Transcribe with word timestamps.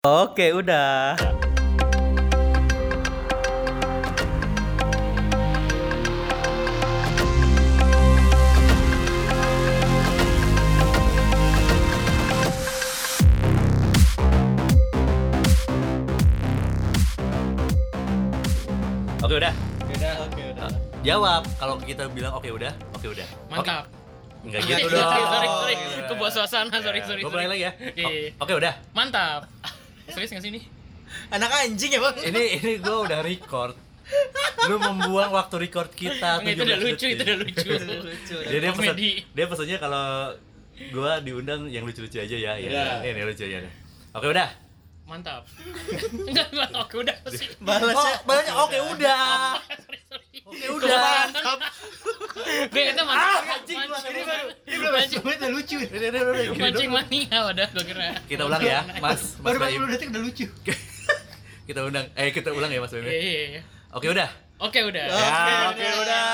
Oke, 0.00 0.48
udah. 0.56 1.12
Oke, 19.20 19.34
udah. 19.36 19.52
Udah, 19.84 20.14
oke 20.24 20.42
udah. 20.56 20.70
Jawab 21.04 21.42
kalau 21.60 21.76
kita 21.76 22.08
bilang 22.08 22.32
oke 22.32 22.48
udah, 22.48 22.72
oke 22.96 23.04
udah. 23.04 23.28
Mantap. 23.52 23.84
Oke. 23.84 24.48
Enggak 24.48 24.60
gitu 24.64 24.88
dong. 24.88 25.04
sorry, 25.04 25.48
sorry. 25.52 25.76
Kebuat 26.08 26.32
suasana, 26.32 26.72
sorry, 26.80 27.00
sorry. 27.04 27.20
Gue 27.20 27.28
balik 27.28 27.48
lagi 27.52 27.62
ya. 27.68 27.72
Iya, 27.92 28.08
iya. 28.08 28.30
O- 28.40 28.48
Oke, 28.48 28.52
udah. 28.56 28.72
Mantap. 28.96 29.44
Serius 30.10 30.30
nggak 30.30 30.42
sih 30.42 30.50
ini? 30.50 30.60
Anak 31.30 31.50
anjing 31.50 31.90
ya, 31.90 32.00
Bang. 32.00 32.16
Ini 32.16 32.42
ini 32.58 32.72
gue 32.78 32.96
udah 33.02 33.20
record. 33.20 33.74
Lu 34.66 34.76
membuang 34.76 35.30
waktu 35.30 35.56
record 35.60 35.90
kita 35.90 36.42
Nggak, 36.42 36.54
itu 36.54 36.62
udah 36.62 36.78
17 36.78 36.86
lucu, 36.86 37.06
itu 37.08 37.22
udah 37.22 37.36
lucu. 37.38 37.68
Lucu. 38.02 38.36
Dia 38.42 38.58
dia 38.60 38.72
pesan, 38.74 38.96
dia 39.30 39.46
pesannya 39.46 39.78
kalau 39.78 40.06
gua 40.90 41.20
diundang 41.20 41.68
yang 41.68 41.84
lucu-lucu 41.84 42.18
aja 42.18 42.36
ya. 42.36 42.52
Ya, 42.56 43.02
Iya. 43.02 43.06
ini 43.06 43.22
lucu 43.22 43.44
ya. 43.44 43.60
Oke, 44.10 44.26
udah. 44.26 44.48
Mantap. 45.06 45.42
Enggak. 46.30 46.46
Oke, 46.78 46.94
udah 47.02 47.16
sih. 47.34 47.50
Balasnya 47.58 48.14
Oh, 48.14 48.16
balasnya 48.22 48.54
oke 48.54 48.78
udah. 48.94 49.58
Oke 50.50 50.66
udah. 50.66 51.30
Gue 52.72 52.82
kata 52.90 53.02
anjing, 53.06 53.78
gua- 53.78 53.86
Mancing- 53.90 54.10
ini 54.10 54.22
baru 54.26 54.48
ini 54.66 54.76
mancing- 54.90 55.22
udah 55.22 55.50
lucu. 55.50 55.76
Ini 55.78 56.06
ini 56.10 56.18
udah 56.18 56.42
gini 56.44 56.58
Mancing 56.58 56.90
mania 56.90 57.38
udah 57.46 57.66
gue 57.70 57.84
kira. 57.86 58.08
Kita 58.26 58.42
ulang 58.44 58.60
ya, 58.60 58.80
Mas. 58.98 59.00
Mas 59.00 59.22
Baru 59.38 59.58
Baim. 59.58 59.78
40 59.80 59.92
detik 59.94 60.08
udah 60.10 60.22
lucu. 60.22 60.46
Kita 61.70 61.86
undang 61.86 62.06
eh 62.12 62.34
kita 62.34 62.50
ulang 62.50 62.66
ya 62.66 62.82
Mas 62.82 62.90
Baim. 62.90 63.06
Iya, 63.06 63.14
iya, 63.14 63.42
iya. 63.48 63.62
Oke, 63.90 64.10
udah. 64.10 64.26
Oke, 64.60 64.82
udah. 64.84 65.04
Ya, 65.08 65.72
oke 65.72 65.86
udah. 66.04 66.24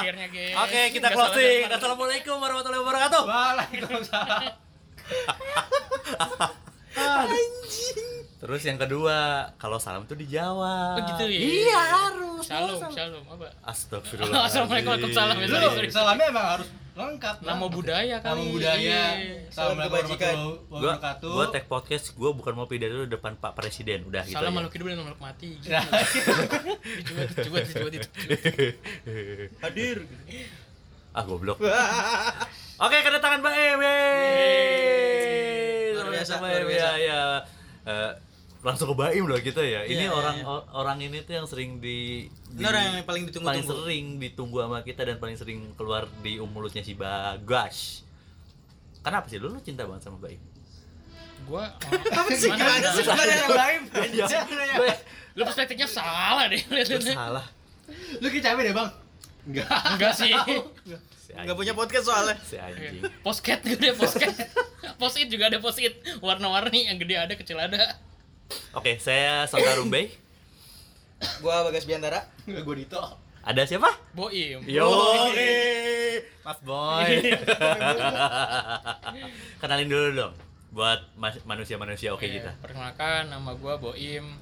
Akhirnya, 0.00 0.26
guys. 0.32 0.56
Oke, 0.56 0.80
kita 0.96 1.08
closing. 1.12 1.68
Assalamualaikum 1.68 2.40
warahmatullahi 2.40 2.80
wabarakatuh. 2.80 3.22
Waalaikumsalam. 3.26 4.42
Terus 8.36 8.60
yang 8.62 8.76
kedua, 8.76 9.16
kalau 9.56 9.80
salam 9.80 10.04
tuh 10.04 10.12
dijawab. 10.12 11.00
Oh, 11.00 11.08
gitu 11.08 11.24
ya? 11.24 11.40
Iya, 11.40 11.80
harus. 11.80 12.44
Shalom, 12.44 12.84
shalom. 12.92 13.24
Apa? 13.26 13.48
Astagfirullah. 13.64 14.44
Assalamualaikum, 14.52 14.92
waalaikumsalam. 14.92 15.34
Ya, 15.34 15.46
Lu 15.46 15.56
sorry, 15.56 15.72
sorry. 15.72 15.88
salamnya 15.88 16.26
emang 16.28 16.46
harus 16.52 16.68
lengkap. 16.92 17.36
Nama 17.40 17.56
Bang. 17.56 17.72
budaya 17.72 18.16
kali. 18.20 18.36
Nama 18.36 18.52
budaya. 18.52 18.76
Iya. 19.16 19.48
Salam 19.48 19.76
kebajikan. 19.78 20.36
warahmatullahi 20.36 20.68
Gua 20.68 20.76
wabarakatuh. 20.76 21.32
gua 21.32 21.44
tag 21.48 21.64
podcast, 21.64 22.12
gua 22.12 22.30
bukan 22.32 22.52
mau 22.52 22.68
pidato 22.68 22.96
di 22.98 23.10
depan 23.10 23.32
Pak 23.34 23.52
Presiden, 23.56 24.04
udah 24.04 24.20
gitu. 24.22 24.36
Salam 24.36 24.52
makhluk 24.52 24.72
hidup 24.74 24.86
dan 24.86 25.00
makhluk 25.00 25.20
mati. 25.24 25.56
Gitu. 25.56 25.72
Ya. 25.72 25.80
Coba, 27.08 27.22
coba, 27.40 27.58
coba. 27.64 28.04
Hadir. 29.62 29.96
ah, 31.10 31.24
goblok. 31.24 31.56
Oke, 32.84 32.96
kedatangan 33.00 33.40
Mbak 33.40 33.54
yeay. 33.56 34.76
Luar 35.96 36.08
biasa, 36.12 36.32
Mbak 36.36 36.48
luar 36.52 36.64
biasa. 36.68 36.84
Ya, 36.84 37.00
ya. 37.00 37.20
Eh, 37.86 38.12
langsung 38.58 38.90
ke 38.90 38.96
Baim 38.96 39.24
loh 39.24 39.38
kita 39.38 39.60
ya. 39.60 39.80
Ini 39.80 40.04
Iya, 40.04 40.10
orang 40.10 40.36
o- 40.42 40.66
orang 40.74 40.98
ini 40.98 41.22
tuh 41.22 41.34
yang 41.34 41.46
sering 41.46 41.78
di, 41.78 42.26
Ini 42.26 42.58
di- 42.58 42.66
orang 42.66 42.82
yang 42.82 42.94
paling 42.96 43.06
paling 43.06 43.24
ditunggu-tunggu. 43.24 43.72
sering 43.78 44.06
ditunggu 44.18 44.56
sama 44.60 44.78
kita 44.80 45.00
dan 45.04 45.16
paling 45.16 45.34
sering 45.34 45.60
keluar 45.72 46.04
di 46.18 46.36
um 46.36 46.46
mulutnya 46.46 46.80
si 46.80 46.92
Bagas. 46.92 48.02
Kenapa 49.00 49.26
sih 49.26 49.38
lu, 49.38 49.48
lu 49.48 49.60
cinta 49.60 49.82
banget 49.82 50.02
sama 50.02 50.18
Mbak 50.18 50.30
Im? 50.32 50.42
Gua 51.46 51.62
Apa 52.18 52.30
sih 52.32 52.48
Mana 52.48 52.58
gimana 52.58 52.74
ada? 52.76 52.90
sih 52.90 53.04
Gimana 53.06 53.32
yang. 53.32 53.48
Gue- 54.76 55.00
Lu 55.32 55.42
perspektifnya 55.44 55.86
salah 55.86 56.48
deh. 56.48 56.58
Lu 56.58 56.98
salah. 57.04 57.46
Lu 58.18 58.26
kayak 58.26 58.42
capek 58.42 58.62
deh, 58.64 58.74
Bang. 58.74 58.90
Enggak. 59.46 59.68
Enggak 59.94 60.12
sih. 60.12 60.32
Anjing. 61.36 61.56
punya 61.56 61.72
podcast 61.76 62.08
soalnya. 62.08 62.36
Si 62.40 62.56
anjing. 62.56 63.04
Posket 63.20 63.60
gede 63.60 63.92
posket. 63.92 64.32
Posit 64.96 65.28
juga 65.28 65.52
ada 65.52 65.60
posit 65.60 65.92
warna-warni 66.24 66.88
yang 66.88 66.96
gede 66.96 67.20
ada 67.20 67.34
kecil 67.36 67.60
ada. 67.60 68.00
Oke, 68.72 68.96
saya 68.96 69.44
Sangka 69.44 69.76
Rumbey. 69.76 70.08
Gua 71.44 71.66
Bagas 71.66 71.84
Biantara. 71.84 72.24
Gua 72.46 72.76
Dito. 72.76 73.02
Ada 73.46 73.62
siapa? 73.62 73.86
Boim. 74.10 74.58
Yo, 74.66 74.90
Mas 76.42 76.58
Boy. 76.66 77.22
Kenalin 79.62 79.86
dulu 79.86 80.08
dong 80.18 80.34
buat 80.74 80.98
manusia-manusia 81.46 82.12
oke 82.12 82.26
Oke, 82.26 82.42
kita. 82.42 82.58
Perkenalkan 82.58 83.30
nama 83.30 83.54
gua 83.54 83.78
Boim. 83.78 84.34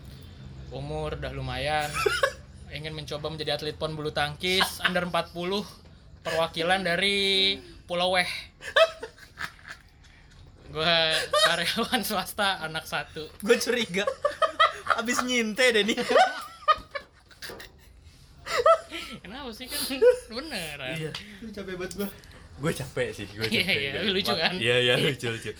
Umur 0.72 1.20
udah 1.20 1.36
lumayan. 1.36 1.92
Ingin 2.74 2.96
mencoba 2.96 3.30
menjadi 3.30 3.54
atlet 3.54 3.78
pon 3.78 3.94
bulu 3.94 4.10
tangkis 4.10 4.82
under 4.82 5.06
40 5.06 5.62
perwakilan 6.24 6.80
dari 6.80 7.54
Pulau 7.84 8.16
Weh. 8.16 8.26
Gua 10.72 11.14
karyawan 11.46 12.02
swasta 12.02 12.58
anak 12.58 12.82
satu. 12.82 13.28
Gua 13.38 13.54
curiga. 13.54 14.02
Abis 14.96 15.22
nyinte 15.22 15.62
deh 15.70 15.84
nih. 15.84 15.98
Kenapa 19.22 19.50
sih 19.52 19.66
kan 19.66 19.80
beneran? 20.30 20.96
Iya. 20.96 21.10
Lu 21.40 21.48
capek 21.50 21.74
banget 21.76 21.92
gua. 21.96 22.08
Gue 22.54 22.70
capek 22.70 23.10
sih, 23.10 23.26
gue 23.26 23.50
Iya, 23.50 23.66
capek. 23.66 23.74
iya, 23.74 23.90
Gua- 23.98 24.14
lucu 24.14 24.30
kan? 24.32 24.52
Iya, 24.54 24.76
iya, 24.78 24.94
lucu, 24.94 25.26
lucu. 25.26 25.50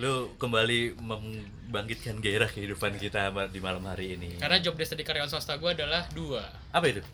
Lu 0.00 0.32
kembali 0.40 0.96
membangkitkan 0.96 2.24
gairah 2.24 2.48
kehidupan 2.48 2.96
kita 2.96 3.28
di 3.52 3.60
malam 3.60 3.84
hari 3.84 4.16
ini. 4.16 4.40
Karena 4.40 4.56
job 4.56 4.72
desk 4.72 4.96
di 4.96 5.04
karyawan 5.04 5.28
swasta 5.28 5.60
gua 5.60 5.76
adalah 5.76 6.08
dua. 6.08 6.40
Apa 6.72 6.88
itu? 6.88 7.04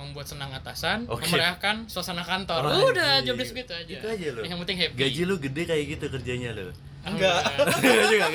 Membuat 0.00 0.26
senang 0.26 0.50
atasan, 0.56 1.04
Oke. 1.06 1.28
memeriahkan 1.28 1.84
suasana 1.86 2.24
kantor. 2.24 2.64
Oh, 2.64 2.88
Udah, 2.88 3.20
job 3.20 3.36
desk 3.36 3.52
gitu 3.52 3.72
aja. 3.76 3.92
Itu 4.00 4.06
aja 4.08 4.26
lo. 4.32 4.40
Yang 4.40 4.58
penting 4.64 4.78
happy. 4.80 4.96
Gaji 4.96 5.20
lu 5.28 5.34
gede 5.36 5.62
kayak 5.68 5.84
gitu 5.96 6.04
kerjanya 6.08 6.50
lo. 6.56 6.72
Enggak. 7.00 7.40
Enggak 7.56 8.04
juga. 8.08 8.26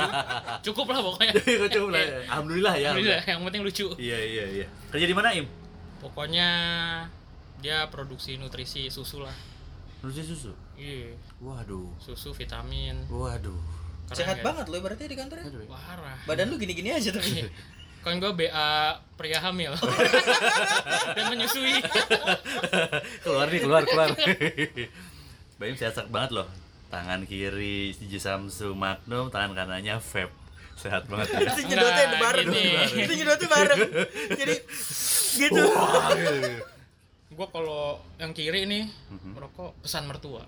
Cukup 0.66 0.86
lah 0.92 1.00
pokoknya. 1.04 1.32
Cukup 1.76 1.90
lah. 1.92 2.04
Alhamdulillah 2.28 2.74
ya. 2.80 2.88
Alhamdulillah, 2.92 3.22
yang 3.24 3.40
penting 3.44 3.62
lucu. 3.64 3.86
Iya, 4.00 4.18
iya, 4.20 4.44
iya. 4.60 4.66
Kerja 4.88 5.06
di 5.08 5.16
mana, 5.16 5.28
Im? 5.36 5.46
Pokoknya 6.00 6.48
dia 7.60 7.88
produksi 7.88 8.36
nutrisi 8.36 8.92
susu 8.92 9.24
lah. 9.24 9.32
Produksi 10.00 10.24
susu. 10.24 10.52
Iya, 10.76 11.16
Waduh. 11.40 11.96
susu, 12.00 12.36
vitamin. 12.36 13.08
Waduh. 13.08 13.56
Keren 14.04 14.16
Sehat 14.20 14.36
banget 14.44 14.68
lo 14.68 14.84
berarti 14.84 15.08
di 15.08 15.16
kantornya. 15.16 15.48
Parah. 15.64 16.18
Badan 16.28 16.52
lu 16.52 16.60
gini-gini 16.60 16.92
aja 16.92 17.08
tapi. 17.08 17.40
Kan 18.04 18.20
gue 18.20 18.32
BA 18.36 18.68
pria 19.16 19.40
hamil 19.40 19.72
dan 21.16 21.24
menyusui. 21.32 21.80
keluar 23.24 23.48
nih, 23.48 23.60
keluar, 23.64 23.82
keluar. 23.88 24.12
Baim 25.56 25.74
sehat 25.74 26.12
banget 26.12 26.36
loh. 26.36 26.48
Tangan 26.92 27.24
kiri 27.24 27.96
Siji 27.96 28.20
Samsu 28.20 28.76
Magnum, 28.76 29.32
tangan 29.32 29.56
kanannya 29.56 29.98
Vape. 29.98 30.30
Sehat 30.76 31.08
banget 31.08 31.32
ya. 31.32 31.38
Itu 31.48 31.62
nyedotnya 31.64 32.04
Enggak, 32.04 32.20
bareng. 32.20 32.48
Itu 32.92 33.12
nyedotnya 33.16 33.48
bareng. 33.48 33.80
Jadi 34.36 34.54
gitu. 35.40 35.62
Gue 37.34 37.46
kalau 37.50 37.98
yang 38.20 38.30
kiri 38.36 38.68
nih 38.68 38.84
merokok 39.32 39.80
pesan 39.80 40.06
mertua. 40.06 40.44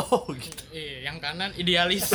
Oh 0.00 0.24
gitu. 0.32 0.64
Iya, 0.72 1.12
yang 1.12 1.20
kanan 1.20 1.52
idealis, 1.52 2.08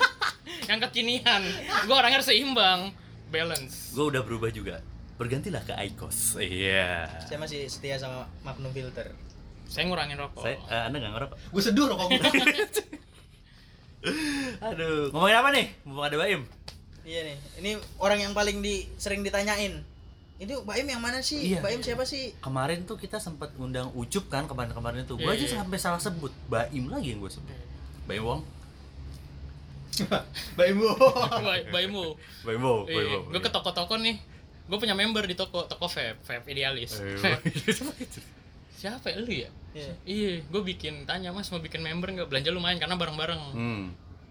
yang 0.68 0.76
kekinian. 0.84 1.40
Gue 1.88 1.96
orangnya 1.96 2.20
harus 2.20 2.28
seimbang, 2.28 2.92
balance. 3.28 3.92
Gue 3.92 4.10
udah 4.10 4.22
berubah 4.22 4.50
juga. 4.50 4.80
Bergantilah 5.16 5.64
ke 5.64 5.72
Icos. 5.88 6.36
Iya. 6.36 7.08
Saya 7.24 7.38
masih 7.40 7.64
setia 7.72 7.96
sama 7.96 8.28
Magnum 8.44 8.70
Filter. 8.70 9.16
Saya 9.66 9.90
ngurangin 9.90 10.20
rokok. 10.20 10.46
Saya, 10.46 10.56
eh, 10.70 10.82
anda 10.86 10.96
nggak 11.02 11.12
ngerokok? 11.16 11.36
Gua 11.50 11.62
seduh 11.64 11.86
rokok 11.90 12.06
gua. 12.06 12.22
Aduh, 14.70 15.10
ngomongin 15.10 15.36
apa 15.42 15.48
nih? 15.50 15.66
Mumpung 15.82 16.06
ada 16.06 16.16
Baim. 16.20 16.42
Iya 17.02 17.20
nih. 17.32 17.36
Ini 17.62 17.70
orang 17.98 18.18
yang 18.22 18.32
paling 18.36 18.62
di 18.62 18.86
sering 19.00 19.26
ditanyain. 19.26 19.82
Ini 20.36 20.52
Baim 20.62 20.86
yang 20.86 21.02
mana 21.02 21.18
sih? 21.24 21.56
Iya. 21.56 21.64
Baim 21.64 21.82
siapa 21.82 22.06
sih? 22.06 22.36
Kemarin 22.38 22.86
tuh 22.86 23.00
kita 23.00 23.18
sempat 23.18 23.56
ngundang 23.56 23.90
Ucup 23.96 24.30
kan 24.30 24.46
kemarin-kemarin 24.46 25.02
itu. 25.02 25.18
Gue 25.18 25.32
Iya, 25.32 25.42
aja 25.42 25.46
iya. 25.48 25.56
sampai 25.64 25.78
salah 25.80 25.98
sebut. 25.98 26.30
Baim 26.46 26.86
lagi 26.86 27.16
yang 27.16 27.24
gue 27.24 27.32
sebut. 27.32 27.56
Baim 28.06 28.22
Wong. 28.22 28.40
Bay- 30.54 31.66
Baimu. 31.68 32.04
Baim 32.42 32.60
Wong. 32.60 32.84
Iya, 32.86 33.00
gue 33.26 33.40
ke 33.40 33.48
toko-toko 33.48 33.96
nih. 33.96 34.16
Gue 34.66 34.76
punya 34.76 34.92
member 34.92 35.22
di 35.22 35.32
toko, 35.32 35.64
toko 35.64 35.86
vape, 35.86 36.18
vape 36.20 36.46
idealis. 36.48 36.98
Siapa 38.76 39.08
ya 39.08 39.16
lu 39.18 39.30
ya? 39.30 39.50
Iya. 39.72 39.92
Iya, 40.04 40.30
gue 40.42 40.62
bikin 40.64 41.04
tanya 41.04 41.30
mas 41.30 41.48
mau 41.48 41.60
bikin 41.60 41.80
member 41.80 42.10
nggak 42.10 42.28
belanja 42.28 42.50
lumayan 42.50 42.76
karena 42.76 42.94
bareng-bareng. 42.94 43.40
Hmm. 43.52 43.84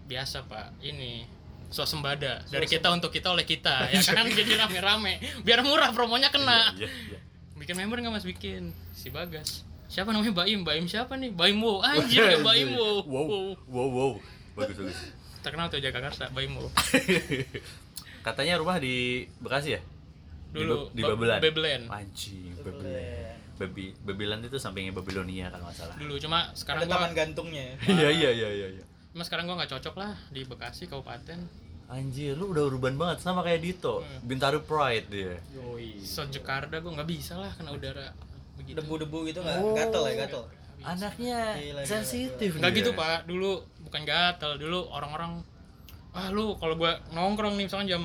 Biasa 0.06 0.46
pak, 0.46 0.76
ini 0.80 1.26
swasembada 1.66 2.46
dari 2.46 2.62
kita 2.64 2.86
untuk 2.88 3.10
kita 3.10 3.26
oleh 3.26 3.42
kita 3.42 3.90
ya 3.90 3.98
kan 3.98 4.22
jadi 4.38 4.54
rame-rame 4.56 5.18
biar 5.42 5.66
murah 5.66 5.90
promonya 5.90 6.30
kena 6.30 6.70
Iya, 6.72 6.86
iya. 6.86 7.18
bikin 7.58 7.74
member 7.74 7.98
nggak 7.98 8.14
mas 8.14 8.22
bikin 8.22 8.70
si 8.94 9.10
bagas 9.10 9.66
siapa 9.86 10.14
namanya 10.14 10.30
Baim 10.36 10.62
Baim 10.62 10.86
siapa 10.86 11.18
nih 11.18 11.34
Baim 11.34 11.58
Wow 11.58 11.82
anjir 11.82 12.22
ya 12.22 12.38
Baim 12.38 12.70
Wow 12.70 13.02
Wow, 13.02 13.26
wow, 13.66 13.88
wow. 13.88 14.12
Bagus, 14.54 14.78
bagus. 14.78 14.98
Terkenal 15.46 15.70
tuh 15.70 15.78
Jakarta 15.78 16.26
Baimo 16.28 16.66
Katanya 18.26 18.58
rumah 18.58 18.76
di 18.76 19.22
Bekasi 19.38 19.70
ya? 19.70 19.80
Di 20.50 20.58
Dulu, 20.58 20.90
Be- 20.90 20.90
di, 20.92 21.02
Ba- 21.02 21.08
Babelan. 21.14 21.38
Babelen. 21.38 21.82
Anjing, 21.86 22.52
Babelan. 22.58 23.34
Babi 23.56 23.84
Babelan 23.96 24.40
itu 24.42 24.58
sampingnya 24.58 24.92
Babilonia 24.92 25.48
kalau 25.48 25.64
nggak 25.64 25.78
salah. 25.78 25.96
dulu 25.96 26.18
cuma 26.18 26.44
Ada 26.44 26.58
sekarang 26.58 26.80
taman 26.84 27.08
gua 27.08 27.16
gantungnya. 27.16 27.66
Iya 27.88 28.08
iya 28.10 28.30
iya 28.30 28.48
iya. 28.50 28.68
iya. 28.74 28.84
cuma 29.14 29.22
sekarang 29.22 29.46
gua 29.46 29.56
nggak 29.56 29.72
cocok 29.72 29.94
lah 29.96 30.12
di 30.28 30.42
Bekasi 30.42 30.84
kabupaten 30.84 31.38
Anjir, 31.86 32.34
lu 32.34 32.50
udah 32.50 32.66
urban 32.66 32.98
banget 32.98 33.22
sama 33.22 33.40
kayak 33.40 33.62
Dito. 33.62 34.02
Hmm. 34.02 34.18
Bintaro 34.26 34.58
Pride 34.60 35.06
dia. 35.06 35.38
Yoi. 35.54 36.02
so 36.02 36.26
Jakarta 36.26 36.82
gua 36.82 36.98
nggak 36.98 37.08
bisa 37.08 37.38
lah 37.38 37.54
kena 37.54 37.70
udara 37.72 38.10
begitu 38.58 38.74
Debu-debu 38.76 39.18
gitu 39.24 39.40
nggak? 39.40 39.56
Oh. 39.56 39.72
Gatel 39.72 40.02
ya, 40.04 40.14
gatel. 40.20 40.42
Anaknya 40.82 41.38
Gila, 41.56 41.80
sensitif. 41.86 42.50
dia. 42.58 42.68
gitu 42.68 42.90
pak 42.92 43.24
dulu 43.24 43.64
bukan 43.86 44.02
gatel 44.02 44.58
dulu 44.58 44.90
orang-orang 44.90 45.40
ah 46.16 46.28
lu 46.34 46.58
kalau 46.58 46.74
gua 46.74 46.98
nongkrong 47.14 47.54
nih 47.54 47.70
misalkan 47.70 47.88
jam 47.88 48.02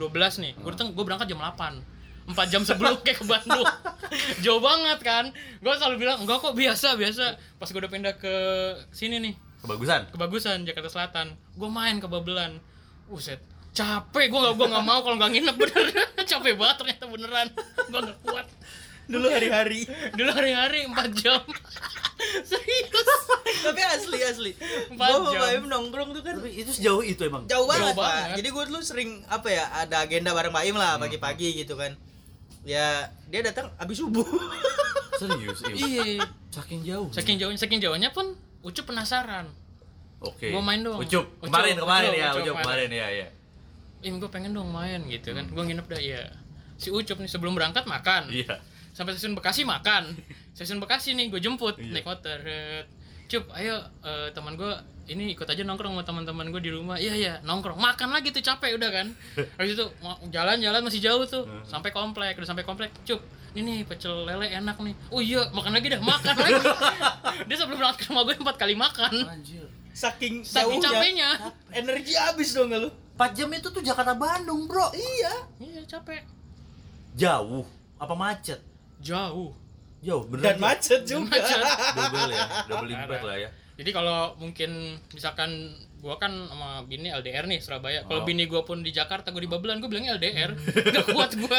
12 0.00 0.42
nih 0.42 0.52
gua 0.64 0.70
datang 0.72 0.96
gua 0.96 1.04
berangkat 1.04 1.28
jam 1.30 1.40
8 1.42 1.98
empat 2.28 2.46
jam 2.52 2.60
sebelum 2.60 3.00
kayak 3.08 3.24
ke 3.24 3.26
Bandung. 3.26 3.64
Jauh 4.44 4.60
banget 4.60 5.00
kan? 5.00 5.32
Gua 5.64 5.80
selalu 5.80 6.04
bilang 6.04 6.20
enggak 6.20 6.44
kok 6.44 6.52
biasa 6.52 7.00
biasa. 7.00 7.40
Pas 7.56 7.72
gua 7.72 7.80
udah 7.80 7.88
pindah 7.88 8.14
ke 8.20 8.34
sini 8.92 9.16
nih. 9.16 9.34
Kebagusan. 9.64 10.12
kebagusan 10.12 10.58
Jakarta 10.68 10.92
Selatan. 10.92 11.34
Gue 11.58 11.66
main 11.66 11.98
ke 11.98 12.06
Babelan 12.06 12.62
Buset 13.10 13.42
capek 13.78 14.26
gue 14.26 14.40
gak 14.42 14.54
gua 14.58 14.66
nggak 14.74 14.86
mau 14.90 15.00
kalau 15.06 15.16
nggak 15.16 15.32
nginep 15.34 15.56
bener. 15.64 15.86
Capek 16.28 16.54
banget 16.60 16.76
ternyata 16.84 17.04
beneran. 17.08 17.48
Gue 17.88 18.00
nggak 18.04 18.18
kuat 18.28 18.46
Dulu 19.08 19.26
hari-hari. 19.26 19.88
dulu 20.12 20.30
hari-hari 20.30 20.84
4 20.84 20.94
jam 21.16 21.40
serius 22.44 23.08
Tapi 23.58 23.80
asli 23.80 24.18
asli. 24.20 24.52
Empat 24.88 25.06
Gua 25.08 25.18
sama 25.18 25.30
jam. 25.32 25.40
Baim 25.40 25.64
nongkrong 25.66 26.10
tuh 26.12 26.20
kan 26.20 26.34
Tapi 26.36 26.50
itu 26.54 26.70
sejauh 26.70 27.00
itu 27.00 27.22
emang. 27.22 27.44
jauh 27.44 27.64
banget, 27.64 27.88
Jauh 27.88 27.96
Pak. 27.96 28.04
banget. 28.04 28.36
Jadi 28.36 28.48
gue 28.50 28.64
dulu 28.66 28.80
sering 28.80 29.10
apa 29.26 29.48
ya, 29.48 29.64
ada 29.72 29.96
agenda 30.00 30.30
bareng 30.30 30.50
Baim 30.50 30.74
lah 30.74 30.96
pagi-pagi 30.96 31.56
gitu 31.56 31.74
kan. 31.74 31.96
Ya, 32.62 33.08
dia 33.26 33.40
datang 33.42 33.72
habis 33.74 33.96
subuh. 33.96 34.26
Serius, 35.16 35.58
Im. 35.64 35.74
iya 35.74 36.22
Saking 36.48 36.80
jauh. 36.82 37.08
saking 37.10 37.36
jauhnya 37.36 37.58
saking 37.58 37.80
jauhnya 37.80 38.10
pun 38.10 38.38
Ucup 38.60 38.86
penasaran 38.86 39.50
Oke. 40.20 40.46
Gua 40.48 40.60
main 40.60 40.78
dong. 40.78 40.94
Ucup. 40.96 41.26
Ucup, 41.34 41.42
Kemarin 41.44 41.74
kemarin 41.76 42.08
Ucup, 42.08 42.14
ya, 42.14 42.26
Ucup 42.28 42.38
Ucup 42.38 42.54
kemarin. 42.54 42.86
kemarin 42.86 42.88
ya, 42.92 43.06
ya. 43.16 43.28
Im 44.00 44.14
gue 44.16 44.28
pengen 44.28 44.52
dong 44.52 44.68
main 44.68 45.02
gitu 45.04 45.32
kan 45.32 45.42
gue 45.44 45.58
nginep 45.60 45.86
dah 45.86 45.98
ya 45.98 46.22
si 46.76 46.86
Ucup 46.88 47.18
nih 47.18 47.26
sebelum 47.26 47.50
berangkat 47.52 47.82
makan 47.84 48.30
Iya. 48.30 48.62
Sampai 48.98 49.14
stasiun 49.14 49.38
Bekasi 49.38 49.62
makan 49.62 50.10
stasiun 50.50 50.82
Bekasi 50.82 51.14
nih 51.14 51.30
gue 51.30 51.38
jemput 51.38 51.78
Iya. 51.78 51.94
naik 51.94 52.02
motor 52.02 52.38
cup 53.28 53.44
ayo 53.54 53.78
eh, 54.02 54.28
teman 54.34 54.58
gue 54.58 54.72
ini 55.08 55.32
ikut 55.32 55.46
aja 55.46 55.62
nongkrong 55.62 55.94
sama 55.94 56.02
teman-teman 56.02 56.50
gue 56.50 56.58
di 56.58 56.72
rumah 56.74 56.98
iya 56.98 57.14
iya 57.14 57.34
nongkrong 57.40 57.78
makan 57.78 58.10
lagi 58.10 58.34
tuh 58.34 58.42
capek 58.42 58.74
udah 58.74 58.90
kan 58.90 59.06
habis 59.56 59.78
itu 59.78 59.84
jalan-jalan 60.28 60.82
masih 60.82 60.98
jauh 60.98 61.22
tuh 61.24 61.46
sampai 61.62 61.94
komplek 61.94 62.34
udah 62.34 62.48
sampai 62.48 62.66
komplek 62.66 62.90
cup 63.04 63.22
ini 63.54 63.80
nih 63.80 63.84
pecel 63.84 64.26
lele 64.26 64.50
enak 64.50 64.76
nih 64.80 64.94
oh 65.08 65.22
iya 65.22 65.46
makan 65.52 65.72
lagi 65.72 65.86
dah 65.88 66.00
makan 66.02 66.34
lagi 66.34 66.62
dia 67.48 67.56
sebelum 67.56 67.78
berangkat 67.78 68.00
ke 68.00 68.06
rumah 68.10 68.22
gue 68.26 68.34
empat 68.34 68.56
kali 68.58 68.74
makan 68.74 69.12
Anjir. 69.24 69.64
Saking 69.92 70.46
saking 70.46 70.78
jauhnya. 70.78 70.90
capeknya 70.94 71.30
Energi 71.74 72.14
habis 72.14 72.54
dong 72.54 72.70
lu? 72.70 72.86
4 73.18 73.34
jam 73.34 73.50
itu 73.50 73.66
tuh 73.66 73.82
Jakarta 73.82 74.14
Bandung, 74.14 74.70
Bro. 74.70 74.94
Iya. 74.94 75.34
iya 75.58 75.82
capek 75.84 76.22
Jauh 77.12 77.66
apa 77.98 78.14
macet? 78.14 78.62
Jauh 78.98 79.54
Jauh, 79.98 80.22
bener. 80.30 80.54
Dan 80.54 80.56
macet 80.62 81.02
juga. 81.02 81.26
macet. 81.34 81.58
Double 81.58 82.30
ya, 82.30 82.44
double 82.70 82.90
impact 82.92 83.24
lah 83.24 83.36
ya. 83.36 83.50
Jadi 83.74 83.90
kalau 83.90 84.38
mungkin 84.38 84.70
misalkan 85.10 85.50
gua 85.98 86.14
kan 86.16 86.30
sama 86.30 86.86
bini 86.86 87.10
LDR 87.10 87.46
nih 87.46 87.58
Surabaya. 87.58 88.06
Kalau 88.06 88.22
Oh. 88.22 88.26
bini 88.26 88.46
gua 88.46 88.62
pun 88.62 88.78
di 88.78 88.90
Jakarta, 88.90 89.34
gua 89.34 89.42
di 89.42 89.50
Babelan, 89.50 89.82
gua 89.82 89.90
bilangnya 89.90 90.14
LDR. 90.14 90.54
Gak 90.94 91.06
kuat 91.10 91.34
gua. 91.34 91.58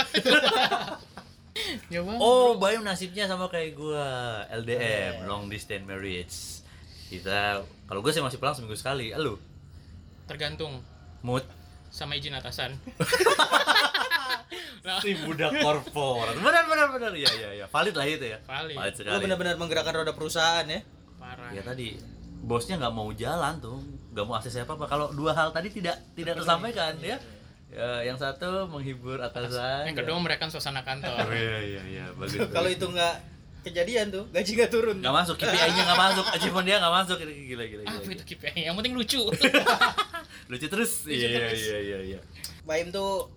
ya 1.91 1.99
bang. 1.99 2.17
Oh, 2.17 2.55
Bayu 2.55 2.79
nasibnya 2.79 3.27
sama 3.27 3.47
kayak 3.47 3.75
gua, 3.75 4.07
LDM, 4.53 5.27
long 5.27 5.51
distance 5.51 5.83
marriage. 5.83 6.35
Kita 7.09 7.59
kalau 7.83 7.99
gue 7.99 8.13
sih 8.13 8.21
masih 8.21 8.37
pulang 8.37 8.53
seminggu 8.53 8.77
sekali. 8.77 9.11
Lu 9.11 9.35
Tergantung 10.23 10.79
mood 11.19 11.43
sama 11.89 12.15
izin 12.15 12.37
atasan. 12.37 12.77
nah, 14.85 14.99
si 15.01 15.15
budak 15.19 15.51
korporat. 15.59 16.35
Benar 16.39 16.63
benar 16.67 16.87
benar. 16.93 17.11
Iya 17.15 17.31
iya 17.35 17.49
iya. 17.61 17.65
Valid 17.67 17.95
lah 17.95 18.05
itu 18.07 18.25
ya. 18.25 18.37
Valid. 18.43 18.75
Valid 18.77 18.93
Lu 18.93 18.99
sekali. 19.03 19.23
benar-benar 19.27 19.53
menggerakkan 19.59 19.93
roda 19.95 20.13
perusahaan 20.15 20.65
ya. 20.67 20.81
parah. 21.19 21.51
Ya 21.51 21.61
tadi 21.61 21.99
bosnya 22.39 22.79
nggak 22.79 22.93
mau 22.95 23.11
jalan 23.11 23.59
tuh, 23.59 23.77
nggak 24.15 24.25
mau 24.25 24.35
akses 24.39 24.55
apa 24.57 24.73
apa. 24.79 24.85
Kalau 24.87 25.11
dua 25.11 25.35
hal 25.35 25.51
tadi 25.51 25.69
tidak 25.69 25.99
tidak 26.15 26.39
tersampaikan 26.39 26.95
ya. 27.03 27.19
Ya, 27.69 28.01
yang 28.01 28.17
satu 28.17 28.65
menghibur 28.65 29.21
atasan. 29.21 29.85
Yang 29.85 30.01
kedua 30.01 30.17
mereka 30.17 30.49
suasana 30.49 30.81
Oh 30.81 30.85
kantor. 30.89 31.29
iya 31.29 31.57
iya 31.61 31.81
iya 31.85 32.05
bagus. 32.17 32.41
Kalau 32.57 32.65
itu 32.65 32.81
nggak 32.81 33.15
kejadian 33.61 34.09
tuh, 34.09 34.25
gaji 34.33 34.51
nggak 34.57 34.71
turun. 34.73 34.97
nggak 34.97 35.13
masuk 35.13 35.35
KPI-nya 35.37 35.83
nggak 35.85 36.01
masuk, 36.01 36.25
achievement 36.33 36.65
dia 36.65 36.77
nggak 36.81 36.95
masuk 36.97 37.17
gila 37.21 37.29
gila 37.29 37.63
gila. 37.69 37.81
Apa 37.85 38.01
gila. 38.01 38.15
itu 38.17 38.23
KPI? 38.25 38.61
Yang 38.65 38.75
penting 38.81 38.93
lucu. 38.97 39.21
Lucu 40.49 40.65
terus. 40.65 40.91
Iya 41.05 41.27
iya 41.29 41.39
terus. 41.45 41.61
iya 41.61 41.77
iya 41.77 41.99
iya. 42.15 42.19
Baim 42.65 42.89
tuh 42.89 43.29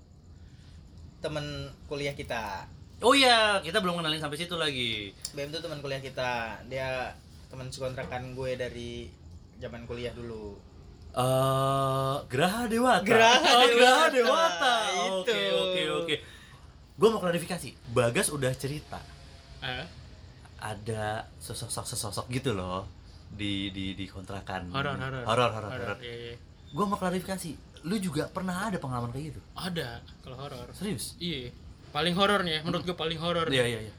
temen 1.22 1.70
kuliah 1.86 2.12
kita. 2.12 2.66
Oh 3.02 3.14
iya, 3.14 3.62
kita 3.62 3.78
belum 3.78 3.98
kenalin 3.98 4.19
sampai 4.19 4.38
situ 4.38 4.54
lagi. 4.58 5.14
Baim 5.34 5.54
tuh 5.54 5.62
teman 5.62 5.78
kuliah 5.78 6.02
kita. 6.02 6.60
Dia 6.66 7.14
teman 7.48 7.70
sekontrakan 7.70 8.34
gue 8.34 8.58
dari 8.58 9.10
zaman 9.62 9.86
kuliah 9.86 10.12
dulu. 10.12 10.72
Eh, 11.12 12.14
Geraha 12.32 12.64
Dewata. 12.64 13.04
Geraha 13.04 13.50
oh, 13.52 13.69
Geraha 13.69 14.06
Dewata, 14.08 14.74
itu. 14.88 15.12
Oke, 15.20 15.40
oke, 15.52 15.80
oke. 16.04 16.16
Gua 16.96 17.08
mau 17.12 17.20
klarifikasi. 17.20 17.69
Bagas 17.92 18.32
udah 18.32 18.52
cerita 18.56 19.00
Ah, 19.62 19.86
ada 20.58 21.28
sosok 21.38 21.70
sosok 21.70 22.26
gitu 22.34 22.50
loh 22.50 22.88
di 23.30 23.70
di 23.70 23.94
di 23.94 24.10
kontrakan. 24.10 24.72
Horor, 24.74 24.98
horor. 24.98 25.22
Horor, 25.22 25.50
horor, 25.54 25.70
horor. 25.70 25.98
Iya, 26.02 26.14
iya. 26.32 26.36
Gua 26.72 26.88
mau 26.88 26.98
klarifikasi. 26.98 27.71
Lu 27.82 27.99
juga 27.99 28.26
pernah 28.26 28.70
ada 28.70 28.79
pengalaman 28.79 29.11
kayak 29.11 29.34
gitu? 29.34 29.40
Ada 29.52 30.00
kalau 30.23 30.37
horor. 30.38 30.70
Serius? 30.70 31.19
Iya. 31.19 31.50
Paling 31.90 32.14
horor 32.14 32.40
nih, 32.40 32.52
ya, 32.52 32.61
menurut 32.62 32.82
gue 32.82 32.94
paling 32.94 33.19
horor. 33.19 33.46
Iya, 33.46 33.64
iya, 33.67 33.81
iya. 33.90 33.94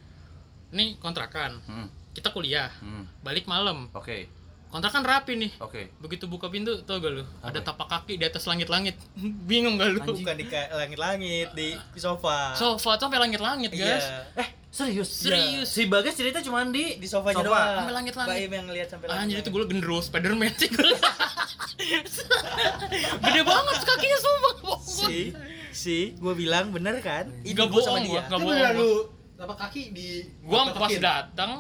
Nih 0.72 0.98
kontrakan. 0.98 1.60
Hmm. 1.68 1.88
Kita 2.12 2.32
kuliah, 2.32 2.72
Hmm. 2.80 3.06
balik 3.22 3.46
malam. 3.46 3.90
Oke. 3.94 4.30
Kontrakan 4.70 5.06
rapi 5.06 5.38
nih. 5.38 5.52
Oke. 5.62 5.94
Begitu 6.02 6.26
buka 6.26 6.50
pintu, 6.50 6.82
tau 6.82 6.98
gak 6.98 7.14
lu? 7.14 7.22
Ada 7.46 7.62
Apa? 7.62 7.70
tapak 7.70 7.88
kaki 7.94 8.18
di 8.18 8.26
atas 8.26 8.50
langit-langit. 8.50 8.98
Bingung 9.50 9.78
gak 9.78 9.94
lu? 9.94 10.00
Anjing. 10.02 10.26
Bukan 10.26 10.36
di 10.42 10.46
langit-langit, 10.50 11.48
di, 11.54 11.78
sofa. 11.94 12.58
Sofa 12.58 12.98
tuh 12.98 13.06
sampai 13.06 13.22
langit-langit, 13.22 13.70
Iya. 13.70 13.78
guys. 13.86 14.06
Eh, 14.42 14.50
serius? 14.74 15.10
Serius. 15.14 15.70
Si 15.70 15.86
Bagas 15.86 16.18
cerita 16.18 16.42
cuma 16.42 16.66
di 16.66 16.98
Di 16.98 17.06
sofanya 17.06 17.40
Sofa. 17.40 17.46
doang. 17.46 17.70
Sampai 17.78 17.94
langit-langit. 17.94 18.34
Baim 18.34 18.52
yang 18.52 18.68
lihat 18.74 18.90
sampai 18.90 19.06
langit. 19.06 19.22
Anjir 19.22 19.38
itu 19.46 19.50
gue 19.54 19.64
gendro 19.70 19.98
Spiderman 20.02 20.54
sih 20.58 20.70
gue. 20.74 20.92
Gede 23.24 23.42
banget 23.46 23.78
kakinya 23.86 24.20
sumpah. 24.20 24.54
Si, 24.84 25.20
si, 25.70 25.98
gue 26.18 26.34
bilang 26.34 26.74
bener 26.74 26.98
kan? 27.00 27.30
Gak 27.46 27.68
gua 27.70 27.82
sama 27.82 28.02
bohong 28.02 28.06
dia. 28.06 28.12
gua, 28.12 28.22
gak 28.22 28.28
Itu 28.28 28.34
bohong. 28.42 28.50
beneran 28.50 28.74
lu 28.76 28.92
tapak 29.34 29.58
kaki 29.68 29.84
di 29.92 30.08
Gua 30.46 30.72
pas 30.72 30.94
datang 30.94 31.52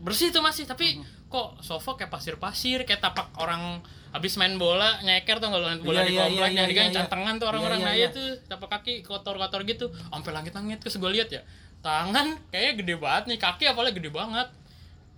bersih 0.00 0.32
tuh 0.32 0.40
masih 0.40 0.64
tapi 0.64 1.02
kok 1.28 1.58
sofa 1.60 1.98
kayak 1.98 2.12
pasir-pasir 2.12 2.86
kayak 2.86 3.02
tapak 3.02 3.34
orang 3.36 3.82
habis 4.14 4.38
main 4.38 4.54
bola 4.54 5.02
nyeker 5.02 5.42
tuh 5.42 5.50
kalau 5.50 5.66
bola 5.82 6.00
Iya, 6.00 6.08
di 6.08 6.14
iya, 6.14 6.22
komplek 6.22 6.38
iya, 6.38 6.54
yang 6.54 6.66
iya, 6.68 6.70
digang 6.70 6.88
iya. 6.88 6.96
cantengan 7.02 7.34
tuh 7.42 7.46
orang-orang 7.50 7.80
iya, 7.82 7.88
naya 7.90 7.98
iya. 8.06 8.08
tuh 8.14 8.28
tapak 8.46 8.68
kaki 8.78 9.02
kotor-kotor 9.02 9.66
gitu 9.66 9.90
sampai 9.90 10.30
langit-langit 10.30 10.78
terus 10.78 10.94
gue 10.96 11.10
lihat 11.10 11.28
ya 11.34 11.42
tangan 11.84 12.40
kayaknya 12.48 12.72
gede 12.80 12.94
banget 12.96 13.22
nih 13.28 13.38
kaki 13.38 13.64
apalagi 13.68 14.00
gede 14.00 14.08
banget. 14.08 14.48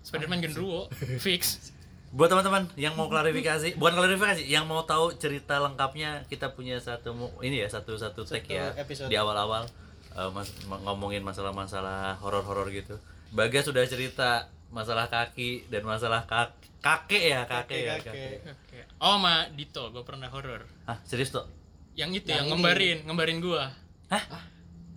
Spiderman 0.03 0.43
genderuwo 0.43 0.91
fix. 1.25 1.71
Buat 2.11 2.35
teman-teman 2.35 2.67
yang 2.79 2.95
mau 2.99 3.07
klarifikasi, 3.07 3.79
bukan 3.79 3.95
klarifikasi, 3.99 4.43
yang 4.47 4.65
mau 4.67 4.83
tahu 4.83 5.15
cerita 5.19 5.59
lengkapnya, 5.63 6.27
kita 6.31 6.55
punya 6.55 6.79
satu 6.83 7.13
ini 7.43 7.63
ya 7.63 7.69
satu 7.71 7.95
satu 7.99 8.23
tag 8.27 8.47
ya 8.47 8.73
episode. 8.79 9.11
di 9.11 9.19
awal-awal 9.19 9.67
eh, 10.15 10.31
mas, 10.35 10.51
ngomongin 10.67 11.23
masalah-masalah 11.23 12.19
horor-horor 12.23 12.71
gitu. 12.75 12.99
Bagas 13.35 13.67
sudah 13.67 13.83
cerita 13.87 14.49
masalah 14.71 15.07
kaki 15.07 15.71
dan 15.71 15.87
masalah 15.87 16.27
kak 16.27 16.55
kakek 16.83 17.23
ya 17.35 17.41
kakek, 17.47 17.83
ya 17.83 17.95
Kakek, 17.99 18.39
oh 19.03 19.19
sama 19.19 19.51
Dito 19.55 19.91
gue 19.91 20.03
pernah 20.07 20.31
horor. 20.31 20.63
Hah, 20.87 20.99
serius 21.03 21.35
tuh? 21.35 21.47
yang 21.97 22.13
itu 22.13 22.29
Yang 22.29 22.45
yang, 22.45 22.47
ngembarin 22.53 22.99
ngembarin 23.09 23.39
gua. 23.41 23.73
Hah? 24.13 24.23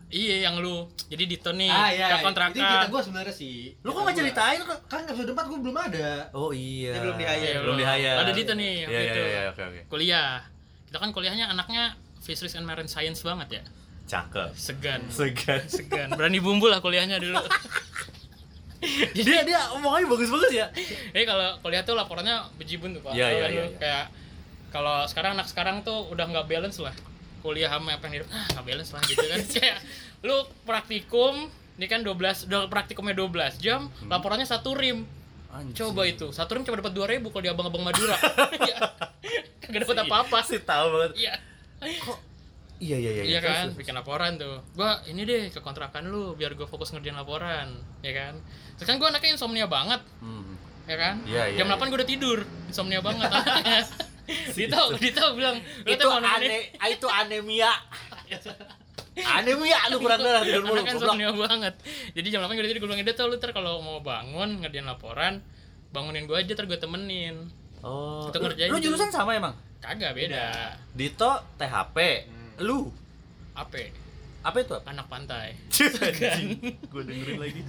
Iya 0.09 0.43
yang 0.43 0.57
lu 0.57 0.83
jadi 1.05 1.23
Dito 1.23 1.49
nih 1.51 1.67
Ah 1.67 1.89
iya, 1.89 2.17
kontrakan 2.19 2.51
itu 2.51 2.59
kita 2.59 2.87
gua 2.87 3.01
sebenarnya 3.01 3.29
sih. 3.31 3.77
Lu 3.79 3.89
kok 3.89 4.01
nggak 4.01 4.17
ceritain? 4.17 4.59
Kan 4.85 5.05
episode 5.05 5.31
4 5.31 5.45
gua 5.45 5.59
belum 5.59 5.77
ada. 5.77 6.09
Oh 6.31 6.49
iya. 6.49 6.91
Dia 6.91 7.01
belum 7.03 7.15
di-hire. 7.15 7.45
Iya, 7.45 7.59
belum 7.61 7.75
di 7.75 7.85
hire. 7.85 8.17
Ada 8.17 8.31
Dito 8.31 8.53
nih, 8.53 8.69
Iya 8.71 8.85
waktu 8.85 8.93
iya 8.95 9.03
itu. 9.07 9.21
iya 9.23 9.41
oke 9.47 9.61
oke. 9.63 9.81
kuliah 9.87 10.29
kita 10.85 10.97
kan 10.97 11.09
kuliahnya 11.09 11.45
anaknya 11.47 11.83
Fisheries 12.19 12.53
and 12.53 12.65
Marine 12.65 12.85
Science 12.85 13.21
banget 13.21 13.47
ya 13.51 13.63
Cakep. 14.09 14.49
segan 14.55 15.05
Segan. 15.07 15.61
segan 15.69 16.09
berani 16.11 16.41
bumbu 16.41 16.65
lah 16.65 16.81
kuliahnya 16.81 17.15
dulu 17.15 17.37
dia 19.13 19.43
dia 19.43 19.59
omongannya 19.71 20.07
bagus-bagus 20.07 20.49
ya. 20.51 20.65
eh 21.11 21.23
kalau 21.23 21.59
kuliah 21.59 21.83
tuh 21.83 21.93
laporannya 21.93 22.41
bejibun 22.55 22.89
tuh 22.91 23.03
pak 23.03 23.11
Iya, 23.11 23.27
iya, 23.27 23.45
iya, 23.45 23.63
iya. 23.65 23.77
kayak 23.77 24.05
kalau 24.69 25.05
sekarang 25.05 25.35
anak 25.35 25.45
sekarang 25.45 25.83
tuh 25.83 26.07
udah 26.07 26.25
nggak 26.25 26.47
balance 26.47 26.79
lah 26.79 26.95
kuliah 27.39 27.71
sama 27.71 27.95
apa 27.95 28.07
yang 28.11 28.21
hidup. 28.21 28.29
Ah 28.31 28.45
nggak 28.55 28.65
balance 28.65 28.91
lah 28.91 29.01
gitu 29.07 29.25
kan. 29.25 29.39
Kayak 29.55 29.77
lu 30.23 30.37
praktikum 30.67 31.33
ini 31.79 31.85
kan 31.87 32.03
12 32.03 32.51
udah 32.51 32.67
praktikumnya 32.67 33.15
12 33.15 33.63
jam 33.63 33.87
laporannya 34.07 34.47
satu 34.47 34.75
rim. 34.75 35.07
Anjing. 35.49 35.73
coba 35.81 36.05
itu 36.05 36.29
satu 36.29 36.53
rim 36.53 36.61
cuma 36.61 36.77
dapat 36.77 36.93
2000 36.93 37.25
kalau 37.25 37.41
di 37.41 37.49
abang-abang 37.49 37.81
Madura. 37.81 38.13
Ya 38.69 38.77
kagak 39.65 39.85
dapat 39.85 39.97
apa-apa. 40.05 40.37
sih 40.45 40.61
tahu 40.61 40.85
banget. 40.93 41.11
Iya. 41.17 41.33
Iya 42.79 42.97
iya 42.97 43.11
iya 43.11 43.23
iya. 43.27 43.39
Terus, 43.41 43.49
kan 43.49 43.67
bikin 43.77 43.93
laporan 43.97 44.37
tuh. 44.37 44.61
Gua 44.73 45.01
ini 45.05 45.25
deh 45.25 45.49
ke 45.53 45.59
kontrakan 45.61 46.09
lu 46.09 46.33
biar 46.33 46.53
gua 46.57 46.65
fokus 46.65 46.93
ngerjain 46.93 47.17
laporan 47.17 47.81
ya 48.01 48.13
kan? 48.13 48.33
Kan 48.81 48.97
gua 48.97 49.09
anaknya 49.13 49.37
insomnia 49.37 49.65
banget. 49.69 50.01
Hmm. 50.21 50.57
ya 50.89 50.97
kan? 50.97 51.15
Iya, 51.21 51.53
iya, 51.53 51.57
jam 51.61 51.69
8 51.69 51.77
iya. 51.77 51.85
gua 51.85 51.97
udah 52.01 52.09
tidur 52.09 52.39
insomnia 52.65 53.01
banget 53.05 53.29
Dito 54.57 54.81
Dito 54.97 55.23
bilang 55.33 55.57
lu 55.59 55.89
itu 55.93 56.03
tuh 56.05 56.11
ane 56.13 56.73
ah, 56.77 56.87
itu 56.89 57.07
anemia. 57.09 57.71
Anemia 59.19 59.91
lu 59.91 59.99
kurang 59.99 60.23
darah 60.23 60.47
tidur 60.47 60.63
mulu 60.63 60.79
kan 60.85 60.95
insomnia 60.95 61.33
banget. 61.35 61.75
Jadi 62.15 62.27
jam 62.31 62.39
8 62.45 62.55
gue 62.55 62.61
udah 62.63 62.71
tidur 62.71 62.81
gue 62.85 62.89
bilang 62.93 63.03
Dito 63.03 63.23
lu 63.27 63.35
ntar 63.35 63.51
kalau 63.51 63.83
mau 63.83 63.99
bangun 63.99 64.63
ngerjain 64.63 64.87
laporan 64.87 65.43
bangunin 65.91 66.23
gue 66.29 66.37
aja 66.37 66.55
ntar 66.55 66.69
gue 66.69 66.79
temenin. 66.79 67.51
Oh 67.83 68.31
Itu 68.31 68.37
lu, 68.39 68.47
ngerjain 68.47 68.69
lu 68.71 68.77
tuh. 68.79 68.83
jurusan 68.87 69.11
sama 69.11 69.35
emang? 69.35 69.55
Kagak 69.83 70.15
beda. 70.15 70.77
Dito 70.95 71.31
THP 71.59 71.97
lu? 72.63 72.91
Apa 73.55 73.91
apa 74.39 74.57
itu? 74.63 74.75
Anak 74.87 75.11
pantai. 75.11 75.51
Gue 76.91 77.03
dengerin 77.03 77.37
lagi 77.43 77.61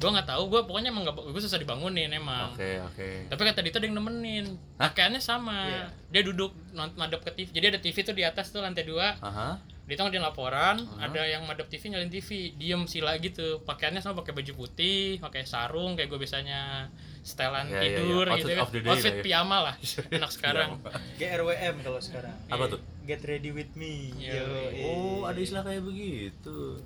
gue 0.00 0.10
nggak 0.10 0.26
tahu 0.26 0.42
gue 0.48 0.60
pokoknya 0.64 0.88
emang 0.88 1.04
gak 1.04 1.12
gue 1.14 1.38
susah 1.38 1.56
dibangunin 1.56 2.08
emang 2.08 2.50
oke 2.50 2.70
oke 2.88 3.08
tapi 3.28 3.40
kata 3.44 3.60
Dito 3.60 3.76
ada 3.76 3.84
yang 3.84 3.94
nemenin 3.94 4.46
pakaiannya 4.74 5.20
sama 5.20 5.58
Iya. 5.62 5.84
dia 6.08 6.22
duduk 6.24 6.56
madep 6.72 7.20
ke 7.20 7.30
TV 7.34 7.48
jadi 7.52 7.66
ada 7.68 7.78
TV 7.78 7.96
tuh 8.00 8.16
di 8.16 8.24
atas 8.24 8.48
tuh 8.48 8.58
lantai 8.58 8.82
dua 8.82 9.20
aha 9.20 9.60
Dito 9.84 10.06
ngerjain 10.06 10.22
laporan, 10.22 10.78
Uh-huh. 10.78 11.02
ada 11.02 11.26
yang 11.26 11.42
madep 11.50 11.66
TV 11.66 11.90
nyalin 11.90 12.06
TV, 12.06 12.54
diem 12.54 12.86
sila 12.86 13.18
gitu. 13.18 13.58
Pakaiannya 13.66 13.98
sama 13.98 14.22
pakai 14.22 14.38
baju 14.38 14.52
putih, 14.54 15.18
pakai 15.18 15.42
sarung 15.42 15.98
kayak 15.98 16.06
gue 16.06 16.14
biasanya 16.14 16.86
setelan 17.20 17.66
Ya, 17.66 17.82
ya, 17.82 17.82
ya. 17.82 17.98
tidur 17.98 18.22
Outfit 18.24 18.38
gitu 18.38 18.50
kan. 18.54 18.62
Outfit 18.86 18.86
lah 19.10 19.18
ya. 19.18 19.24
piyama 19.26 19.56
lah. 19.60 19.74
Anak 20.14 20.30
sekarang. 20.30 20.78
GRWM 21.18 21.74
kalau 21.82 21.98
sekarang. 21.98 22.30
apa 22.46 22.64
tuh 22.70 22.78
Get 23.02 23.26
ready 23.26 23.50
with 23.50 23.74
me. 23.74 24.14
Iya. 24.14 24.38
Yo, 24.38 24.46
oh 24.86 25.20
ada 25.26 25.34
istilah 25.36 25.66
kayak 25.66 25.82
begitu 25.82 26.78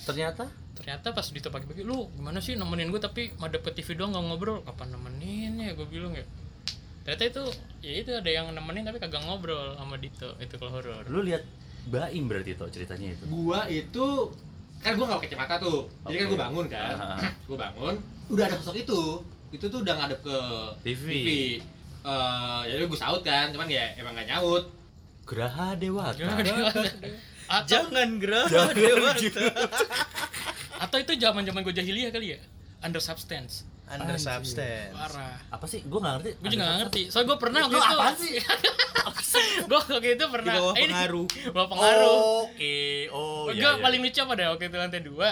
ternyata 0.00 0.48
Ternyata 0.78 1.10
pas 1.10 1.26
Dito 1.26 1.50
pagi-pagi, 1.50 1.82
lu 1.82 2.06
gimana 2.14 2.38
sih 2.38 2.54
nemenin 2.54 2.94
gue 2.94 3.02
tapi 3.02 3.34
madep 3.42 3.66
ke 3.66 3.74
TV 3.74 3.98
doang 3.98 4.14
gak 4.14 4.24
ngobrol. 4.24 4.62
Kapan 4.62 4.94
nemenin 4.94 5.58
ya 5.58 5.74
gue 5.74 5.86
bilang 5.90 6.14
ya. 6.14 6.22
Ternyata 7.02 7.24
itu, 7.24 7.44
ya 7.82 7.92
itu 8.04 8.10
ada 8.14 8.30
yang 8.30 8.46
nemenin 8.54 8.84
tapi 8.84 9.00
kagak 9.00 9.24
ngobrol 9.24 9.74
sama 9.74 9.98
Dito. 9.98 10.36
Itu 10.38 10.54
kalau 10.60 10.78
horor. 10.78 11.02
lu 11.10 11.24
lihat 11.24 11.42
Baim 11.88 12.28
berarti 12.28 12.52
tuh 12.52 12.68
ceritanya 12.68 13.16
itu 13.16 13.24
Gua 13.32 13.64
itu 13.64 14.28
kan 14.84 14.92
gua 14.94 15.08
nggak 15.08 15.18
pakai 15.24 15.30
kacamata 15.32 15.54
tuh. 15.56 15.88
Jadi 16.04 16.16
kan 16.20 16.26
gua 16.28 16.40
bangun 16.44 16.66
kan. 16.68 16.94
Ah. 17.00 17.18
gua 17.48 17.56
bangun, 17.64 17.94
udah 18.28 18.44
ada 18.44 18.54
sosok 18.60 18.76
itu. 18.76 19.24
Itu 19.48 19.72
tuh 19.72 19.80
udah 19.80 19.94
ngadep 19.96 20.20
ke 20.20 20.38
TV. 20.84 21.04
TV. 21.08 21.28
Eh, 22.04 22.62
jadi 22.68 22.84
gua 22.84 22.98
saut 23.00 23.24
kan, 23.24 23.56
cuman 23.56 23.72
ya 23.72 23.88
emang 23.96 24.12
gak 24.12 24.28
nyaut. 24.28 24.68
Geraha 25.24 25.76
Dewata 25.80 26.28
atau, 27.48 27.64
Jangan 27.64 28.20
gerah 28.20 28.44
Jangan 28.52 28.74
Dewa. 28.76 29.10
Atau 30.88 30.98
itu 30.98 31.12
zaman 31.14 31.44
zaman 31.44 31.60
gue 31.60 31.74
jahiliyah 31.74 32.08
kali 32.08 32.32
ya 32.32 32.40
under 32.80 32.98
substance 32.98 33.68
Under 33.86 34.16
Anjir. 34.16 34.20
substance. 34.20 34.92
parah 34.92 35.40
apa 35.48 35.64
sih 35.64 35.80
gue 35.80 35.96
nggak 35.96 36.14
ngerti 36.14 36.30
gue 36.34 36.48
juga 36.50 36.60
gak 36.62 36.78
ngerti 36.78 37.02
soalnya 37.08 37.26
gue 37.26 37.38
pernah 37.38 37.58
waktu 37.62 37.72
itu 37.74 37.88
apaan 37.88 38.16
sih? 38.18 38.32
gue 39.68 39.78
waktu 39.78 40.08
itu 40.10 40.24
pernah 40.28 40.44
Di 40.46 40.58
bawah 40.58 40.74
eh, 40.74 40.80
ini- 40.80 40.92
pengaruh. 40.92 41.26
bawah 41.52 41.68
pengaruh 41.68 42.16
oke 42.44 42.76
oh 43.10 43.42
gue 43.46 43.54
iya, 43.54 43.68
iya. 43.70 43.80
paling 43.80 44.00
lucu 44.02 44.18
apa 44.18 44.32
deh 44.34 44.46
waktu 44.46 44.64
itu 44.66 44.76
lantai 44.76 45.00
dua 45.00 45.30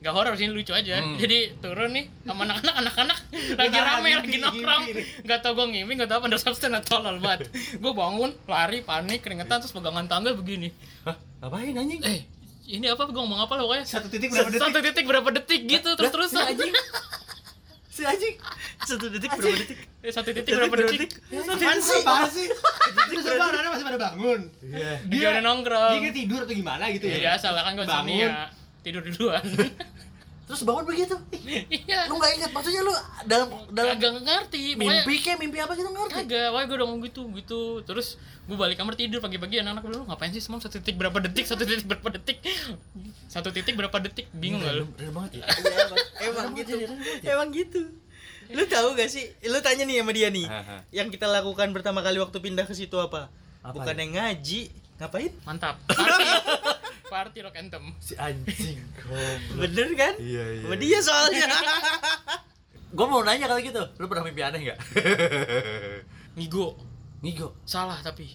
Gak 0.00 0.16
horor 0.16 0.32
sih 0.32 0.48
lucu 0.48 0.72
aja. 0.72 0.96
Hmm. 0.96 1.20
Jadi 1.20 1.60
turun 1.60 1.92
nih 1.92 2.08
sama 2.24 2.48
anak-anak 2.48 2.72
anak-anak 2.72 3.18
lagi 3.60 3.78
rame 3.78 4.10
lagi 4.16 4.36
nongkrong. 4.40 4.84
Gak 5.28 5.44
tau 5.44 5.52
gue 5.52 5.66
ngiming, 5.68 6.00
gak 6.00 6.08
tau 6.08 6.16
apa 6.16 6.32
under 6.32 6.40
substance 6.40 6.72
atau 6.72 7.04
tolol 7.04 7.20
banget. 7.20 7.52
Gue 7.76 7.92
bangun, 7.92 8.32
lari, 8.48 8.80
panik, 8.80 9.20
keringetan 9.20 9.60
terus 9.60 9.76
pegangan 9.76 10.08
tangga 10.08 10.32
begini. 10.32 10.72
Hah? 11.04 11.20
ngapain 11.44 11.76
anjing 11.76 12.00
Eh, 12.00 12.24
ini 12.70 12.86
apa 12.86 13.02
gue 13.04 13.14
ngomong 13.16 13.40
apa 13.40 13.52
lah 13.52 13.64
pokoknya 13.64 13.84
Satu 13.84 14.06
titik 14.06 14.30
berapa 14.30 14.46
detik? 14.48 14.62
satu 14.62 14.78
titik 14.80 15.04
berapa 15.04 15.28
detik 15.32 15.60
gitu 15.66 15.90
terus 15.92 16.10
terusan 16.10 16.42
anjing 16.44 16.70
si 17.88 18.02
anjing 18.04 18.34
Satu 18.80 19.06
detik 19.08 19.28
berapa 19.28 19.56
detik? 19.56 19.78
Eh, 20.00 20.08
satu 20.08 20.30
titik 20.30 20.52
berapa 20.52 20.74
detik 20.80 21.10
Apaan 21.34 21.78
sih? 21.78 22.00
Apaan 22.00 22.28
sih? 22.28 22.46
Semua 23.20 23.46
anak 23.48 23.70
masih 23.70 23.84
pada 23.84 23.98
bangun. 24.00 24.40
iya 24.62 24.92
dia 25.04 25.26
udah 25.30 25.42
nongkrong 25.44 25.92
Dia 25.92 26.00
kira 26.00 26.14
tidur 26.16 26.40
atau 26.40 26.54
gimana 26.54 26.84
gitu 26.90 27.04
ya 27.04 27.12
ya? 27.12 27.20
biasa 27.28 27.46
lah 27.50 27.62
kan 27.62 27.72
gue 27.72 27.84
Bangun. 27.84 28.06
insomnia 28.06 28.28
tidur 28.80 29.02
duluan 29.02 29.44
terus 30.50 30.66
bangun 30.66 30.82
begitu 30.82 31.14
iya 31.70 32.10
lu 32.10 32.18
nggak 32.18 32.32
ingat 32.36 32.50
maksudnya 32.50 32.82
lu 32.82 32.90
dalam 33.22 33.46
dalam 33.70 33.94
kagak 33.94 34.18
ngerti 34.18 34.74
pokoknya 34.74 35.06
mimpi 35.06 35.14
kayak 35.22 35.38
mimpi 35.38 35.58
apa 35.62 35.72
gitu 35.72 35.86
ngerti 35.86 36.14
kagak 36.26 36.46
pokoknya 36.50 36.66
gue 36.66 36.76
udah 36.76 36.86
ngomong 36.90 37.02
gitu 37.06 37.22
gitu 37.38 37.60
terus 37.86 38.18
gue 38.50 38.58
balik 38.58 38.74
kamar 38.74 38.98
tidur 38.98 39.22
pagi-pagi 39.22 39.62
anak-anak 39.62 39.86
bilang 39.86 40.02
"Lu 40.02 40.06
ngapain 40.10 40.34
sih 40.34 40.42
semalam 40.42 40.58
satu 40.58 40.82
titik 40.82 40.98
berapa 40.98 41.14
detik 41.22 41.46
satu 41.46 41.62
titik 41.62 41.86
berapa 41.86 42.08
detik 42.10 42.42
satu 43.30 43.48
titik 43.54 43.78
berapa 43.78 43.94
detik 44.02 44.26
bingung 44.34 44.58
gak 44.58 44.74
lu 44.74 44.90
banget 45.14 45.38
ya 45.38 45.42
Emang 46.20 46.50
Random 46.50 46.58
gitu. 46.58 46.74
ya, 46.74 46.86
banget 46.90 47.22
ya. 47.22 47.30
Emang 47.32 47.48
gitu. 47.54 47.80
Lu 48.50 48.62
tahu 48.66 48.92
gak 48.92 49.08
sih? 49.08 49.24
Lu 49.46 49.56
tanya 49.62 49.86
nih 49.86 50.02
sama 50.02 50.12
dia 50.12 50.28
nih. 50.28 50.44
Yang 50.90 51.16
kita 51.16 51.24
lakukan 51.24 51.70
pertama 51.70 52.02
kali 52.02 52.18
waktu 52.18 52.36
pindah 52.42 52.66
ke 52.66 52.74
situ 52.74 52.98
apa? 52.98 53.30
Apa 53.62 53.72
Bukan 53.72 53.94
ya? 53.94 54.00
yang 54.02 54.12
ngaji. 54.18 54.60
Ngapain? 55.00 55.32
mantap 55.48 55.80
party 57.10 57.38
rock 57.42 57.58
anthem 57.58 57.90
si 57.98 58.14
anjing 58.14 58.78
Bener 59.58 59.88
kan? 59.98 60.14
Iya, 60.22 60.44
iya. 60.54 60.62
Sama 60.62 60.76
dia 60.78 60.98
soalnya. 61.02 61.46
gue 62.96 63.06
mau 63.06 63.22
nanya 63.22 63.46
kali 63.46 63.70
gitu 63.70 63.82
lu 64.02 64.10
pernah 64.10 64.26
mimpi 64.26 64.42
aneh 64.42 64.66
nggak 64.66 64.78
ngigo 66.38 66.74
ngigo 67.22 67.54
salah 67.62 67.98
tapi 68.02 68.34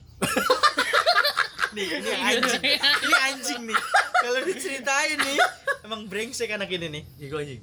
nih, 1.75 1.91
ini 1.91 2.11
anjing. 2.15 2.63
Ini 2.63 3.15
anjing 3.19 3.61
nih. 3.67 3.79
Kalau 4.23 4.39
diceritain 4.47 5.19
nih, 5.19 5.37
emang 5.83 6.07
brengsek 6.07 6.47
anak 6.55 6.71
ini 6.71 6.87
nih. 6.87 7.03
ngigo 7.19 7.35
anjing 7.35 7.59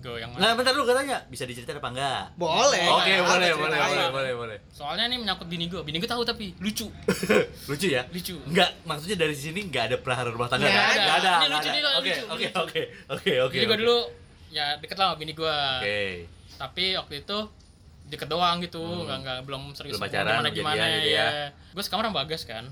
ngigo 0.00 0.16
yang 0.16 0.32
nggak 0.32 0.56
bentar 0.56 0.72
lu 0.72 0.82
katanya 0.82 1.20
bisa 1.28 1.44
diceritain 1.44 1.76
apa 1.76 1.90
enggak 1.90 2.22
Boleh. 2.34 2.88
oke 2.88 3.04
Eh, 3.06 3.20
boleh 3.20 3.50
boleh 3.52 3.78
boleh 3.78 4.08
boleh 4.08 4.32
boleh 4.34 4.56
soalnya 4.66 5.04
ini 5.06 5.20
menyangkut 5.20 5.44
bini 5.44 5.68
gue 5.68 5.80
bini 5.80 5.96
gue 5.96 6.08
tahu 6.08 6.24
tapi 6.24 6.56
lucu 6.56 6.88
lucu 7.70 7.86
ya 7.86 8.08
lucu 8.08 8.40
Enggak, 8.42 8.80
maksudnya 8.82 9.16
dari 9.18 9.36
sini 9.36 9.60
enggak 9.62 9.92
ada 9.92 9.96
pelahara 9.96 10.28
rumah 10.28 10.48
tangga 10.48 10.64
Nggak 10.64 10.72
kan? 10.72 10.88
ada. 10.88 10.96
Nggak 10.96 11.16
ada. 11.20 11.30
Ini 11.30 11.48
lucu 11.50 11.68
nih, 11.68 11.80
Oke, 11.84 11.92
lucu, 12.00 12.22
oke, 12.24 12.32
lucu. 12.32 12.48
oke. 12.56 12.82
Oke, 13.12 13.32
oke. 13.44 13.54
jadi 13.54 13.66
gue 13.66 13.78
dulu 13.78 13.98
ya 14.48 14.66
deket 14.76 14.96
lah 14.96 15.06
sama 15.06 15.16
bini 15.16 15.32
gue 15.32 15.56
Oke. 15.78 16.00
tapi 16.56 16.84
waktu 16.96 17.14
itu 17.20 17.38
deket 18.08 18.26
doang 18.26 18.56
gitu 18.58 18.80
nggak 18.80 19.18
nggak 19.20 19.38
belum 19.44 19.62
serius 19.72 19.94
Hmm. 19.94 20.02
Belum 20.02 20.10
pacaran, 20.10 20.42
gimana 20.42 20.48
gimana 20.50 20.84
gitu 20.96 21.08
ya, 21.08 21.26
ya. 21.28 21.46
gue 21.70 21.82
sekamar 21.84 22.08
sama 22.08 22.16
bagas 22.18 22.42
kan 22.42 22.64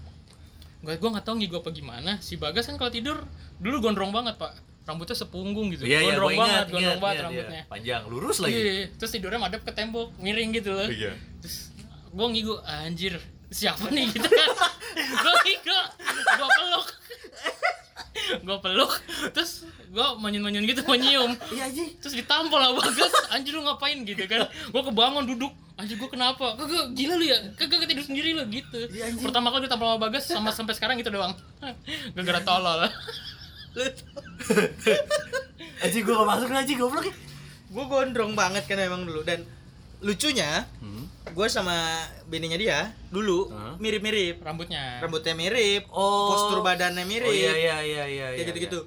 gue 0.78 0.94
gue 0.94 1.08
nggak 1.08 1.22
tahu 1.22 1.34
nih 1.36 1.46
gue 1.46 1.58
apa 1.58 1.70
gimana 1.70 2.10
si 2.18 2.34
bagas 2.34 2.64
kan 2.64 2.74
kalau 2.74 2.88
tidur 2.88 3.22
dulu 3.58 3.78
gondrong 3.80 4.10
banget 4.10 4.34
pak 4.34 4.54
rambutnya 4.88 5.16
sepunggung 5.20 5.68
gitu. 5.76 5.84
Iya, 5.84 6.00
iya, 6.00 6.16
gondrong 6.16 6.32
gua 6.32 6.40
banget 6.40 6.48
ingat, 6.48 6.66
gondrong 6.72 6.80
ingat, 6.80 6.96
banget 6.96 7.12
ingat, 7.12 7.26
rambutnya. 7.28 7.60
iya. 7.60 7.68
Panjang, 7.68 8.02
lurus 8.08 8.36
lagi. 8.40 8.56
Iya, 8.56 8.72
terus 8.96 9.10
tidurnya 9.12 9.40
madep 9.44 9.62
ke 9.68 9.72
tembok 9.76 10.08
miring 10.16 10.50
gitu 10.56 10.70
loh. 10.72 10.88
Iya. 10.88 11.12
terus 11.44 11.56
gue 12.08 12.26
ngigo 12.32 12.56
anjir 12.64 13.14
siapa 13.52 13.84
nih? 13.92 14.08
Gitu 14.08 14.28
kan. 14.28 14.50
Gue 14.98 15.34
ngigo 15.46 15.80
gue 16.10 16.48
peluk. 16.58 16.86
Gue 18.42 18.56
peluk. 18.58 18.92
Terus 19.30 19.68
gue 19.88 20.06
manyun-manyun 20.18 20.64
gitu 20.66 20.82
mau 20.88 20.98
nyium. 20.98 21.32
Iya, 21.54 21.70
anjing. 21.70 21.88
terus 22.02 22.14
ditampol 22.18 22.58
sama 22.58 22.80
bagas 22.82 23.12
anjir 23.30 23.52
lu 23.54 23.62
ngapain? 23.62 24.02
Gitu 24.02 24.24
kan. 24.26 24.48
Gue 24.72 24.82
kebangun 24.82 25.24
duduk. 25.28 25.52
Anjir 25.78 25.94
gue 26.00 26.10
kenapa? 26.10 26.58
Kagak 26.58 26.96
gila 26.98 27.14
lu 27.14 27.24
ya? 27.28 27.38
Kagak 27.54 27.86
tidur 27.86 28.04
sendiri 28.04 28.34
lu? 28.34 28.42
Gitu. 28.50 28.88
Anjing. 28.90 29.22
pertama 29.22 29.54
kali 29.54 29.70
ditampol 29.70 29.86
sama 29.86 30.00
bagas 30.00 30.24
sama 30.26 30.50
sampai 30.50 30.74
sekarang 30.74 30.96
gitu 30.98 31.12
doang. 31.14 31.32
Gara-gara 32.16 32.40
tolol 32.42 32.88
Anjing 35.78 36.02
gua 36.02 36.14
enggak 36.16 36.28
masuk 36.28 36.48
anjing 36.50 36.78
goblok 36.78 37.04
ya. 37.04 37.14
gue 37.68 37.84
gondrong 37.84 38.32
banget 38.32 38.64
kan 38.64 38.80
emang 38.80 39.04
dulu 39.04 39.20
dan 39.22 39.44
lucunya 39.98 40.64
Hmm. 40.78 41.04
gue 41.28 41.46
sama 41.46 41.74
bininya 42.24 42.56
dia 42.56 42.78
dulu 43.08 43.52
mirip-mirip 43.76 44.40
rambutnya 44.40 44.98
rambutnya 44.98 45.34
mirip 45.34 45.84
Oh. 45.90 46.32
postur 46.32 46.62
badannya 46.62 47.04
mirip 47.04 47.28
Oh 47.28 47.34
iya 47.34 47.52
iya 47.52 47.76
iya 47.78 48.04
iya. 48.06 48.26
kayak 48.26 48.34
iya, 48.34 48.46
gitu-gitu 48.46 48.80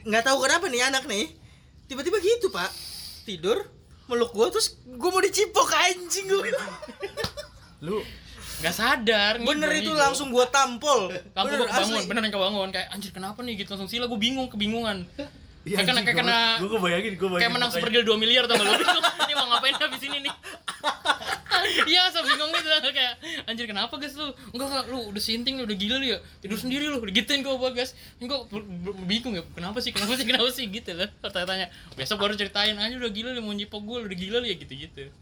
nggak 0.00 0.24
tahu 0.24 0.38
kenapa 0.40 0.64
nih 0.66 0.82
anak 0.82 1.04
nih 1.04 1.28
tiba-tiba 1.84 2.16
gitu 2.18 2.48
pak 2.48 2.72
tidur 3.22 3.68
meluk 4.06 4.32
gue 4.32 4.48
terus 4.48 4.80
gue 4.80 5.10
mau 5.10 5.20
dicipok 5.20 5.68
anjing 5.68 6.24
gue 6.26 6.48
iya. 6.48 6.62
Lu 7.80 8.00
nggak 8.58 8.74
sadar 8.74 9.32
bener 9.38 9.70
itu 9.72 9.88
ngigo. 9.88 9.96
langsung 9.96 10.28
gue 10.28 10.46
tampol 10.48 11.14
langsung 11.30 11.46
bener 11.46 11.58
gue 11.58 11.68
kebangun 11.68 11.94
asli 11.94 12.06
beneran 12.06 12.30
kebangun 12.30 12.68
kayak 12.68 12.88
anjir 12.90 13.10
kenapa 13.10 13.38
nih 13.40 13.54
gitu 13.56 13.70
langsung 13.72 13.86
sila 13.86 14.04
gue 14.04 14.18
bingung 14.18 14.46
kebingungan 14.46 15.06
Kayak 15.58 15.84
kena- 15.84 16.00
kayak 16.00 16.16
kena- 16.16 16.56
Gue 16.58 16.70
kebayangin, 16.70 17.12
gue 17.12 17.28
bayangin. 17.28 17.42
kayak 17.44 17.52
menang. 17.52 17.68
Super 17.68 17.90
Deal 17.92 18.00
2 18.00 18.16
miliar 18.16 18.48
tau 18.48 18.56
gak 18.56 18.64
lu 18.64 18.72
ini 19.20 19.34
mau 19.36 19.46
ngapain 19.52 19.76
habis 19.76 20.00
ini 20.00 20.18
nih 20.24 20.32
Iya, 21.90 22.08
so 22.08 22.24
bingung 22.24 22.48
gitu 22.48 22.68
kayak 22.96 23.14
anjir 23.44 23.66
kenapa 23.66 23.92
guys 23.94 24.16
lu? 24.16 24.32
Enggak 24.54 24.64
enggak 24.64 24.84
lu 24.88 24.98
udah 25.12 25.20
sinting 25.20 25.60
lu 25.60 25.68
udah 25.68 25.76
gila 25.76 26.00
lu 26.00 26.06
ya. 26.08 26.18
Tidur 26.40 26.56
sendiri 26.56 26.88
lu, 26.88 27.02
digituin 27.02 27.42
bagas. 27.42 27.92
Enggak 28.16 28.48
ber- 28.48 28.64
ber- 28.64 28.96
bingung 29.04 29.34
ya. 29.34 29.44
Kenapa 29.52 29.76
sih? 29.78 29.90
Kenapa 29.90 30.14
sih? 30.14 30.24
Kenapa 30.24 30.48
sih 30.48 30.64
gitu 30.64 30.88
lah. 30.94 31.10
Tanya-tanya. 31.20 31.68
Besok 31.92 32.16
baru 32.16 32.32
ceritain 32.32 32.72
aja 32.72 32.94
udah 32.94 33.10
gila 33.10 33.30
lu 33.32 33.42
mau 33.42 33.52
nyipok 33.52 33.82
lu 33.82 34.06
udah 34.06 34.16
gila 34.16 34.38
lu 34.40 34.46
ya 34.46 34.56
gitu-gitu. 34.56 35.12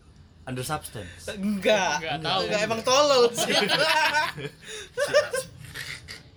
Under 0.47 0.63
substance. 0.63 1.27
Enggak. 1.29 1.99
Enggak 1.99 2.19
tahu. 2.23 2.41
Enggak 2.47 2.61
emang 2.63 2.81
tolol 2.81 3.23
sih. 3.35 3.51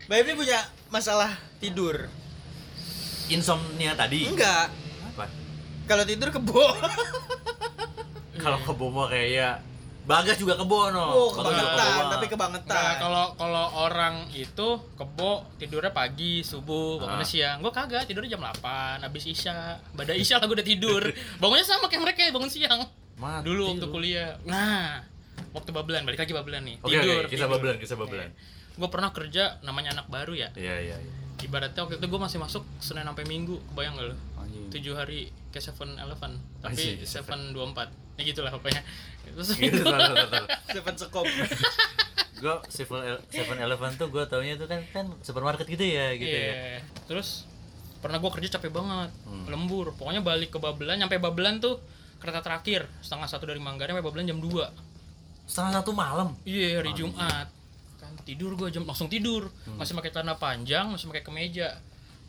Mbak 0.05 0.17
Emi 0.17 0.33
punya 0.33 0.59
masalah 0.89 1.29
tidur? 1.61 2.09
Insomnia 3.29 3.93
tadi. 3.93 4.25
Enggak. 4.25 4.73
Apa? 5.07 5.29
Kalau 5.85 6.03
tidur 6.03 6.33
kebo. 6.33 6.65
Kalau 8.35 8.57
kebo 8.63 8.85
mah 8.89 9.07
kayak 9.07 9.69
Bagas 9.99 10.41
juga 10.41 10.57
kebo 10.57 10.89
no. 10.89 11.05
Oh, 11.05 11.29
kebangetan, 11.29 11.69
kebo, 11.69 12.01
tapi 12.09 12.25
Bang. 12.25 12.31
kebangetan. 12.33 12.81
Nah, 12.81 12.93
kalau 12.97 13.25
kalau 13.37 13.65
orang 13.77 14.25
itu 14.33 14.67
kebo 14.97 15.45
tidurnya 15.61 15.93
pagi, 15.93 16.41
subuh, 16.41 16.97
bangunnya 16.97 17.21
Ah. 17.21 17.29
siang. 17.29 17.57
Gue 17.61 17.69
kagak, 17.69 18.09
tidurnya 18.09 18.33
jam 18.33 18.41
8 18.41 19.05
habis 19.05 19.29
Isya. 19.29 19.77
Pada 19.93 20.17
Isya 20.17 20.41
lah 20.41 20.49
gue 20.49 20.57
udah 20.57 20.65
tidur. 20.65 21.03
Bangunnya 21.37 21.61
sama 21.61 21.85
kayak 21.85 22.01
mereka 22.01 22.25
bangun 22.33 22.49
siang. 22.49 22.89
Mati 23.19 23.43
Dulu 23.43 23.61
waktu 23.69 23.83
lu. 23.83 23.91
kuliah. 23.91 24.39
Nah, 24.43 25.03
waktu 25.51 25.69
babelan, 25.69 26.03
balik 26.03 26.19
lagi 26.19 26.31
babelan 26.31 26.63
nih. 26.63 26.75
Oke, 26.79 26.93
tidur. 26.93 27.21
oke, 27.21 27.29
kisah 27.29 27.47
babelan, 27.47 27.75
kisah 27.77 27.97
babelan. 27.97 28.29
Gue 28.73 28.88
pernah 28.88 29.11
kerja 29.11 29.59
namanya 29.61 29.91
anak 29.93 30.07
baru 30.07 30.33
ya. 30.33 30.49
Iya, 30.53 30.75
iya, 30.79 30.95
iya. 30.95 31.13
Ibaratnya 31.39 31.81
waktu 31.81 31.95
itu 31.95 32.05
gue 32.05 32.19
masih 32.19 32.38
masuk 32.38 32.63
Senin 32.77 33.03
sampai 33.03 33.23
Minggu, 33.23 33.59
kebayang 33.67 33.93
gak 33.93 34.07
lo? 34.07 34.15
Tujuh 34.69 34.93
hari 34.93 35.19
ke 35.49 35.57
Seven 35.57 35.95
Eleven, 35.95 36.31
tapi 36.59 36.99
Seven 37.01 37.51
dua 37.51 37.65
empat, 37.65 37.88
ya 38.15 38.23
gitulah 38.23 38.51
pokoknya. 38.51 38.83
Terus 39.25 39.49
Gitu. 39.53 39.81
Seven 40.75 40.95
sekop. 40.95 41.25
Gue 42.39 42.55
Seven 42.69 43.57
Eleven 43.57 43.91
tuh 43.95 44.07
gue 44.07 44.23
taunya 44.25 44.55
tuh 44.55 44.63
kan 44.65 44.79
kan 44.89 45.11
supermarket 45.19 45.67
gitu 45.67 45.81
ya 45.81 46.15
gitu 46.15 46.29
ya. 46.29 46.51
Iya. 46.51 46.79
Terus 47.03 47.43
pernah 47.99 48.15
gue 48.15 48.31
kerja 48.31 48.55
capek 48.55 48.71
banget, 48.71 49.11
Hmm. 49.25 49.43
lembur. 49.45 49.91
Pokoknya 49.93 50.21
balik 50.21 50.49
ke 50.49 50.57
Babelan, 50.57 50.95
nyampe 50.97 51.17
Babelan 51.17 51.59
tuh 51.59 51.83
kereta 52.19 52.43
terakhir 52.43 52.85
setengah 52.99 53.27
satu 53.31 53.47
dari 53.47 53.63
Manggarai 53.63 53.95
sampai 53.95 54.05
Babelan 54.05 54.27
jam 54.27 54.39
2 54.43 54.89
Setengah 55.49 55.81
satu 55.81 55.91
malam. 55.97 56.38
Iya 56.45 56.77
hari 56.77 56.93
Anjing. 56.93 57.09
Jumat. 57.09 57.49
Kan 57.97 58.13
tidur 58.21 58.53
gue 58.53 58.69
jam 58.69 58.85
langsung 58.85 59.09
tidur. 59.09 59.49
Hmm. 59.65 59.81
Masih 59.81 59.97
pakai 59.97 60.13
celana 60.13 60.38
panjang, 60.38 60.93
masih 60.93 61.09
pakai 61.09 61.25
kemeja. 61.25 61.73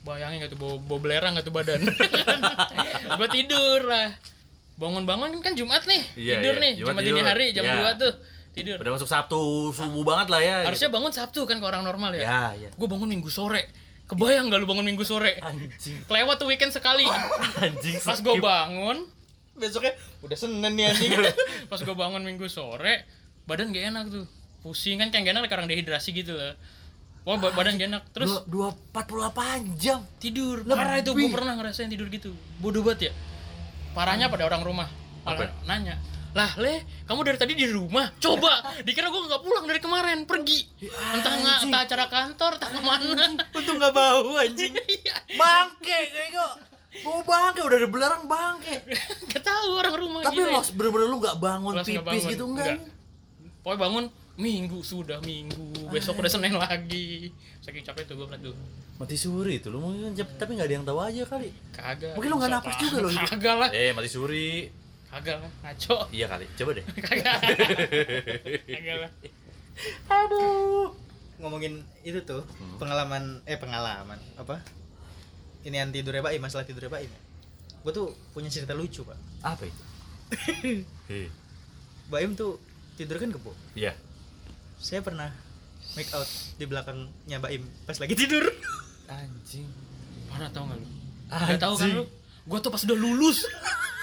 Bayangin 0.01 0.41
gak 0.41 0.57
tuh 0.57 0.61
bau, 0.65 0.81
bau 0.81 0.97
belerang 0.97 1.37
gak 1.37 1.45
tuh 1.45 1.53
badan. 1.53 1.85
gue 3.21 3.29
tidur 3.29 3.85
lah. 3.85 4.17
Bangun-bangun 4.81 5.37
kan 5.45 5.53
Jumat 5.53 5.85
nih. 5.85 6.01
Iya, 6.17 6.41
tidur 6.41 6.55
iya. 6.57 6.65
nih, 6.65 6.73
Jumat 6.81 6.93
Jumat 6.97 7.03
dini 7.05 7.21
hari 7.21 7.47
jam 7.53 7.65
Iya. 7.69 7.93
2 7.93 8.01
tuh. 8.01 8.13
Tidur. 8.57 8.77
Udah 8.81 8.93
masuk 8.97 9.09
Sabtu 9.13 9.69
subuh 9.77 10.03
banget 10.03 10.33
lah 10.33 10.41
ya. 10.41 10.57
Harusnya 10.65 10.89
bangun 10.89 11.13
Sabtu 11.13 11.45
kan 11.45 11.61
ke 11.61 11.67
orang 11.69 11.85
normal 11.85 12.17
ya. 12.17 12.25
Ya, 12.25 12.43
ya. 12.57 12.71
Gue 12.73 12.89
bangun 12.89 13.13
Minggu 13.13 13.29
sore. 13.29 13.69
Kebayang 14.09 14.49
gak 14.49 14.65
lu 14.65 14.67
bangun 14.67 14.89
Minggu 14.89 15.05
sore? 15.05 15.37
Anjing. 15.45 16.09
Kelewat 16.09 16.41
tuh 16.41 16.49
weekend 16.49 16.73
sekali. 16.73 17.05
Anjing. 17.69 18.01
Pas 18.01 18.17
gue 18.17 18.35
bangun, 18.41 19.05
Besoknya 19.61 19.93
udah 20.21 20.35
Senin 20.35 20.73
nih 20.73 20.89
anjing. 20.89 21.13
pas 21.71 21.79
gue 21.79 21.93
bangun 21.95 22.25
Minggu 22.25 22.49
sore, 22.49 23.05
badan 23.45 23.71
gak 23.71 23.85
enak 23.87 24.05
tuh. 24.09 24.25
Pusing 24.61 24.97
kan 24.97 25.09
kayak 25.09 25.23
gak 25.23 25.35
enak 25.37 25.45
karena 25.47 25.69
dehidrasi 25.69 26.11
gitu 26.11 26.33
lah. 26.33 26.57
Wah, 27.23 27.37
ba- 27.37 27.53
badan 27.53 27.77
gak 27.77 27.89
enak. 27.89 28.03
Terus 28.11 28.41
dua 28.45 28.73
empat 28.73 29.05
puluh 29.05 29.23
delapan 29.23 29.61
jam. 29.77 30.01
tidur 30.17 30.65
Lebih. 30.65 30.75
parah 30.75 30.97
itu 30.97 31.11
gue 31.13 31.29
pernah 31.29 31.53
ngerasain 31.55 31.87
tidur 31.87 32.09
gitu 32.09 32.33
bodoh 32.57 32.81
banget 32.81 33.09
ya 33.09 33.13
parahnya 33.91 34.29
pada 34.29 34.45
orang 34.45 34.63
rumah 34.63 34.89
Apa? 35.23 35.49
malah 35.49 35.53
nanya 35.67 35.97
lah 36.31 36.55
le 36.57 36.79
kamu 37.05 37.21
dari 37.25 37.37
tadi 37.37 37.53
di 37.55 37.67
rumah 37.67 38.07
coba 38.17 38.63
dikira 38.87 39.11
gue 39.11 39.19
nggak 39.19 39.43
pulang 39.43 39.65
dari 39.65 39.81
kemarin 39.81 40.23
pergi 40.23 40.63
entah 40.87 41.35
nggak 41.35 41.59
entah 41.67 41.81
acara 41.83 42.07
kantor 42.07 42.53
entah 42.55 42.71
ke 42.71 42.81
mana 42.81 43.25
Untung 43.51 43.77
nggak 43.77 43.91
bau 43.91 44.39
anjing. 44.39 44.71
Iya. 44.95 45.17
Bangke 45.35 45.99
kayaknya. 46.07 46.47
Mau 47.01 47.23
bangke 47.23 47.61
udah 47.61 47.77
ada 47.77 47.87
belerang 47.87 48.23
bangke. 48.25 48.75
nggak 49.27 49.43
tahu 49.43 49.69
orang 49.75 49.95
rumah 49.95 50.21
Tapi 50.23 50.37
gitu 50.37 50.49
lo 50.49 50.61
bener-bener 50.75 51.07
lu 51.07 51.17
gak 51.19 51.37
bangun 51.39 51.73
Los 51.73 51.87
pipis 51.87 52.03
bangun. 52.03 52.29
gitu 52.29 52.45
enggak? 52.47 52.77
pokoknya 53.61 53.79
bangun 53.79 54.05
minggu 54.35 54.79
sudah 54.81 55.21
minggu 55.21 55.87
besok 55.89 56.17
udah 56.17 56.33
senin 56.33 56.57
lagi 56.57 57.29
saking 57.61 57.85
capek 57.85 58.09
tuh 58.09 58.17
gue 58.17 58.25
pernah 58.25 58.41
tuh 58.43 58.57
Mati 58.97 59.13
suri 59.15 59.57
itu 59.57 59.69
lu 59.69 59.79
mungkin 59.79 60.13
tapi 60.17 60.51
nggak 60.51 60.65
ada 60.65 60.75
yang 60.75 60.85
tahu 60.85 60.99
aja 60.99 61.23
kali. 61.25 61.49
kagak 61.71 62.13
Mungkin 62.13 62.27
lu 62.27 62.37
nggak 62.37 62.51
napas 62.51 62.75
juga 62.77 62.97
lo 62.99 63.09
kagak 63.13 63.55
lah 63.55 63.69
Eh 63.71 63.93
mati 63.93 64.09
suri. 64.09 64.69
kagak 65.07 65.37
lah 65.39 65.51
ngaco 65.63 65.97
Iya 66.09 66.27
kali. 66.27 66.47
Coba 66.55 66.71
deh. 66.73 66.85
kagak 67.07 67.37
kagak 68.67 68.97
lah 68.99 69.11
Aduh. 70.11 70.93
Ngomongin 71.37 71.75
itu 72.01 72.21
tuh 72.23 72.45
pengalaman 72.77 73.41
eh 73.45 73.57
pengalaman 73.57 74.17
apa? 74.35 74.61
Ini 75.61 75.77
yang 75.77 75.93
tidurnya 75.93 76.25
Pak 76.25 76.33
Im, 76.33 76.43
masalah 76.43 76.65
tidurnya 76.65 76.89
Pak 76.89 77.03
Im. 77.05 77.13
Gue 77.81 77.93
tuh 77.93 78.07
punya 78.33 78.49
cerita 78.49 78.73
lucu 78.73 79.05
Pak. 79.05 79.19
Apa 79.45 79.65
itu? 79.69 79.83
Hei. 81.09 81.27
Mbak 82.09 82.21
Im 82.25 82.33
tuh 82.37 82.57
tidur 82.97 83.17
kan 83.21 83.31
kebo. 83.33 83.53
Iya. 83.77 83.93
Saya 84.81 85.05
pernah 85.05 85.29
make 85.95 86.11
out 86.17 86.29
di 86.57 86.65
belakangnya 86.65 87.37
Mbak 87.41 87.53
Im 87.57 87.63
pas 87.85 87.97
lagi 88.01 88.15
tidur. 88.17 88.45
Anjing. 89.11 89.69
Parah 90.31 90.49
tau 90.49 90.65
gak 90.71 90.79
lu? 90.79 90.87
Anjing. 91.29 91.49
Gak 91.57 91.61
tau 91.61 91.75
kan 91.77 91.89
lu? 91.93 92.05
Gue 92.49 92.59
tuh 92.59 92.73
pas 92.73 92.81
udah 92.81 92.97
lulus 92.97 93.45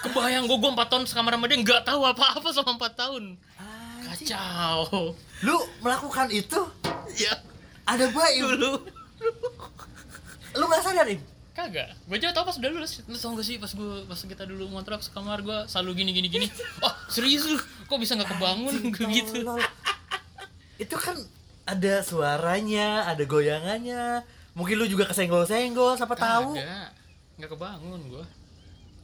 Kebayang 0.05 0.45
gue, 0.45 0.57
gue 0.61 0.71
4 0.77 0.77
tahun 0.93 1.03
sekamar 1.09 1.33
sama 1.33 1.49
dia 1.49 1.57
Gak 1.65 1.89
tahu 1.89 2.05
apa-apa 2.05 2.47
selama 2.53 2.85
4 2.85 3.01
tahun 3.01 3.23
Kacau 4.05 5.11
Lu 5.41 5.57
melakukan 5.81 6.29
itu? 6.29 6.61
Iya. 7.17 7.33
Ada 7.83 8.13
bayi 8.13 8.45
Dulu. 8.45 8.71
Lu 10.53 10.63
gak 10.69 10.85
sadar, 10.85 11.09
Im? 11.09 11.17
Kagak 11.57 11.89
Gue 12.05 12.21
juga 12.21 12.37
tau 12.37 12.45
pas 12.45 12.53
udah 12.53 12.69
lulus 12.69 13.01
Lu 13.09 13.17
tau 13.17 13.33
gak 13.33 13.41
sih 13.41 13.57
pas 13.57 13.73
gue 13.73 14.05
pas 14.05 14.19
kita 14.21 14.45
dulu 14.45 14.69
ngontrak 14.69 15.01
sekamar 15.01 15.41
gue 15.41 15.65
Selalu 15.65 16.05
gini 16.05 16.11
gini 16.13 16.29
gini 16.29 16.47
Oh 16.85 16.93
serius 17.09 17.49
lu? 17.49 17.57
Kok 17.89 17.97
bisa 17.97 18.13
gak 18.13 18.29
kebangun 18.29 18.93
Gue 18.93 19.09
gitu. 19.09 19.41
Itu 20.77 20.95
kan 21.01 21.17
ada 21.67 21.99
suaranya, 21.99 23.09
ada 23.11 23.27
goyangannya. 23.27 24.23
Mungkin 24.55 24.79
lu 24.79 24.87
juga 24.87 25.03
kesenggol-senggol, 25.03 25.99
siapa 25.99 26.15
tahu. 26.15 26.55
Kagak 26.55 26.93
Gak 27.41 27.49
kebangun 27.57 28.01
gue 28.07 28.25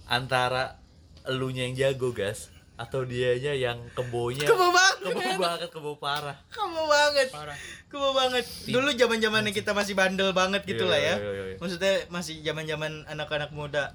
Antara 0.06 0.78
elunya 1.26 1.66
yang 1.66 1.74
jago, 1.74 2.14
gas, 2.14 2.53
atau 2.84 3.02
dianya 3.04 3.54
yang 3.54 3.80
kebonya 3.92 4.44
Kebo 4.44 4.68
banget. 4.70 4.98
kebo 5.10 5.32
banget, 5.38 5.70
kebo 5.72 5.92
parah. 5.96 6.38
Kebo 6.48 6.84
banget. 6.86 7.28
Parah 7.30 7.58
Kebo 7.88 8.10
banget. 8.12 8.46
Dulu 8.66 8.90
zaman-zamannya 8.92 9.52
kita 9.52 9.72
masih 9.72 9.94
bandel 9.94 10.32
banget 10.32 10.62
gitu 10.64 10.84
Iya, 10.84 10.92
lah 10.92 11.00
ya. 11.00 11.16
iya, 11.16 11.32
iya, 11.32 11.44
iya. 11.46 11.58
Maksudnya 11.58 11.94
masih 12.10 12.42
zaman-zaman 12.42 13.06
anak-anak 13.06 13.54
muda. 13.54 13.94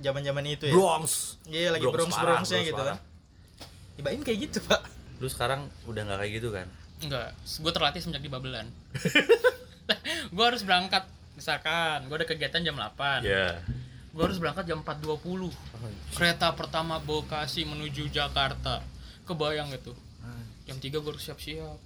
Zaman-zaman 0.00 0.44
itu 0.44 0.64
ya. 0.66 0.74
Bronx. 0.74 1.38
Iya 1.44 1.70
lagi 1.70 1.84
Bronx 1.84 2.10
bronxnya 2.10 2.60
Bronx 2.60 2.70
gitu 2.70 2.82
kan. 2.82 2.96
Ibaim 3.96 4.20
kayak 4.20 4.38
gitu 4.48 4.58
pak. 4.64 4.80
Lu 5.20 5.28
sekarang 5.28 5.68
udah 5.84 6.02
nggak 6.02 6.18
kayak 6.20 6.32
gitu 6.36 6.48
kan? 6.50 6.66
Enggak, 7.00 7.32
gue 7.32 7.72
terlatih 7.72 8.00
semenjak 8.04 8.20
di 8.20 8.28
Babelan 8.28 8.68
Gue 10.36 10.44
harus 10.44 10.60
berangkat 10.60 11.08
Misalkan, 11.32 12.04
gue 12.04 12.16
ada 12.20 12.28
kegiatan 12.28 12.60
jam 12.60 12.76
8 12.76 13.24
Iya. 13.24 13.56
Gue 14.10 14.22
harus 14.22 14.36
berangkat 14.36 14.64
jam 14.64 14.80
4.20 14.80 15.22
Kereta 16.12 16.50
pertama 16.52 16.98
Bekasi 16.98 17.62
menuju 17.62 18.08
Jakarta 18.08 18.82
Kebayang 19.22 19.70
gitu 19.70 19.94
Jam 20.64 20.76
3 20.76 20.90
gue 20.90 21.00
harus 21.04 21.22
siap-siap 21.22 21.78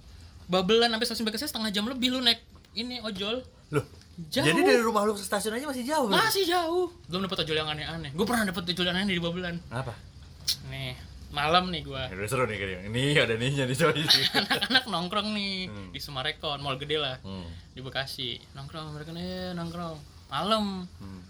Babelan 0.45 0.89
sampai 0.89 1.05
stasiun 1.05 1.25
Bekasi 1.25 1.45
setengah 1.45 1.69
jam 1.69 1.85
lebih 1.85 2.09
lu 2.09 2.19
naik 2.19 2.41
ini 2.73 2.99
ojol 2.99 3.41
Loh, 3.69 3.85
Jauh. 4.29 4.43
jadi 4.43 4.57
dari 4.57 4.77
rumah 4.79 5.03
lu 5.03 5.13
ke 5.13 5.19
stasiun 5.19 5.53
aja 5.53 5.65
masih 5.65 5.83
jauh? 5.83 6.05
Masih 6.07 6.45
jauh 6.45 6.87
Belum 7.05 7.25
dapet 7.25 7.41
ojol 7.41 7.57
yang 7.57 7.67
aneh-aneh 7.67 8.09
Gue 8.11 8.25
pernah 8.25 8.43
dapet 8.43 8.61
ojol 8.67 8.85
yang 8.85 8.97
aneh 8.97 9.11
di 9.11 9.21
Babelan 9.21 9.57
Apa? 9.69 9.93
Nih, 10.69 10.93
malam 11.29 11.69
nih 11.69 11.81
gue 11.81 11.97
Ya, 11.97 12.13
udah 12.13 12.29
seru 12.29 12.45
nih 12.45 12.57
kayaknya. 12.57 12.79
Ini 12.85 13.03
ada 13.17 13.33
nihnya 13.33 13.63
nih 13.65 13.75
coy. 13.75 14.01
Anak-anak 14.39 14.83
nongkrong 14.85 15.29
nih 15.33 15.53
Hmm. 15.65 15.89
Di 15.89 15.99
Sumarekon, 15.99 16.61
mall 16.61 16.77
gede 16.77 16.97
lah 16.97 17.17
hmm. 17.21 17.73
Di 17.73 17.81
Bekasi 17.81 18.37
Nongkrong, 18.53 18.93
mereka 18.93 19.13
nih 19.13 19.53
nongkrong 19.53 19.97
Malam 20.29 20.85
Hmm. 20.97 21.21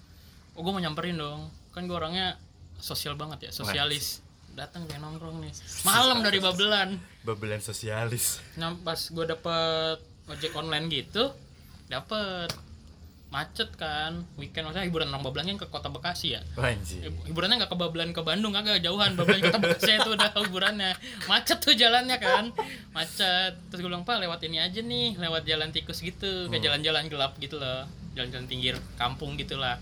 Oh 0.56 0.64
gue 0.64 0.72
mau 0.72 0.80
nyamperin 0.80 1.16
dong. 1.16 1.52
Kan 1.70 1.86
gue 1.86 1.94
orangnya 1.94 2.40
sosial 2.78 3.16
banget 3.16 3.48
ya, 3.48 3.52
sosialis. 3.52 4.24
Datang 4.56 4.88
kayak 4.88 5.04
nongkrong 5.04 5.44
nih. 5.44 5.52
Malam 5.84 6.24
dari 6.24 6.40
Babelan. 6.40 6.96
Babelan 7.22 7.60
sosialis. 7.60 8.40
Nah 8.56 8.72
pas 8.74 8.96
gue 8.98 9.26
dapet 9.26 9.98
ojek 10.26 10.56
online 10.56 10.88
gitu 10.88 11.30
Dapet. 11.86 12.50
Macet 13.26 13.68
kan 13.76 14.24
Weekend. 14.40 14.64
Maksudnya 14.64 14.88
hiburan 14.88 15.12
orang 15.12 15.20
Babelan 15.20 15.52
kan 15.52 15.58
ke 15.60 15.68
kota 15.68 15.92
Bekasi 15.92 16.40
ya? 16.40 16.42
Anjir. 16.56 17.04
Hib- 17.04 17.28
Hiburannya 17.28 17.60
nggak 17.60 17.68
ke 17.68 17.76
Babelan 17.76 18.16
ke 18.16 18.24
Bandung. 18.24 18.56
Kagak 18.56 18.80
jauhan. 18.80 19.12
Babelan 19.20 19.44
kota 19.44 19.60
Bekasi 19.60 19.92
itu 20.00 20.10
udah 20.16 20.32
hiburannya. 20.32 20.96
Macet 21.28 21.60
tuh 21.60 21.76
jalannya 21.76 22.16
kan. 22.16 22.56
Macet. 22.96 23.60
Terus 23.68 23.80
gue 23.84 23.90
bilang 23.92 24.08
pak 24.08 24.24
lewat 24.24 24.40
ini 24.48 24.64
aja 24.64 24.80
nih. 24.80 25.20
Lewat 25.20 25.44
jalan 25.44 25.68
tikus 25.76 26.00
gitu. 26.00 26.48
Kayak 26.48 26.64
jalan-jalan 26.64 27.12
gelap 27.12 27.36
gitu 27.36 27.60
loh. 27.60 27.84
Jalan-jalan 28.16 28.48
pinggir 28.48 28.80
kampung 28.96 29.36
gitu 29.36 29.60
lah 29.60 29.76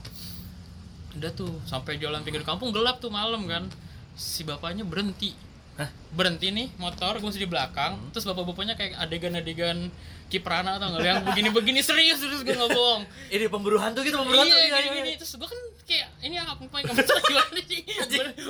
udah 1.18 1.32
tuh 1.34 1.54
sampai 1.70 2.02
jalan 2.02 2.26
pinggir 2.26 2.42
kampung 2.42 2.74
gelap 2.74 2.98
tuh 2.98 3.14
malam 3.14 3.46
kan. 3.46 3.70
Si 4.18 4.46
bapaknya 4.46 4.86
berhenti. 4.86 5.34
Hah? 5.74 5.90
berhenti 6.14 6.54
nih 6.54 6.70
motor 6.78 7.18
gue 7.18 7.26
masih 7.26 7.46
di 7.46 7.50
belakang. 7.50 7.98
Terus 8.14 8.30
bapak-bapaknya 8.30 8.78
kayak 8.78 8.94
adegan-adegan 9.02 9.90
kiprana 10.30 10.78
atau 10.78 10.94
nggak? 10.94 11.02
Yang 11.02 11.22
begini-begini 11.26 11.82
serius 11.82 12.22
serius 12.22 12.46
gue 12.46 12.54
nggak 12.54 12.70
bohong. 12.70 13.02
Ini 13.34 13.50
pemburu 13.50 13.82
hantu 13.82 14.06
gitu, 14.06 14.22
pemburu 14.22 14.46
hantu. 14.46 14.54
iya 14.54 14.70
iya, 14.70 14.78
gini 14.78 14.86
iya. 14.86 15.02
gini. 15.02 15.12
Terus 15.18 15.34
gue 15.42 15.50
kan 15.50 15.60
kayak 15.90 16.08
ini 16.22 16.36
apa 16.38 16.62
apa 16.62 16.76
yang 16.78 16.86
kamu 16.94 17.22
gimana 17.26 17.60
sih? 17.66 17.82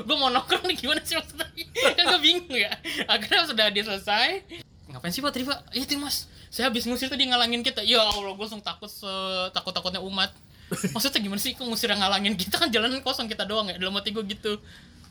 Gue 0.03 0.15
mau 0.19 0.29
nongkrong 0.35 0.65
nih 0.67 0.75
gimana 0.75 1.01
sih 1.07 1.15
maksudnya? 1.15 1.47
Kan 1.95 2.03
gue 2.11 2.19
bingung 2.19 2.51
ya. 2.51 2.71
Akhirnya 3.07 3.43
sudah 3.47 3.65
dia 3.71 3.83
selesai. 3.87 4.29
Ngapain 4.91 5.11
sih 5.15 5.23
pak? 5.23 5.31
Pak 5.31 5.59
itu 5.79 5.95
mas. 5.95 6.27
Saya 6.51 6.67
habis 6.67 6.83
ngusir 6.83 7.07
tadi 7.07 7.23
ngalangin 7.31 7.63
kita. 7.63 7.87
Ya 7.87 8.03
allah 8.03 8.35
gue 8.35 8.43
langsung 8.43 8.59
takut 8.59 8.91
takut 9.55 9.71
takutnya 9.71 10.03
umat 10.03 10.35
maksudnya 10.93 11.19
gimana 11.19 11.41
sih 11.41 11.53
kok 11.53 11.65
ngusir 11.67 11.91
yang 11.91 12.01
ngalangin 12.01 12.33
kita 12.33 12.55
kan 12.57 12.69
jalanan 12.71 13.03
kosong 13.03 13.27
kita 13.29 13.43
doang 13.45 13.69
ya 13.69 13.77
dalam 13.77 13.93
hati 13.95 14.09
gue 14.11 14.23
gitu 14.25 14.57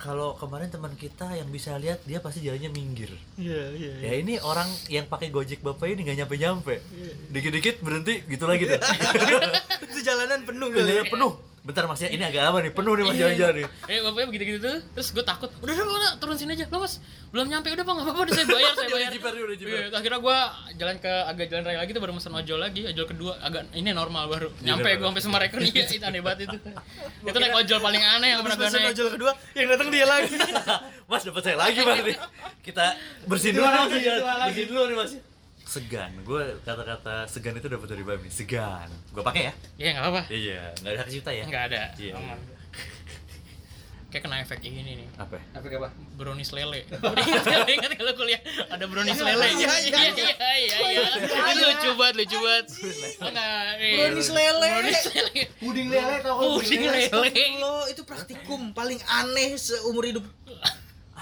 Kalau 0.02 0.34
kemarin 0.34 0.66
teman 0.66 0.90
kita 0.98 1.30
yang 1.38 1.46
bisa 1.46 1.78
lihat 1.78 2.02
dia 2.02 2.18
pasti 2.18 2.42
jalannya 2.42 2.74
minggir. 2.74 3.14
Iya, 3.38 3.70
iya. 3.70 3.92
Ya 4.02 4.12
ini 4.18 4.34
orang 4.42 4.66
yang 4.90 5.06
pakai 5.06 5.30
Gojek 5.30 5.62
Bapak 5.62 5.86
ini 5.86 6.02
nggak 6.02 6.26
nyampe-nyampe. 6.26 6.74
Dikit-dikit 7.30 7.78
berhenti 7.86 8.26
gitu 8.26 8.50
lagi 8.50 8.66
tuh. 8.66 8.82
Itu 9.86 10.02
jalanan 10.02 10.42
penuh 10.42 10.74
kali. 10.74 10.82
Jalannya 10.82 11.06
penuh. 11.06 11.32
Bentar 11.62 11.86
Mas 11.86 12.02
ya, 12.02 12.10
ini 12.10 12.18
agak 12.20 12.42
lama 12.42 12.58
nih, 12.58 12.74
penuh 12.74 12.90
nih 12.92 13.04
Mas 13.06 13.14
jalan-jalan 13.14 13.54
nih. 13.54 13.66
eh 13.86 13.98
bapaknya 14.02 14.26
begitu 14.28 14.44
gitu 14.44 14.58
tuh. 14.60 14.78
Terus 14.98 15.08
gue 15.14 15.22
takut 15.22 15.46
udah 15.62 15.70
udah 15.72 15.84
udah 15.86 16.10
turun 16.18 16.34
sini 16.34 16.58
aja. 16.58 16.66
Lo 16.66 16.82
mas 16.82 16.98
belum 17.30 17.46
nyampe. 17.46 17.70
Udah 17.70 17.84
nggak 17.86 18.02
apa-apa 18.02 18.20
udah 18.26 18.34
saya 18.34 18.46
bayar 18.50 18.72
saya 18.74 18.82
Udah 18.82 18.90
bayar. 18.98 19.10
jiper, 19.14 19.32
udah 19.32 19.56
jiper. 19.56 19.70
Iya, 19.70 19.86
akhirnya 19.94 20.18
gue 20.18 20.38
jalan 20.74 20.96
ke 20.98 21.12
agak 21.22 21.46
jalan 21.46 21.62
raya 21.62 21.78
lagi 21.78 21.90
tuh 21.94 22.02
baru 22.02 22.12
mesen 22.12 22.34
ojol 22.34 22.58
lagi. 22.58 22.80
Ojol 22.84 23.06
kedua 23.06 23.32
agak 23.38 23.62
ini 23.72 23.90
normal 23.94 24.26
baru. 24.26 24.48
Nyampe 24.58 24.88
Iya, 24.90 24.96
gue 24.98 25.06
sampai 25.06 25.22
Semarang 25.22 25.50
iya 25.54 25.82
itu 25.86 26.02
aneh 26.02 26.20
banget 26.20 26.38
itu. 26.44 26.56
Itu 27.22 27.38
naik 27.38 27.54
ojol 27.54 27.78
paling 27.78 28.02
aneh 28.02 28.28
yang 28.28 28.40
pernah 28.42 28.56
gue 28.58 28.66
naik. 28.68 28.90
ojol 28.92 29.08
kedua 29.14 29.30
yang 29.54 29.66
datang 29.70 29.88
dia 29.88 30.06
lagi. 30.10 30.34
Mas 31.14 31.22
dapat 31.22 31.42
saya 31.46 31.56
lagi 31.62 31.78
Mas. 31.78 31.98
Kita 32.66 32.84
bersihin 33.30 33.54
dulu 33.54 33.68
Mas 33.70 33.94
ya. 33.96 34.14
Bersihin 34.50 34.66
dulu 34.66 34.82
nih 34.90 34.96
Mas. 34.98 35.12
Segan, 35.72 36.12
gue 36.20 36.42
kata-kata 36.60 37.24
segan 37.24 37.56
itu 37.56 37.64
dapat 37.64 37.88
dari 37.88 38.04
Bami. 38.04 38.28
Segan, 38.28 38.92
gue 39.08 39.22
pakai 39.22 39.48
ya. 39.48 39.52
iya 39.78 39.88
nggak 39.90 40.04
apa 40.06 40.22
Iya, 40.28 40.60
nggak 40.76 40.90
ada 40.90 40.98
hak 40.98 41.08
cipta 41.08 41.30
ya. 41.32 41.44
nggak 41.48 41.64
ada 41.66 41.82
Iya. 41.96 42.12
aman 42.14 42.38
kayak 44.12 44.28
kena 44.28 44.44
efek 44.44 44.60
ini 44.60 44.84
nih 44.84 45.08
Apa? 45.16 45.40
ya? 45.40 45.44
Apa 45.56 45.66
apa? 45.72 45.88
brownies 46.12 46.52
lele 46.52 46.84
ingat 47.72 47.96
kalau 47.96 48.12
kuliah 48.12 48.36
ada 48.68 48.84
brownies 48.84 49.16
lele 49.16 49.40
Iya, 49.48 49.56
iya, 49.56 49.72
iya 49.80 50.12
iya 50.12 50.36
iya 50.52 50.76
iya 51.00 51.52
lucu 51.56 51.96
banget 51.96 52.14
lucu 52.20 52.36
banget 52.36 52.66
enggak 53.24 53.72
eh, 53.80 53.92
Brownies 53.96 54.28
lele. 54.28 54.68
brownies 54.68 55.04
lele 55.08 55.40
Puding 55.56 55.88
lele 55.88 56.14
tau 56.20 56.36
puding 56.60 56.80
lele 56.84 57.08
Lo 57.56 57.88
itu 57.88 58.04
praktikum 58.04 58.76
paling 58.76 59.00
aneh 59.00 59.56
seumur 59.56 60.04
hidup. 60.04 60.28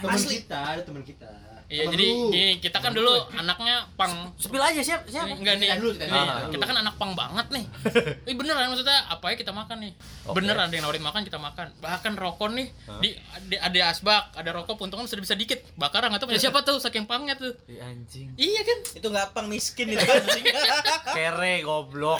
Asli. 0.01 0.43
kita, 0.43 0.59
ada 0.75 0.83
temen 0.83 1.05
kita. 1.05 1.29
Iya 1.71 1.87
jadi 1.87 2.03
gini, 2.03 2.47
kita 2.59 2.83
kan 2.83 2.91
dulu 2.91 3.31
anaknya 3.31 3.87
pang 3.95 4.35
Spill 4.35 4.59
aja 4.59 4.83
siap, 4.83 5.07
siap. 5.07 5.31
Enggak 5.31 5.63
nih, 5.63 5.71
dulu, 5.79 5.95
ceritain 5.95 6.11
nih, 6.11 6.27
dulu. 6.27 6.53
kita 6.59 6.65
kan 6.67 6.77
anak 6.83 6.95
pang 6.99 7.15
banget 7.15 7.47
nih. 7.55 7.65
Ini 8.27 8.35
beneran 8.35 8.75
maksudnya 8.75 9.07
apa 9.07 9.31
ya 9.31 9.37
kita 9.39 9.55
makan 9.55 9.87
nih? 9.87 9.93
Oke. 10.27 10.43
Beneran 10.43 10.67
ada 10.67 10.75
yang 10.75 10.83
nawarin 10.83 11.07
makan 11.07 11.23
kita 11.23 11.39
makan. 11.39 11.71
Bahkan 11.79 12.13
rokok 12.19 12.51
nih 12.59 12.75
di 12.99 13.15
ada, 13.15 13.57
ada 13.71 13.81
asbak, 13.95 14.35
ada 14.35 14.51
rokok 14.51 14.83
puntungan 14.83 15.07
sudah 15.07 15.23
bisa 15.23 15.39
dikit. 15.39 15.63
Bakar 15.79 16.11
nggak 16.11 16.19
tahu 16.19 16.35
punya 16.35 16.43
siapa 16.43 16.67
tuh 16.67 16.83
saking 16.83 17.07
pangnya 17.07 17.39
tuh. 17.39 17.55
Ih, 17.71 17.79
anjing. 17.79 18.35
Iya 18.35 18.61
kan? 18.67 18.79
Itu 18.99 19.07
nggak 19.07 19.31
pang 19.31 19.47
miskin 19.47 19.95
itu 19.95 20.03
anjing. 20.03 20.45
Kere 21.17 21.55
goblok. 21.63 22.19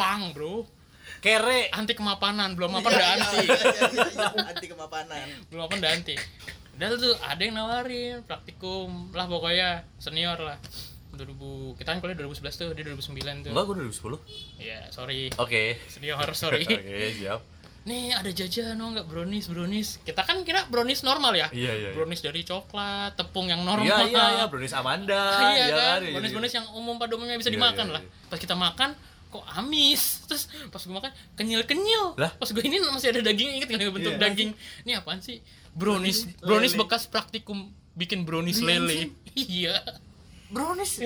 Pang, 0.00 0.32
Bro. 0.32 0.64
Kere. 1.20 1.68
Anti 1.68 1.92
kemapanan, 1.92 2.56
belum 2.56 2.80
mapan 2.80 2.96
udah 2.96 3.08
anti. 3.12 3.38
Iya, 3.44 3.60
iya, 3.60 4.04
iya, 4.08 4.42
Anti 4.56 4.66
kemapanan. 4.72 5.26
Belum 5.52 5.68
mapan 5.68 5.76
udah 5.84 5.92
anti. 5.92 6.16
Dan 6.76 6.94
tuh 6.94 7.16
ada 7.18 7.40
yang 7.40 7.56
nawarin 7.56 8.20
praktikum 8.22 9.08
lah 9.10 9.24
pokoknya 9.24 9.84
senior 9.96 10.36
lah. 10.36 10.60
2000 11.10 11.32
kita 11.74 11.88
kan 11.88 11.98
kuliah 11.98 12.12
2011 12.14 12.44
tuh, 12.52 12.68
dia 12.70 12.84
2009 12.84 13.40
tuh. 13.40 13.50
Enggak, 13.50 13.64
gue 13.64 13.74
2010. 13.88 14.20
Iya, 14.60 14.80
sorry. 14.90 15.32
Oke. 15.34 15.80
Senior, 15.86 16.28
sorry. 16.36 16.60
Oke, 16.62 16.76
siap. 17.14 17.40
nih 17.86 18.10
ada 18.10 18.26
jajan 18.28 18.74
oh 18.82 18.90
nggak 18.90 19.06
brownies 19.06 19.46
brownies 19.46 20.02
kita 20.02 20.26
kan 20.26 20.42
kira 20.42 20.66
brownies 20.66 21.06
normal 21.06 21.30
ya 21.30 21.46
Iya, 21.54 21.70
iya, 21.70 21.72
iya. 21.86 21.90
brownies 21.94 22.18
dari 22.18 22.42
coklat 22.42 23.14
tepung 23.14 23.46
yang 23.46 23.62
normal 23.62 23.86
Iya, 23.86 24.10
iya, 24.10 24.24
iya, 24.34 24.44
brownies 24.50 24.74
Amanda. 24.74 25.22
iya 25.54 25.70
kan 25.70 26.02
iya, 26.02 26.10
brownies 26.10 26.26
iya. 26.26 26.34
brownies 26.34 26.54
yang 26.58 26.66
umum 26.74 26.98
pada 26.98 27.14
umumnya 27.14 27.38
bisa 27.38 27.46
Iya, 27.46 27.62
dimakan 27.62 27.86
iya, 27.86 27.94
lah 27.94 28.02
iya. 28.02 28.26
pas 28.26 28.38
kita 28.42 28.58
makan 28.58 28.90
kok 29.30 29.44
amis 29.54 30.02
terus 30.26 30.42
pas 30.66 30.82
gue 30.82 30.94
makan 30.98 31.12
kenyal 31.38 31.62
kenyal 31.62 32.04
Lah? 32.18 32.34
pas 32.34 32.50
gue 32.50 32.58
ini 32.58 32.82
masih 32.82 33.14
ada 33.14 33.22
daging 33.22 33.50
inget 33.54 33.68
kan 33.70 33.78
bentuk 33.78 34.14
Iya. 34.14 34.22
daging 34.34 34.50
ini 34.82 34.92
apaan 34.98 35.22
sih 35.22 35.38
brownies 35.76 36.24
brownies 36.38 36.72
bekas 36.72 37.04
praktikum 37.04 37.68
bikin 37.92 38.24
brownies 38.24 38.58
lele 38.58 39.12
iya 39.36 39.78
Brownies. 40.46 41.02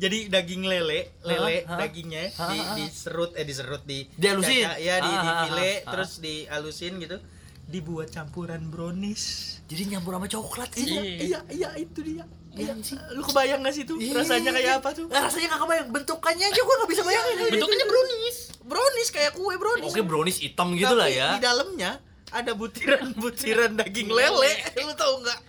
Jadi 0.00 0.32
daging 0.32 0.64
lele, 0.64 1.12
lele? 1.20 1.68
Hah? 1.68 1.76
dagingnya 1.76 2.32
Hah? 2.32 2.48
di 2.48 2.58
diserut 2.80 3.36
eh 3.36 3.44
diserut 3.44 3.84
di 3.84 4.08
Dihalusin? 4.10 4.64
caca- 4.64 4.80
ya 4.80 4.94
di, 4.98 5.12
di 5.12 5.28
file 5.28 5.70
terus 5.84 6.10
dihalusin 6.16 6.96
gitu. 6.96 7.20
Dibuat 7.68 8.08
campuran 8.08 8.72
brownies. 8.72 9.60
Jadi 9.68 9.92
nyampur 9.92 10.16
sama 10.16 10.26
coklat 10.26 10.72
gitu. 10.72 10.96
Iya. 10.96 11.04
Iya, 11.20 11.38
iya 11.52 11.68
itu 11.76 12.00
dia. 12.00 12.24
Iya, 12.50 12.72
Iya 12.72 12.82
sih. 12.82 12.96
lu 13.12 13.20
kebayang 13.20 13.60
gak 13.60 13.74
sih 13.76 13.84
tuh 13.84 13.94
Iya, 13.94 14.16
rasanya 14.16 14.50
kayak 14.50 14.64
iya. 14.66 14.80
apa 14.80 14.88
tuh? 14.90 15.06
Eh, 15.06 15.20
rasanya 15.20 15.46
gak 15.46 15.60
kebayang. 15.60 15.88
Bentukannya 15.92 16.46
aja 16.48 16.60
gue 16.60 16.74
gak 16.80 16.90
bisa 16.90 17.02
bayangin. 17.04 17.36
bentuknya 17.52 17.84
brownies 17.84 18.38
Brownies 18.64 19.08
kayak 19.10 19.32
kue 19.34 19.54
brownies. 19.54 19.92
Oke, 19.92 20.00
brownies 20.00 20.38
hitam 20.40 20.72
gitu 20.72 20.94
lah 20.94 21.04
Tapi 21.04 21.20
ya. 21.20 21.28
Di 21.36 21.42
dalamnya 21.44 21.90
ada 22.30 22.52
butiran-butiran 22.54 23.74
daging 23.76 24.08
lele. 24.08 24.52
Lu 24.78 24.94
tahu 24.94 25.14
nggak? 25.22 25.40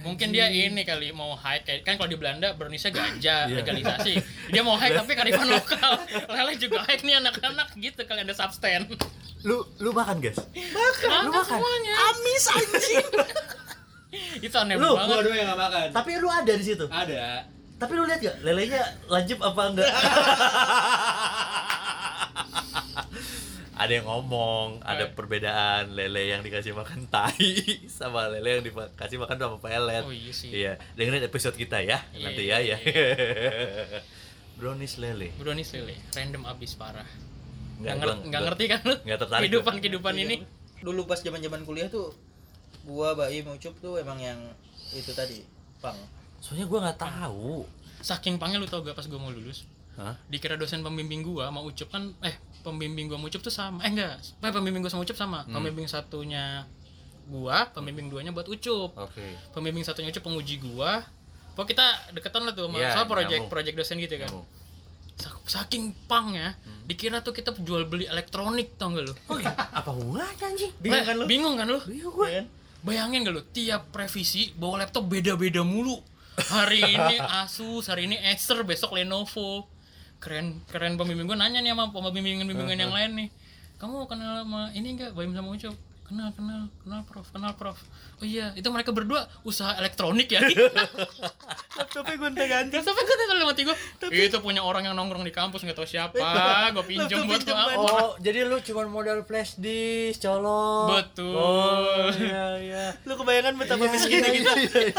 mungkin 0.00 0.32
dia 0.32 0.48
ini 0.48 0.80
kali 0.80 1.12
mau 1.12 1.36
high 1.36 1.60
kayak 1.60 1.84
kan 1.84 2.00
kalau 2.00 2.08
di 2.08 2.16
Belanda 2.16 2.56
browniesnya 2.56 2.88
ganja 2.88 3.44
Iya. 3.44 3.60
legalisasi 3.60 4.16
dia 4.48 4.64
mau 4.64 4.72
high 4.72 4.96
tapi 4.96 5.12
karifan 5.12 5.44
lokal 5.44 5.92
lele 6.24 6.56
juga 6.56 6.80
high 6.88 7.04
nih 7.04 7.20
anak-anak 7.20 7.68
gitu 7.76 8.00
kali 8.08 8.24
ada 8.24 8.32
substan 8.32 8.88
Lu 9.40 9.60
lu 9.76 9.92
makan, 9.92 10.20
guys? 10.20 10.36
makan, 10.52 11.20
Lu 11.24 11.32
makan? 11.32 11.44
semuanya 11.48 11.94
Amis 12.12 12.44
anjing. 12.48 13.06
itu 14.48 14.56
aneh 14.56 14.76
Lu, 14.76 14.92
Gua 14.92 15.00
banget 15.00 15.16
doang 15.24 15.36
yang 15.36 15.48
gak 15.48 15.60
makan. 15.60 15.86
Tapi 15.96 16.10
lu 16.20 16.28
ada 16.28 16.52
di 16.52 16.64
situ. 16.64 16.84
Ada. 16.84 17.48
Tapi 17.80 17.92
lu 17.96 18.02
lihat 18.04 18.20
gak 18.20 18.36
lelenya 18.44 18.82
lancip 19.08 19.40
apa 19.40 19.62
enggak? 19.64 19.88
ada 23.80 23.88
yang 23.90 24.04
ngomong, 24.04 24.84
ada 24.84 25.08
perbedaan 25.08 25.88
lele 25.90 26.28
yang 26.28 26.40
dikasih 26.40 26.72
makan 26.72 27.04
tai 27.06 27.56
sama 27.90 28.28
lele 28.28 28.50
yang 28.54 28.62
dikasih 28.62 29.16
makan 29.16 29.36
sama 29.36 29.56
pelet. 29.56 30.04
Oh, 30.04 30.12
iya 30.12 30.30
sih. 30.30 30.52
Iya, 30.52 30.76
dengerin 30.94 31.24
episode 31.24 31.54
kita 31.54 31.80
ya 31.80 32.04
Iya, 32.10 32.20
nanti 32.22 32.42
ya 32.44 32.58
ya. 32.60 32.76
iya. 32.76 32.76
Brownies 34.54 34.94
lele. 34.96 35.32
brownies 35.34 35.72
lele 35.72 35.96
random 36.12 36.44
abis 36.44 36.76
parah 36.76 37.08
Nggak, 37.80 37.80
nggak 37.80 37.96
gua- 37.96 38.04
ngerti, 38.06 38.20
nggak 38.22 38.28
gua- 38.34 38.46
ngerti 38.46 38.64
kan 38.66 38.80
lu 38.82 38.94
nggak 39.00 39.18
tertarik 39.18 39.40
kehidupan 39.42 39.72
gua. 39.72 39.80
kehidupan 39.80 40.14
ini 40.18 40.36
Dulu 40.80 41.00
pas 41.04 41.16
zaman-zaman 41.18 41.60
kuliah 41.62 41.88
tuh 41.88 42.12
gua 42.82 43.12
Baim 43.14 43.48
Ucup 43.48 43.72
tuh 43.78 43.96
emang 43.96 44.16
yang 44.16 44.36
itu 44.90 45.12
tadi, 45.12 45.44
Pang. 45.78 45.96
Soalnya 46.38 46.64
gua 46.66 46.78
nggak 46.82 47.00
tahu. 47.00 47.64
saking 48.00 48.36
pangnya 48.36 48.56
lu 48.56 48.64
tau 48.64 48.80
gak 48.80 48.92
pas 48.92 49.04
gue 49.04 49.12
mau 49.14 49.28
lulus 49.28 49.68
Hah? 50.00 50.16
dikira 50.26 50.56
dosen 50.56 50.80
pembimbing 50.80 51.20
gua 51.20 51.48
mau 51.48 51.60
ucup 51.62 51.86
kan 51.86 52.16
eh 52.20 52.32
pembimbing 52.60 53.04
gua 53.04 53.16
mau 53.16 53.28
ucup 53.28 53.38
tuh 53.38 53.52
sama 53.52 53.80
eh 53.80 53.90
enggak 53.90 54.16
eh, 54.16 54.48
pembimbing 54.48 54.80
gua 54.80 54.88
sama 54.88 55.02
ucup 55.02 55.12
sama 55.14 55.44
Hmm. 55.44 55.52
pembimbing 55.54 55.84
satunya 55.84 56.64
gua 57.26 57.68
pembimbing 57.68 58.08
duanya 58.08 58.30
buat 58.30 58.46
ucup 58.46 58.96
Oke. 58.96 59.36
pembimbing 59.52 59.84
satunya 59.84 60.08
ucup 60.08 60.24
penguji 60.24 60.56
gua 60.58 61.04
pokok 61.52 61.68
kita 61.68 61.84
deketan 62.10 62.42
lah 62.42 62.52
tuh 62.52 62.64
sama 62.64 62.76
Iya, 62.76 62.90
soal 62.92 63.06
project 63.06 63.42
project 63.46 63.76
dosen 63.76 63.96
gitu 63.98 64.16
kan 64.16 64.26
Nyambung. 64.26 64.48
Sa- 65.14 65.36
saking 65.44 65.92
pangnya 66.06 66.56
dikira 66.82 67.20
tuh 67.20 67.30
kita 67.30 67.52
jual 67.54 67.84
beli 67.84 68.04
elektronik 68.04 68.72
tau 68.74 68.88
gak 68.90 69.04
lu 69.04 69.12
Oh, 69.26 69.36
iya. 69.36 69.52
apa 69.52 69.90
hubungannya 69.90 70.32
anjing? 70.40 70.72
Bingung 70.78 71.04
kan 71.04 71.14
lu? 71.14 71.24
bingung 71.26 71.54
kan 71.54 71.66
lu 71.68 71.80
Bingung 71.82 72.14
gua. 72.14 72.28
Kan? 72.30 72.46
Bayangin 72.80 73.20
gak 73.22 73.34
lu, 73.34 73.42
tiap 73.46 73.92
revisi 73.92 74.54
bawa 74.54 74.80
laptop 74.80 75.04
beda-beda 75.04 75.60
mulu. 75.60 76.00
Hari 76.32 76.80
ini 76.88 77.20
Asus, 77.44 77.84
hari 77.84 78.08
ini 78.08 78.16
Acer, 78.16 78.64
besok 78.64 78.96
Lenovo. 78.96 79.68
Keren, 80.20 80.60
keren 80.68 81.00
pembimbing 81.00 81.24
gue 81.24 81.38
nanya 81.38 81.64
nih 81.64 81.72
sama 81.72 81.88
pembimbingan-pembimbingan 81.90 82.80
yang 82.84 82.92
lain 82.92 83.10
nih. 83.16 83.28
Kamu 83.80 84.04
kenal 84.04 84.44
sama 84.44 84.68
ini 84.76 84.92
enggak, 84.92 85.16
Baim 85.16 85.32
sama 85.32 85.56
Ucup? 85.56 85.72
Kenal, 86.04 86.34
kenal, 86.34 86.66
kenal 86.82 87.00
prof, 87.06 87.22
kenal 87.30 87.54
prof. 87.54 87.78
Oh 88.18 88.26
iya, 88.26 88.50
itu 88.58 88.66
mereka 88.68 88.90
berdua 88.90 89.24
usaha 89.46 89.78
elektronik 89.78 90.26
ya. 90.26 90.42
Laptopnya 91.78 92.18
gonta-ganti. 92.18 92.82
Sampai 92.82 93.06
gue 93.06 93.16
tanya 93.16 93.46
mati 93.46 93.62
gue, 93.62 93.76
itu 94.10 94.38
punya 94.42 94.60
orang 94.60 94.90
yang 94.90 94.98
nongkrong 94.98 95.22
di 95.22 95.30
kampus 95.30 95.62
nggak 95.62 95.78
tahu 95.78 95.86
siapa, 95.86 96.18
gue 96.74 96.84
pinjam 96.84 97.24
buat 97.24 97.40
apa. 97.46 97.72
Oh, 97.78 98.12
jadi 98.18 98.42
lu 98.44 98.58
cuma 98.60 98.84
modal 98.90 99.22
flash 99.22 99.54
disk, 99.56 100.20
colok. 100.20 100.98
Betul. 100.98 101.32
Oh, 101.32 102.10
iya 102.18 102.46
iya. 102.58 102.84
Lu 103.06 103.14
kebayangan 103.14 103.54
betapa 103.54 103.86
Iya, 103.86 103.92
miskinnya 103.94 104.30
kita. 104.34 104.52
iya, 104.58 104.80
iya. 104.90 104.94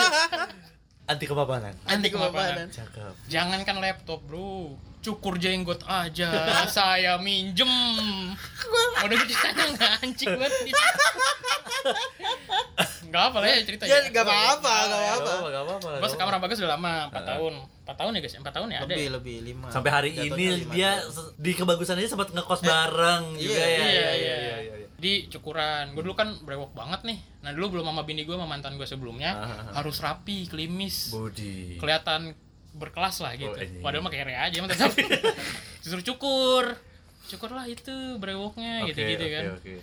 Anti 1.11 1.25
kepapanan. 1.27 1.75
Anti 1.91 2.07
kemapanan. 2.07 2.71
Cakep. 2.71 3.13
Jangankan 3.27 3.83
laptop 3.83 4.23
bro, 4.23 4.79
cukur 5.01 5.35
jenggot 5.35 5.81
aja 5.83 6.29
saya 6.71 7.17
minjem 7.17 7.69
udah 8.97 9.15
gitu 9.17 9.33
ceritanya 9.33 9.63
nggak 9.71 9.91
anjing 9.99 10.29
banget 10.31 10.53
nggak 13.03 13.23
apa 13.25 13.37
lah 13.37 13.47
ya 13.49 13.57
ceritanya 13.61 13.89
Ya 13.91 13.97
nggak 14.07 14.23
apa-apa, 14.23 14.73
nggak 14.79 14.99
Gak 15.01 15.11
apa-apa. 15.11 15.27
apa-apa, 15.27 15.47
gak 15.49 15.63
apa-apa. 15.63 15.89
Bos 15.99 16.13
kamar 16.15 16.33
bagus 16.39 16.57
udah 16.57 16.71
lama 16.71 16.93
4 17.09 17.27
tahun 17.27 17.53
4 17.83 17.99
tahun 17.99 18.11
ya 18.13 18.19
guys 18.21 18.35
4 18.37 18.45
tahun 18.47 18.67
ya 18.69 18.77
ada 18.77 18.85
Lebih 18.87 19.03
ya? 19.03 19.11
lebih 19.11 19.37
lima. 19.43 19.67
Sampai 19.67 19.91
hari 19.91 20.09
Jatuhnya 20.13 20.31
ini 20.31 20.45
lima 20.55 20.71
dia 20.71 20.91
tahun. 20.95 21.35
di 21.35 21.51
kebagusan 21.51 21.95
aja 21.97 22.09
sempat 22.09 22.29
ngekos 22.29 22.61
bareng 22.61 23.23
iya, 23.33 23.41
juga 23.41 23.59
ya. 23.59 23.67
iya, 23.67 23.83
Iya, 23.83 24.11
iya. 24.15 24.35
iya, 24.37 24.55
iya. 24.63 24.87
di 24.95 25.13
cukuran 25.27 25.91
gue 25.91 26.03
dulu 26.03 26.13
kan 26.13 26.29
brewok 26.39 26.71
banget 26.71 27.01
nih 27.03 27.17
nah 27.41 27.49
dulu 27.49 27.65
belum 27.73 27.89
sama 27.89 28.05
bini 28.05 28.21
gue 28.21 28.31
sama 28.31 28.45
mantan 28.45 28.77
gue 28.77 28.85
sebelumnya 28.85 29.31
Ah. 29.33 29.73
harus 29.75 29.97
rapi 29.97 30.45
klimis 30.45 31.09
Budi. 31.09 31.75
kelihatan 31.75 32.37
berkelas 32.71 33.19
lah 33.19 33.35
gitu. 33.35 33.51
Oh, 33.51 33.59
anjing. 33.59 33.83
padahal 33.83 34.03
mah 34.03 34.11
kere 34.11 34.33
aja 34.35 34.55
emang 34.55 34.71
tetap. 34.71 34.91
Disuruh 35.83 36.05
cukur. 36.05 36.65
Cukur 37.27 37.49
lah 37.55 37.65
itu 37.67 38.19
brewoknya 38.19 38.83
Oke, 38.83 38.91
gitu 38.91 39.01
gitu 39.15 39.23
oke, 39.23 39.35
kan. 39.35 39.43
oke. 39.55 39.73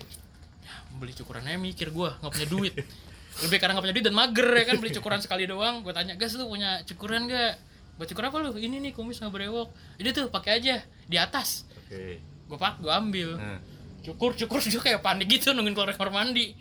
beli 0.98 1.14
cukurannya 1.14 1.56
mikir 1.62 1.94
gue 1.94 2.10
nggak 2.10 2.32
punya 2.32 2.48
duit. 2.48 2.74
Lebih 3.44 3.56
karena 3.62 3.72
nggak 3.76 3.84
punya 3.86 3.94
duit 3.94 4.06
dan 4.08 4.16
mager 4.16 4.48
ya 4.50 4.64
kan 4.66 4.76
beli 4.80 4.92
cukuran 4.92 5.20
sekali 5.22 5.44
doang. 5.46 5.84
Gue 5.84 5.92
tanya 5.94 6.16
gas 6.18 6.34
lu 6.34 6.48
punya 6.48 6.82
cukuran 6.84 7.28
gak 7.28 7.60
buat 8.00 8.08
cukur 8.10 8.24
apa 8.28 8.36
lu? 8.42 8.50
Ini 8.58 8.76
nih 8.82 8.92
kumis 8.96 9.20
sama 9.20 9.30
brewok. 9.30 9.70
Ini 10.00 10.08
tuh 10.10 10.26
pakai 10.32 10.58
aja 10.58 10.82
di 11.06 11.16
atas. 11.16 11.68
Oke. 11.86 12.20
gue 12.20 12.56
pak 12.56 12.80
gue 12.80 12.88
ambil. 12.88 13.36
Nah. 13.36 13.60
cukur 14.00 14.32
cukur 14.32 14.64
juga 14.72 14.88
kayak 14.88 15.04
panik 15.04 15.28
gitu 15.28 15.52
nungguin 15.52 15.76
keluar 15.76 15.92
kamar 15.92 16.10
mandi. 16.24 16.56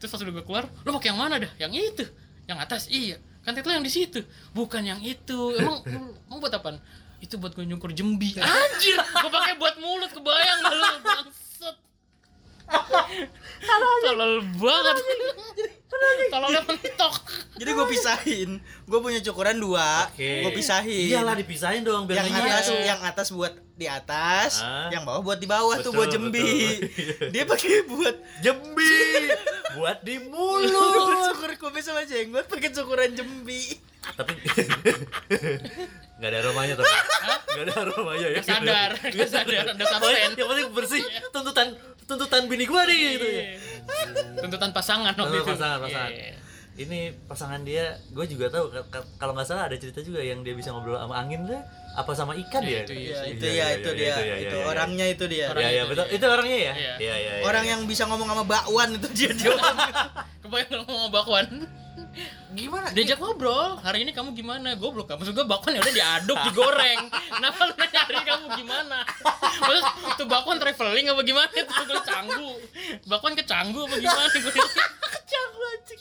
Terus 0.00 0.10
pas 0.12 0.20
udah 0.20 0.32
gue 0.34 0.44
keluar 0.44 0.64
lo 0.84 0.90
pakai 0.96 1.08
yang 1.12 1.20
mana 1.20 1.36
dah? 1.40 1.52
Yang 1.60 1.72
itu 1.92 2.04
yang 2.48 2.58
atas. 2.58 2.88
Iya 2.88 3.20
kan 3.46 3.54
lo 3.54 3.72
yang 3.78 3.86
di 3.86 3.94
situ. 3.94 4.26
Bukan 4.50 4.82
yang 4.82 4.98
itu. 5.06 5.54
Emang 5.54 5.86
mau 6.28 6.42
buat 6.42 6.50
apaan? 6.50 6.82
Itu 7.22 7.38
buat 7.38 7.54
gue 7.54 7.62
nyukur 7.62 7.94
jembi. 7.94 8.34
Anjir! 8.34 8.98
Gue 8.98 9.30
pakai 9.30 9.54
buat 9.56 9.78
mulut 9.78 10.10
kebayang 10.10 10.60
lo 10.66 10.90
bangsat 11.06 11.76
tolol 14.02 14.32
banget 14.54 14.96
tololnya 16.28 16.60
mentok 16.62 17.14
Jadi 17.56 17.70
gue 17.72 17.86
pisahin. 17.88 18.50
Gue 18.84 18.98
punya 19.00 19.16
cukuran 19.22 19.56
dua. 19.56 20.12
Oke. 20.12 20.44
Gue 20.44 20.52
pisahin. 20.52 21.08
Iyalah 21.08 21.32
dipisahin 21.34 21.80
dong 21.80 22.04
biar 22.04 22.20
yang 22.20 22.28
nggak 22.28 22.52
atas 22.52 22.66
nyatu. 22.68 22.84
yang 22.84 23.00
atas 23.00 23.28
buat 23.32 23.54
di 23.72 23.86
atas, 23.86 24.60
Ah. 24.60 24.88
yang 24.88 25.04
bawah 25.04 25.20
buat 25.22 25.36
di 25.36 25.44
bawah 25.46 25.72
tuh 25.78 25.88
Betul, 25.88 25.96
buat 25.96 26.08
jembi. 26.10 26.52
betul. 26.76 27.28
Dia 27.28 27.44
pakai 27.44 27.84
buat 27.86 28.16
jembi 28.40 28.96
buat 29.72 29.98
di 30.00 30.16
mulut 30.22 30.72
cukur 31.32 31.52
kumis 31.58 31.84
sama 31.84 32.04
jenggot 32.04 32.44
pakai 32.44 32.68
cukuran 32.70 33.12
jembi. 33.12 33.80
Tapi 34.06 34.32
nggak 36.16 36.28
ada 36.30 36.38
aromanya 36.40 36.74
tapi 36.74 36.92
nggak 37.50 37.64
ada 37.64 37.74
aromanya 37.78 38.26
ya. 38.26 38.38
Gak 38.38 38.46
sadar 38.46 38.90
gak 38.96 39.28
sadar 39.28 39.64
ada 39.66 39.84
substan 39.86 40.12
yang 40.34 40.48
penting 40.50 40.68
bersih. 40.72 41.02
Tuntutan 41.30 41.68
tuntutan 42.06 42.46
bini 42.46 42.64
gua 42.64 42.82
nih 42.82 42.98
gitu 43.12 43.26
ya. 43.26 43.42
Iya. 43.42 43.54
tuntutan 44.38 44.70
pasangan 44.70 45.12
waktu 45.12 45.22
Tuntutan 45.28 45.42
itu 45.42 45.52
pasangan, 45.52 45.78
pasangan. 45.80 46.10
Iya. 46.10 46.34
Ini 46.76 46.98
pasangan 47.24 47.60
dia, 47.62 47.84
gue 48.06 48.26
juga 48.26 48.52
tahu 48.52 48.68
ka- 48.68 48.84
ka- 48.92 49.08
kalau 49.16 49.32
nggak 49.32 49.48
salah 49.48 49.64
ada 49.64 49.74
cerita 49.74 49.98
juga 49.98 50.20
yang 50.20 50.44
dia 50.44 50.52
bisa 50.52 50.70
ngobrol 50.70 50.94
sama 50.94 51.16
angin 51.16 51.42
deh, 51.42 51.56
apa 51.96 52.12
sama 52.12 52.36
ikan 52.36 52.60
Ya, 52.60 52.68
ya? 52.68 52.80
itu 52.84 52.92
ya, 52.92 53.20
itu 53.24 53.40
dia. 53.40 53.66
itu 53.72 53.90
ya, 53.96 54.36
iya, 54.36 54.50
orangnya 54.62 55.06
itu 55.08 55.24
dia. 55.24 55.48
Iya, 55.50 55.68
iya 55.72 55.82
itu 55.82 55.90
betul. 55.90 56.06
Itu 56.12 56.24
orangnya 56.28 56.58
ya? 56.60 56.74
Iya. 56.76 56.94
Iya. 57.00 57.32
Orang 57.42 57.64
yang 57.64 57.80
bisa 57.82 58.04
ngomong 58.04 58.28
sama 58.28 58.44
bakwan 58.44 58.92
itu 58.92 59.08
dia 59.10 59.30
dia. 59.40 59.56
kebayang 60.38 60.68
kalau 60.68 60.84
mau 60.84 61.08
bakwan 61.10 61.48
Gimana? 62.52 62.88
diajak 62.88 63.20
ngobrol 63.20 63.76
hari 63.76 64.00
ini 64.00 64.12
kamu 64.12 64.32
gimana 64.32 64.72
goblok 64.74 65.04
kamu 65.06 65.26
juga 65.26 65.44
bakwan 65.44 65.76
ya 65.76 65.80
udah 65.80 65.92
diaduk 65.92 66.38
digoreng 66.42 67.00
kenapa 67.36 67.60
lu 67.62 67.74
nanya 67.74 68.00
hari 68.00 68.14
ini 68.16 68.24
kamu 68.26 68.44
gimana 68.54 68.98
bakwan 70.26 70.56
traveling 70.56 71.06
apa 71.06 71.22
gimana 71.22 71.46
tuh 71.48 71.84
gue 71.84 72.00
canggu 72.02 72.50
bakwan 73.04 73.32
ke 73.32 73.42
canggu 73.42 73.80
apa 73.82 73.96
gimana 73.96 74.26
gue 74.28 74.52
Canggu 75.26 75.60
anjing. 75.68 76.00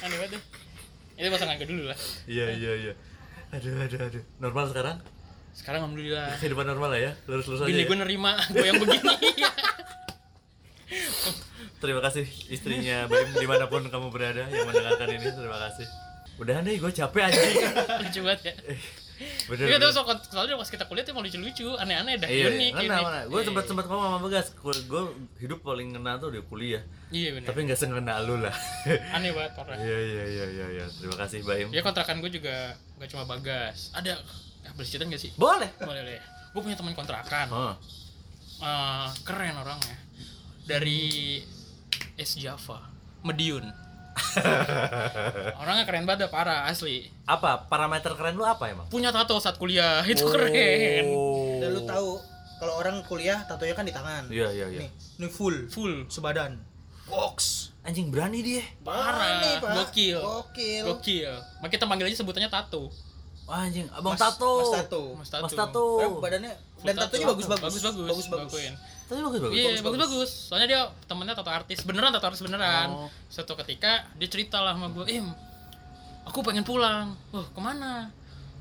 aneh 0.00 0.16
banget 0.16 0.30
deh 0.34 0.42
itu 1.14 1.28
pasangan 1.28 1.56
ke 1.56 1.64
dulu 1.64 1.82
lah 1.84 1.98
Iya, 2.24 2.46
iya, 2.52 2.72
iya. 2.80 2.92
Aduh, 3.52 3.76
aduh, 3.78 4.00
aduh. 4.00 4.22
Normal 4.38 4.64
sekarang? 4.68 4.96
sekarang 5.52 5.84
alhamdulillah 5.84 6.40
Kehidupan 6.40 6.64
normal 6.64 6.88
lah 6.90 7.00
ya? 7.02 7.12
Lurus-lurus 7.26 7.60
aja 7.60 7.68
bini 7.68 7.84
ya? 7.84 7.86
gue 7.86 7.98
nerima 7.98 8.32
gue 8.48 8.64
yang 8.64 8.80
begini 8.80 9.14
Terima 11.76 12.00
kasih 12.00 12.22
istrinya 12.48 13.04
Baim 13.04 13.30
di 13.32 13.44
mana 13.44 13.66
pun 13.66 13.82
kamu 13.82 14.08
berada 14.08 14.46
yang 14.46 14.64
mendengarkan 14.64 15.08
ini. 15.10 15.28
Terima 15.28 15.58
kasih. 15.60 15.86
Udahan 16.38 16.62
deh, 16.62 16.78
gue 16.78 16.90
capek 16.90 17.22
anjing. 17.26 17.54
lucu 18.00 18.20
banget 18.22 18.40
ya 18.44 18.54
Bener, 19.48 19.66
Iya 19.68 19.76
bener. 19.76 19.88
tuh 19.88 19.90
soal 19.92 20.16
soalnya 20.22 20.54
pas 20.56 20.70
kita 20.70 20.84
kuliah 20.86 21.04
tuh 21.04 21.12
mau 21.12 21.22
lucu-lucu, 21.22 21.68
aneh-aneh 21.76 22.14
dah, 22.16 22.28
Iya, 22.28 22.46
unik 22.50 22.72
mana, 22.74 22.94
mana. 23.02 23.20
Gue 23.26 23.40
Iya, 23.40 23.46
sempat 23.48 23.62
iya. 23.62 23.70
sempat 23.70 23.84
ngomong 23.86 24.06
sama 24.06 24.18
Bagas, 24.22 24.46
gue 24.56 25.02
hidup 25.38 25.58
paling 25.60 25.88
ngena 25.92 26.12
tuh 26.16 26.30
di 26.30 26.40
kuliah. 26.42 26.82
Iya 27.08 27.28
benar. 27.36 27.48
Tapi 27.50 27.58
nggak 27.66 27.78
sengena 27.78 28.14
lu 28.22 28.38
lah. 28.38 28.54
Aneh 29.16 29.30
banget 29.30 29.52
parah. 29.54 29.76
Iya, 29.76 29.98
iya, 29.98 30.24
iya, 30.24 30.46
iya, 30.48 30.66
iya. 30.80 30.84
Terima 30.88 31.16
kasih, 31.18 31.38
Baim. 31.42 31.68
Ya 31.70 31.80
kontrakan 31.80 32.22
gue 32.22 32.30
juga 32.30 32.72
gak 32.96 33.08
cuma 33.10 33.24
bagas. 33.26 33.90
Ada 33.92 34.16
ya, 34.62 34.70
boleh 34.72 34.86
cerita 34.86 35.04
gak 35.04 35.20
sih? 35.20 35.30
Boleh. 35.34 35.68
Boleh 35.78 36.00
deh. 36.02 36.20
Gue 36.52 36.60
punya 36.62 36.76
teman 36.76 36.94
kontrakan. 36.94 37.46
Oh. 37.50 37.74
Eh, 38.58 39.08
keren 39.26 39.58
orangnya. 39.58 39.96
Dari 40.62 41.42
S 42.14 42.38
Java, 42.38 42.78
Mediun. 43.26 43.66
orangnya 45.60 45.84
keren 45.84 46.04
banget 46.04 46.26
dah, 46.26 46.30
parah 46.30 46.60
asli. 46.66 47.08
Apa 47.24 47.66
parameter 47.66 48.12
keren 48.14 48.34
lu 48.34 48.44
apa 48.44 48.68
emang? 48.68 48.86
Punya 48.88 49.10
tato 49.10 49.36
saat 49.38 49.56
kuliah 49.56 50.02
itu 50.04 50.24
keren. 50.24 51.04
Oh. 51.08 51.58
Dan 51.58 51.68
lu 51.72 51.82
tahu 51.82 52.08
kalau 52.58 52.78
orang 52.78 53.02
kuliah 53.02 53.42
tatonya 53.44 53.74
kan 53.74 53.84
di 53.84 53.90
tangan. 53.90 54.28
Iya, 54.28 54.48
iya, 54.50 54.66
iya. 54.68 54.80
Nih, 54.86 54.90
ini 55.18 55.28
full 55.28 55.66
Full. 55.68 56.06
sebadan. 56.08 56.58
Box. 57.06 57.68
Anjing 57.82 58.08
berani 58.08 58.40
dia. 58.40 58.62
Parah. 58.80 59.42
Nih, 59.42 59.54
Pak. 59.58 59.70
Gokil. 59.84 60.18
Gokil. 60.18 60.84
Gokil. 60.86 61.32
Makanya 61.58 61.72
kita 61.72 61.84
panggil 61.84 62.06
aja 62.06 62.16
sebutannya 62.16 62.48
tato. 62.48 62.88
Wah, 63.42 63.66
anjing, 63.66 63.90
Abang 63.90 64.14
Mas- 64.14 64.22
Tato. 64.22 64.52
Mas 64.54 64.70
Tato. 64.70 65.02
Mas 65.18 65.28
tato. 65.28 65.44
Mas 65.44 65.52
Tato. 65.52 65.84
Eh, 65.98 66.08
badannya 66.14 66.52
Full 66.78 66.86
dan 66.86 66.94
tato. 66.94 67.04
tatonya 67.10 67.26
bagus-bagus. 67.34 67.62
Bagus 67.66 67.82
bagus. 67.82 68.06
Bagus-bagus. 68.06 68.62
Tapi 69.08 69.20
bagus 69.20 69.40
bagus. 69.42 69.56
Iya, 69.56 69.68
bagus, 69.80 69.82
bagus-bagus. 69.84 70.30
Soalnya 70.50 70.68
dia 70.68 70.80
temennya 71.06 71.34
tato 71.36 71.50
artis, 71.52 71.82
beneran 71.82 72.10
tato 72.14 72.26
artis 72.28 72.42
beneran. 72.42 72.88
Oh. 72.90 73.08
Suatu 73.28 73.54
ketika 73.64 74.06
dia 74.16 74.28
cerita 74.28 74.62
lah 74.62 74.74
sama 74.74 74.88
gue, 74.90 75.04
Im, 75.10 75.30
aku 76.26 76.42
pengen 76.42 76.62
pulang. 76.62 77.14
Wah, 77.34 77.46
ke 77.46 77.60
mana? 77.60 78.10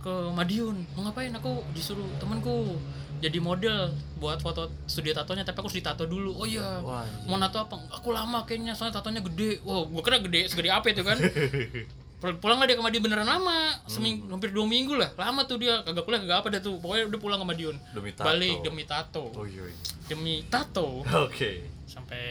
Ke 0.01 0.11
Madiun. 0.33 0.81
Mau 0.97 1.05
ngapain? 1.05 1.31
Aku 1.37 1.61
disuruh 1.71 2.07
temanku 2.17 2.79
jadi 3.21 3.37
model 3.37 3.93
buat 4.17 4.41
foto 4.41 4.73
studio 4.89 5.13
tatonya, 5.13 5.45
tapi 5.45 5.61
aku 5.61 5.69
harus 5.69 5.77
ditato 5.77 6.09
dulu. 6.09 6.33
Oh 6.41 6.47
iya. 6.49 6.81
Wah. 6.81 7.05
Mau 7.29 7.37
nato 7.37 7.61
apa? 7.61 7.77
Aku 8.01 8.09
lama 8.09 8.43
kayaknya, 8.49 8.73
soalnya 8.73 8.97
tatonya 8.97 9.21
gede. 9.21 9.61
Wow, 9.61 9.85
gue 9.93 10.01
kira 10.01 10.17
gede, 10.17 10.49
segede 10.49 10.73
apa 10.73 10.89
itu 10.89 11.05
kan? 11.05 11.21
Pul- 12.21 12.37
pulang 12.37 12.55
lah 12.55 12.65
dia 12.65 12.73
ke 12.73 12.83
Madiun 12.83 13.01
beneran 13.01 13.25
lama 13.25 13.57
seminggu 13.83 14.29
hampir 14.29 14.49
dua 14.49 14.63
minggu 14.63 14.93
lah 14.93 15.09
lama 15.11 15.41
tuh 15.41 15.57
dia 15.57 15.81
kagak 15.81 16.05
kuliah 16.05 16.21
kagak 16.21 16.37
apa 16.37 16.47
dah 16.49 16.61
tuh 16.61 16.77
pokoknya 16.77 17.09
udah 17.09 17.19
pulang 17.19 17.39
ke 17.39 17.47
Madiun 17.47 17.75
Demi 17.91 18.11
tato. 18.11 18.23
balik 18.23 18.57
demi 18.61 18.83
tato 18.85 19.23
Oh 19.31 19.43
iya. 19.43 19.63
iya. 19.63 19.75
demi 20.05 20.35
tato 20.45 21.01
Oke. 21.01 21.65
sampai 21.85 22.21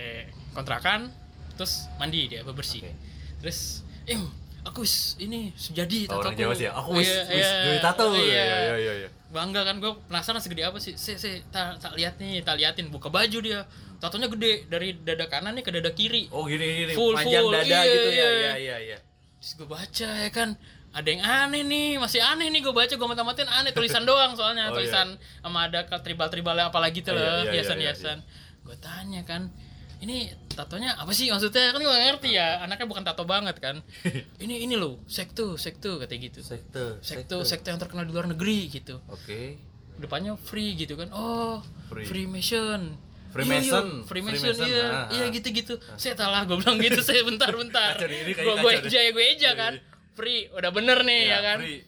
kontrakan 0.51 1.11
terus 1.53 1.91
mandi 1.97 2.25
dia 2.27 2.41
bebersih 2.41 2.81
Oke. 2.81 2.95
terus 3.39 3.83
em 4.07 4.23
aku 4.63 4.81
wis 4.81 5.19
ini 5.19 5.51
sejadi 5.53 6.07
Oh, 6.07 6.19
orang 6.19 6.33
tatoku." 6.33 6.41
Jawa 6.41 6.55
sih 6.55 6.67
ya. 6.67 6.73
Aku 6.73 6.91
wis 6.95 7.09
Iya, 7.09 7.23
wis 7.29 7.43
iya, 7.43 7.61
jadi 7.67 7.79
tato. 7.83 8.05
iya. 8.13 8.23
Iya, 8.23 8.45
iya, 8.45 8.75
iya, 8.79 8.93
iya. 8.97 9.09
bangga 9.29 9.63
kan 9.63 9.77
gue 9.77 9.91
penasaran 10.05 10.39
segede 10.39 10.63
apa 10.63 10.77
sih 10.77 10.95
si 10.95 11.15
si 11.15 11.31
tak 11.49 11.79
tak 11.79 11.95
lihat 11.95 12.15
nih 12.17 12.41
tak 12.41 12.55
liatin 12.57 12.89
buka 12.89 13.09
baju 13.09 13.39
dia 13.39 13.63
tatonya 13.97 14.27
gede 14.29 14.67
dari 14.67 14.95
dada 14.97 15.27
kanan 15.27 15.53
nih 15.53 15.63
ke 15.63 15.71
dada 15.73 15.91
kiri 15.91 16.31
Oh 16.31 16.45
gini 16.45 16.63
gini 16.81 16.93
Full, 16.93 17.15
panjang 17.17 17.41
full. 17.41 17.53
dada 17.53 17.67
Iya, 17.69 17.81
gitu 17.85 18.09
ya. 18.09 18.15
iya. 18.15 18.31
Iya, 18.31 18.53
iya, 18.57 18.77
iya. 18.87 18.99
Terus 19.41 19.53
gue 19.57 19.69
baca 19.69 20.09
ya 20.21 20.31
kan. 20.31 20.55
Ada 20.91 21.07
yang 21.07 21.23
aneh 21.23 21.63
nih 21.63 21.89
masih 22.03 22.19
aneh 22.19 22.51
nih 22.51 22.67
gue 22.67 22.75
baca 22.75 22.91
gue 22.91 23.09
mata-matain 23.09 23.47
aneh 23.47 23.71
tulisan 23.71 24.03
doang 24.03 24.35
soalnya 24.35 24.69
Oh, 24.69 24.75
tulisan 24.75 25.15
sama 25.39 25.71
ada 25.71 25.87
tribal-tribalnya 25.87 26.67
apalagi 26.67 26.99
tuh 26.99 27.15
Iya, 27.15 27.23
loh 27.23 27.31
iya, 27.31 27.43
iya, 27.47 27.53
hiasan-hiasan 27.63 28.19
gue 28.67 28.77
tanya 28.83 29.23
kan 29.23 29.55
ini 30.03 30.35
tatonya 30.51 30.99
apa 30.99 31.15
sih? 31.15 31.31
Maksudnya 31.31 31.71
kan 31.71 31.79
gue 31.79 31.95
ngerti 31.95 32.35
ya 32.35 32.59
anaknya 32.67 32.91
bukan 32.91 33.05
tato 33.07 33.23
banget 33.23 33.61
kan. 33.61 33.85
Ini 34.43 34.65
ini 34.65 34.75
loh 34.75 34.97
sekto 35.05 35.61
sekto 35.61 36.01
katanya 36.01 36.21
gitu. 36.27 36.41
Sekte. 36.41 36.99
sekto 37.05 37.45
sekto 37.45 37.69
yang 37.71 37.77
terkenal 37.79 38.09
di 38.09 38.13
luar 38.17 38.27
negeri 38.27 38.67
gitu. 38.67 38.99
Oke. 39.07 39.61
depannya 40.01 40.35
free 40.41 40.73
gitu 40.75 40.97
kan. 40.97 41.13
Oh 41.13 41.61
Free. 41.93 42.09
Freemason 42.09 42.97
Freemason. 43.31 43.87
Iya, 43.87 43.95
iya, 43.95 44.07
Freemason, 44.07 44.43
Freemason, 44.43 44.69
iya, 44.69 44.87
ah, 44.91 45.07
iya 45.15 45.25
ah. 45.27 45.31
gitu-gitu. 45.31 45.75
Saya 45.95 46.15
salah, 46.19 46.43
gue 46.45 46.57
bilang 46.59 46.77
gitu, 46.83 47.01
saya 47.01 47.23
bentar-bentar. 47.23 47.95
Gue 47.97 48.55
gue 48.59 48.73
eja 48.83 48.99
ya, 49.07 49.11
gue 49.15 49.25
eja 49.25 49.51
kan. 49.55 49.75
Free, 50.19 50.51
udah 50.51 50.71
bener 50.75 50.99
nih 51.07 51.21
Iya, 51.27 51.33
ya 51.33 51.39
kan. 51.41 51.59
free. 51.63 51.81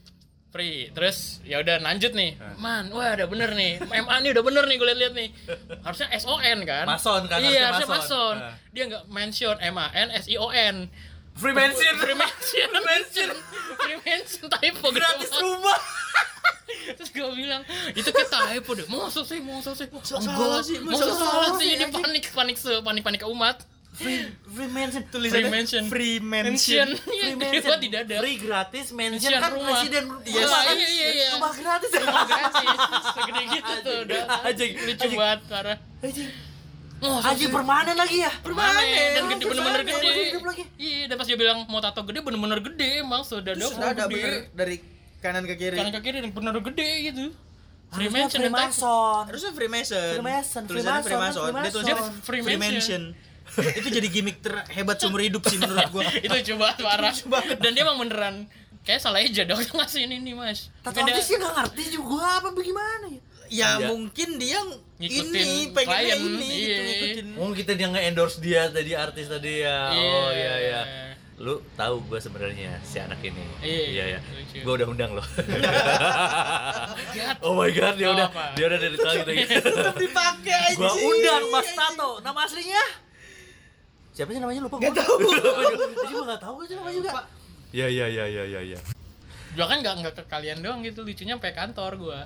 Free. 0.53 0.93
Terus 0.93 1.41
ya 1.49 1.65
udah 1.65 1.81
lanjut 1.81 2.13
nih. 2.13 2.37
Ah. 2.37 2.53
Man, 2.61 2.93
wah 2.93 3.17
udah 3.17 3.25
bener 3.25 3.57
nih. 3.57 3.81
MA 3.89 4.17
nih 4.21 4.31
udah 4.37 4.45
bener 4.45 4.65
nih 4.69 4.77
gue 4.77 4.87
liat-liat 4.93 5.15
nih. 5.17 5.29
Harusnya 5.81 6.09
SON 6.21 6.59
kan? 6.69 6.85
Mason 6.85 7.23
kan, 7.25 7.41
Iya, 7.41 7.73
harusnya 7.73 7.89
mason. 7.89 8.05
mason. 8.05 8.37
Ah. 8.37 8.55
Dia 8.69 8.85
nggak 8.93 9.05
mention 9.09 9.57
M 9.65 9.77
A 9.81 9.89
N 9.97 10.09
S 10.13 10.29
I 10.29 10.37
O 10.37 10.53
N. 10.53 10.93
Free 11.33 11.53
mention. 11.53 11.95
free 11.97 12.15
mention 12.15 12.69
Free 12.69 12.85
mention. 12.85 13.29
free 13.75 13.99
mention 14.01 14.45
typo 14.49 14.87
Gratis 14.95 15.29
banget. 15.29 15.43
rumah. 15.43 15.79
terus 16.93 17.11
gue 17.11 17.31
bilang 17.33 17.63
itu 17.93 18.09
kayak 18.09 18.29
typo 18.29 18.71
deh 18.73 18.87
masa 18.87 19.21
sih 19.23 19.39
masa 19.39 19.73
sih 19.73 19.87
Masa 19.89 20.19
salah 20.21 20.61
sih, 20.61 20.77
masa 20.81 21.05
salah 21.11 21.51
sih 21.57 21.69
ini 21.71 21.85
panik 21.87 22.25
panik 22.29 22.57
se 22.57 22.81
panik 22.81 23.03
panik 23.03 23.23
umat 23.25 23.61
Free 23.93 24.25
free 24.49 24.73
mention. 24.73 25.05
Free 25.05 25.45
mention. 25.45 25.83
Free 25.87 26.17
mention 26.17 26.97
Free 26.97 27.37
mention. 27.37 27.61
banget 27.61 27.81
tidak 27.85 28.01
ada 28.09 28.17
Free 28.25 28.39
gratis 28.41 28.87
mention 28.91 29.29
Mention 29.29 29.37
kan 29.37 29.51
rumah. 29.53 29.69
presiden 29.77 30.05
Iya, 30.25 30.41
rumah 30.43 30.61
kan? 30.65 30.75
iya, 30.75 30.89
iya, 30.89 31.09
iya. 31.13 31.29
Rumah 31.37 31.53
gratis. 31.53 31.91
Rumah 31.93 32.25
gratis 32.25 32.69
segede 33.13 33.43
gitu 33.53 33.73
tuh 33.85 33.97
udah 34.09 34.23
Anjing, 34.43 34.71
lucu 34.81 35.09
banget 35.13 35.41
parah 35.45 35.77
Anjing 37.03 37.51
sih? 37.51 37.55
permanen 37.55 37.97
lagi 37.99 38.17
ya? 38.23 38.33
Permanen 38.47 38.87
dan 38.87 39.25
gede 39.27 39.45
bener-bener 39.51 39.83
permanen, 39.83 40.07
gede. 40.07 40.65
Iya, 40.79 41.03
dan 41.11 41.15
pas 41.19 41.27
dia 41.27 41.39
bilang 41.39 41.59
mau 41.67 41.83
tato 41.83 42.07
gede 42.07 42.23
bener-bener 42.23 42.59
gede 42.63 43.03
emang 43.03 43.27
sudah 43.27 43.43
ada 43.43 43.59
ada 43.59 44.07
bener 44.07 44.47
dari 44.55 44.77
kanan 45.19 45.43
ke 45.43 45.55
kiri. 45.59 45.77
Kanan 45.79 45.93
ke 45.99 46.01
kiri 46.03 46.19
dan 46.23 46.31
bener 46.31 46.55
gede 46.63 46.91
gitu. 47.11 47.25
Free 47.93 48.09
Harusnya 48.09 48.25
mention 48.25 48.41
dan 48.41 48.53
typo. 48.53 48.63
Freemason. 48.63 49.23
Harusnya 49.29 49.53
Freemason. 49.53 50.13
Freemason, 50.17 50.63
Tulisannya 50.65 51.03
Freemason, 51.05 51.43
Freemason. 51.45 51.83
Dia 51.85 51.95
Freemason. 51.99 52.23
Free 52.25 52.43
Freemason. 52.43 53.03
itu 53.83 53.89
jadi 53.93 54.09
gimmick 54.09 54.41
terhebat 54.41 54.97
seumur 54.97 55.21
hidup 55.21 55.43
sih 55.45 55.61
menurut 55.61 55.91
gua. 55.93 56.09
itu 56.25 56.37
coba 56.55 56.73
parah. 56.81 57.13
Dan 57.61 57.71
dia 57.77 57.83
emang 57.85 58.01
beneran 58.01 58.49
kayak 58.87 59.01
salah 59.03 59.21
aja 59.21 59.45
dong 59.45 59.61
ngasih 59.77 60.09
ini 60.09 60.25
nih, 60.25 60.35
Mas. 60.39 60.73
Artis 60.87 61.27
dia 61.29 61.37
nggak 61.37 61.55
ngerti 61.59 61.83
juga 61.99 62.41
apa 62.41 62.49
bagaimana 62.55 63.07
ya? 63.13 63.21
Ya 63.53 63.77
Iya. 63.77 63.87
mungkin 63.87 64.41
dia 64.41 64.65
Ngikutin 64.97 65.29
ini 65.29 65.53
pengen 65.71 65.93
klien, 65.93 66.17
ini 66.17 66.49
gitu, 66.49 66.57
iya. 66.65 66.79
ngikutin. 66.81 67.27
Oh 67.37 67.51
kita 67.53 67.73
dia 67.75 67.89
nge-endorse 67.91 68.39
dia 68.39 68.63
tadi 68.67 68.93
artis 68.95 69.27
tadi 69.27 69.61
ya. 69.61 69.93
Oh 69.93 70.31
iya 70.31 70.55
iya. 70.59 70.81
Lu 71.37 71.59
tahu 71.75 72.01
gue 72.07 72.17
sebenarnya 72.17 72.81
si 72.81 72.97
anak 72.97 73.21
ini. 73.21 73.43
Iya, 73.61 73.85
iya. 73.87 74.05
iya. 74.09 74.21
Gue 74.57 74.73
udah 74.73 74.89
undang 74.89 75.13
loh. 75.13 75.27
God. 77.13 77.37
oh 77.43 77.53
my 77.53 77.71
god, 77.71 77.95
dia 77.95 78.09
Oh, 78.09 78.15
udah 78.15 78.27
apa? 78.27 78.45
dia 78.55 78.65
udah 78.65 78.79
dari 78.79 78.97
tadi 78.97 79.21
lagi. 79.21 79.45
Tetap 79.69 79.97
dipakai. 79.97 80.67
Gua 80.75 80.93
undang 80.95 81.43
Mas 81.51 81.69
Tato. 81.69 82.11
Nama 82.21 82.41
aslinya? 82.41 82.85
Siapa 84.13 84.31
sih 84.31 84.41
namanya 84.41 84.61
lupa 84.63 84.77
Gak 84.79 84.93
gua. 84.93 84.99
tahu. 84.99 85.17
Gua 85.19 86.07
juga 86.07 86.23
nggak 86.27 86.41
tahu 86.41 86.57
sih 86.63 86.75
namanya 86.75 86.97
juga. 86.97 87.11
Iya 87.71 87.87
iya 87.89 88.07
iya 88.07 88.25
iya 88.27 88.43
iya 88.47 88.61
iya. 88.65 88.79
Gua 89.53 89.67
kan 89.67 89.81
nggak 89.81 89.95
nggak 89.99 90.15
ke 90.15 90.25
kalian 90.27 90.59
doang 90.61 90.81
gitu, 90.81 91.03
lucunya 91.03 91.35
sampai 91.35 91.53
kantor 91.53 91.93
gua. 91.99 92.21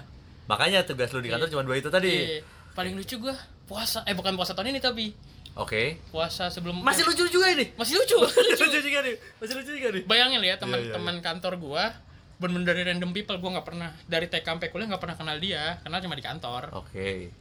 Makanya 0.46 0.82
tugas 0.82 1.11
lu 1.11 1.20
di 1.20 1.28
kantor 1.28 1.48
cuma 1.48 1.62
dua 1.62 1.76
itu 1.76 1.88
tadi. 1.88 2.11
Iya. 2.11 2.40
Paling 2.72 2.94
lucu 2.94 3.16
gua 3.18 3.35
puasa, 3.66 4.04
eh 4.04 4.14
bukan 4.14 4.35
puasa 4.35 4.52
tahun 4.52 4.70
ini 4.70 4.80
tapi 4.80 5.11
Oke. 5.56 5.98
puasa 6.12 6.46
sebelum 6.46 6.85
Masih 6.85 7.02
lucu 7.02 7.24
juga 7.26 7.48
ini. 7.48 7.72
masih 7.74 7.96
lucu. 7.96 8.16
Masih 8.20 8.64
lucu 8.68 8.78
juga 8.85 8.98
nih. 9.02 9.14
Masih 9.37 9.54
lucu 9.56 9.70
juga 9.72 9.88
nih. 9.90 10.02
Bayangin 10.04 10.38
ya 10.38 10.44
Iya, 10.44 10.56
teman-teman 10.56 11.16
kantor 11.20 11.54
gua 11.56 11.85
bener-bener 12.37 12.68
dari 12.68 12.82
random 12.85 13.11
people 13.11 13.40
gua 13.40 13.56
nggak 13.56 13.66
pernah 13.66 13.90
dari 14.04 14.28
TK 14.28 14.44
sampai 14.44 14.68
kuliah 14.68 14.87
nggak 14.87 15.00
pernah 15.00 15.16
kenal 15.16 15.40
dia 15.40 15.80
kenal 15.80 15.98
cuma 15.98 16.12
di 16.12 16.20
kantor 16.20 16.68
Oke. 16.76 17.32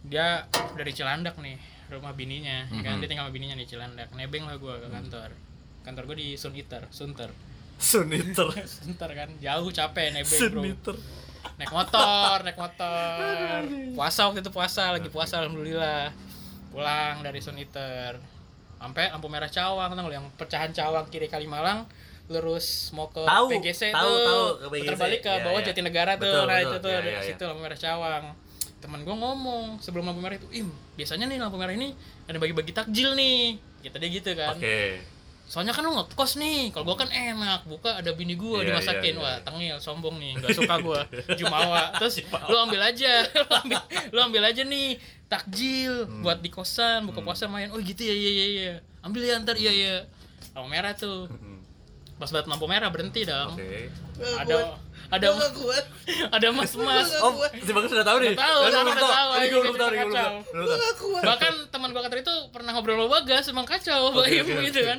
dia 0.00 0.46
dari 0.78 0.92
Cilandak 0.94 1.34
nih 1.36 1.58
rumah 1.90 2.14
bininya 2.14 2.70
ya 2.70 2.80
kan 2.80 2.94
Mhm. 2.94 3.00
dia 3.02 3.08
tinggal 3.10 3.26
sama 3.26 3.34
bininya 3.34 3.58
di 3.58 3.66
Cilandak 3.66 4.14
nebeng 4.14 4.46
lah 4.46 4.54
gua 4.54 4.78
ke 4.78 4.86
kantor 4.86 5.34
kantor 5.82 6.02
gua 6.06 6.14
di 6.14 6.38
Suniter 6.38 6.86
Sunter 6.88 7.34
Suniter. 7.74 8.46
Sunter 8.70 9.10
kan 9.10 9.34
jauh 9.36 9.66
capek 9.68 10.14
nebeng 10.14 10.30
bro 10.46 10.62
Suniter. 10.62 10.96
Naik 11.56 11.70
motor 11.70 12.34
naik 12.42 12.56
motor 12.56 13.58
puasa 13.92 14.20
waktu 14.26 14.40
itu 14.40 14.50
puasa 14.50 14.82
lagi 14.90 15.08
puasa 15.08 15.40
alhamdulillah 15.40 16.08
pulang 16.70 17.20
dari 17.20 17.40
Suniter 17.40 18.16
sampai 18.80 19.12
lampu 19.12 19.28
merah 19.28 19.50
Cawang 19.50 19.92
tau 19.92 20.08
lu, 20.08 20.14
yang 20.14 20.24
pecahan 20.34 20.72
Cawang 20.72 21.04
kiri 21.08 21.28
Kalimalang 21.28 21.84
lurus 22.30 22.94
mau 22.94 23.10
ke 23.10 23.20
Tahu, 23.20 23.46
PGC 23.50 23.90
tahu, 23.90 24.06
tuh 24.06 24.16
tahu, 24.22 24.44
ke 24.54 24.66
PGC. 24.70 24.80
putar 24.86 24.96
balik 24.96 25.20
ke 25.20 25.28
Iya, 25.28 25.42
bawah 25.44 25.60
iya. 25.60 25.66
Jatinegara 25.68 26.12
tuh 26.14 26.24
Betul, 26.24 26.42
nah 26.46 26.58
itu 26.62 26.76
tuh 26.78 26.90
iya, 26.90 27.00
iya. 27.02 27.20
situ 27.20 27.42
lampu 27.44 27.60
merah 27.60 27.76
Cawang 27.76 28.24
temen 28.80 29.00
gue 29.04 29.12
ngomong 29.12 29.64
sebelum 29.78 30.08
lampu 30.08 30.24
merah 30.24 30.40
itu 30.40 30.48
im 30.56 30.70
biasanya 30.96 31.28
nih 31.28 31.36
lampu 31.36 31.60
merah 31.60 31.74
ini 31.76 31.92
ada 32.24 32.38
bagi-bagi 32.38 32.72
takjil 32.72 33.12
nih 33.12 33.58
kita 33.82 33.96
dia 33.98 34.08
gitu 34.08 34.30
kan 34.32 34.56
Oke. 34.56 35.02
Soalnya 35.50 35.74
kan 35.74 35.82
lu 35.82 35.90
ngekos 35.90 36.38
nih 36.38 36.70
kalau 36.70 36.86
gua 36.86 36.96
kan 36.96 37.10
enak 37.10 37.66
buka 37.66 37.98
ada 37.98 38.14
bini 38.14 38.38
gua 38.38 38.62
Iya, 38.62 38.70
dimasakin. 38.70 39.02
iya, 39.10 39.18
iya. 39.18 39.18
wah 39.18 39.36
tengil 39.42 39.76
sombong 39.76 40.14
nih 40.16 40.38
nggak 40.38 40.54
suka 40.54 40.74
gua. 40.78 41.00
Jumawa. 41.38 41.90
Terus 41.98 42.14
lu 42.22 42.56
ambil 42.56 42.80
aja 42.80 43.26
lu 43.34 43.50
ambil, 43.50 43.78
lu 44.08 44.20
ambil 44.22 44.42
aja 44.44 44.62
nih 44.62 44.94
takjil 45.26 46.06
Hmm. 46.06 46.22
buat 46.22 46.38
di 46.38 46.48
kosan 46.48 47.02
buka 47.04 47.18
puasa 47.20 47.44
main. 47.44 47.66
Oh 47.68 47.78
gitu 47.78 47.98
ya 48.00 48.14
iya 48.14 48.30
iya 48.30 48.46
iya. 48.48 48.72
Ambil 49.00 49.22
ya 49.22 49.38
ntar 49.38 49.54
iya 49.54 49.72
iya. 49.72 49.96
Lampu 50.52 50.68
merah 50.68 50.94
tuh. 50.94 51.26
Hmm. 51.26 51.58
pas 52.14 52.28
banget 52.28 52.46
lampu 52.46 52.66
merah 52.66 52.86
berhenti 52.86 53.24
dong. 53.24 53.56
Oke. 53.56 53.88
ada 54.36 54.76
ada 55.10 55.26
Gua 55.26 55.36
nggak 55.36 55.52
kuat. 55.56 55.84
ada 56.30 56.46
mas 56.54 56.72
mas. 56.76 57.10
Oh, 57.18 57.32
si 57.50 57.72
Bagus 57.72 57.90
udah 57.90 58.06
tahu 58.06 58.18
nih. 58.20 58.36
Tahu, 58.36 58.58
Eh, 58.60 58.68
sekarang 58.68 58.86
belum 58.86 58.94
udah 58.94 59.08
tahu, 59.10 59.28
ayo, 59.32 59.48
gua 59.48 59.60
belum 59.60 59.74
tahu, 59.74 59.90
gua 59.90 59.98
belum 59.98 60.12
tahu. 60.14 60.34
Nggak 61.10 61.24
bahkan 61.26 61.54
teman 61.66 61.88
gua 61.90 62.02
kantor 62.04 62.18
itu 62.20 62.34
pernah 62.50 62.70
ngobrol 62.70 62.94
sama 62.94 63.08
bagas 63.10 63.44
emang 63.48 63.64
kacau 63.64 64.14
oke, 64.14 64.30
gitu 64.62 64.80
kan. 64.84 64.98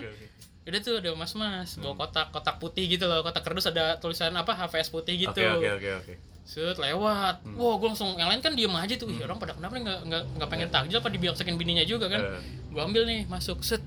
Udah 0.62 0.80
tuh 0.80 1.02
ada 1.02 1.10
mas-mas 1.17 1.74
bawa 1.82 1.97
kotak 1.97 2.30
kotak 2.30 2.62
putih 2.62 2.86
gitu 2.86 3.10
loh 3.10 3.26
kotak 3.26 3.41
kardus 3.41 3.65
ada 3.74 3.97
tulisan 3.97 4.30
apa 4.38 4.54
HVS 4.54 4.93
putih 4.93 5.17
gitu. 5.17 5.34
Oke 5.34 5.45
oke 5.58 5.69
oke 5.82 5.89
oke. 6.06 6.13
Set 6.45 6.78
lewat. 6.78 7.41
Hmm. 7.45 7.58
Wah, 7.58 7.78
gue 7.78 7.88
langsung 7.89 8.13
yang 8.17 8.30
lain 8.30 8.41
kan 8.41 8.54
diem 8.54 8.74
aja 8.74 8.93
tuh. 8.97 9.10
Ih, 9.10 9.21
orang 9.26 9.38
pada 9.38 9.54
kenapa 9.58 9.78
nih 9.78 9.84
nggak 9.86 10.21
nggak 10.38 10.50
pengen 10.50 10.69
takjil 10.74 10.97
apa 11.02 11.10
dibiasakin 11.13 11.56
bininya 11.58 11.86
juga 11.86 12.10
kan? 12.10 12.21
Eh. 12.21 12.41
Gue 12.74 12.82
ambil 12.82 13.04
nih 13.10 13.26
masuk 13.30 13.62
set. 13.65 13.82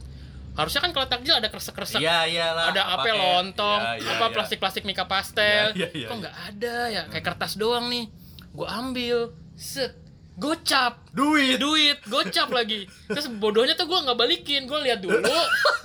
Harusnya 0.54 0.86
kan 0.86 0.94
kalau 0.94 1.06
takjil 1.10 1.34
ada 1.34 1.50
kresek-kresek. 1.50 1.98
Iya 1.98 2.30
iyalah. 2.30 2.70
ada 2.70 2.82
apa 2.94 3.10
lontong, 3.10 3.80
Iya, 3.82 4.06
iya, 4.06 4.10
apa 4.18 4.26
iya. 4.30 4.34
plastik-plastik 4.38 4.86
mika 4.86 5.02
pastel. 5.10 5.74
Iya, 5.74 5.90
iya, 5.90 6.06
iya, 6.06 6.06
Kok 6.06 6.14
iya. 6.14 6.22
nggak 6.22 6.36
ada 6.46 6.76
ya? 6.90 7.02
Kayak 7.10 7.24
kertas 7.34 7.52
doang 7.58 7.90
nih. 7.90 8.06
Gue 8.54 8.66
ambil. 8.70 9.18
Set. 9.58 10.03
Gocap. 10.34 10.98
Duit. 11.14 11.62
duit 11.62 11.98
gocap 12.10 12.50
lagi. 12.50 12.90
Terus 13.06 13.30
bodohnya 13.38 13.78
tuh 13.78 13.86
gue 13.86 13.98
nggak 14.02 14.18
balikin. 14.18 14.66
Gue 14.66 14.82
lihat 14.82 14.98
dulu 14.98 15.22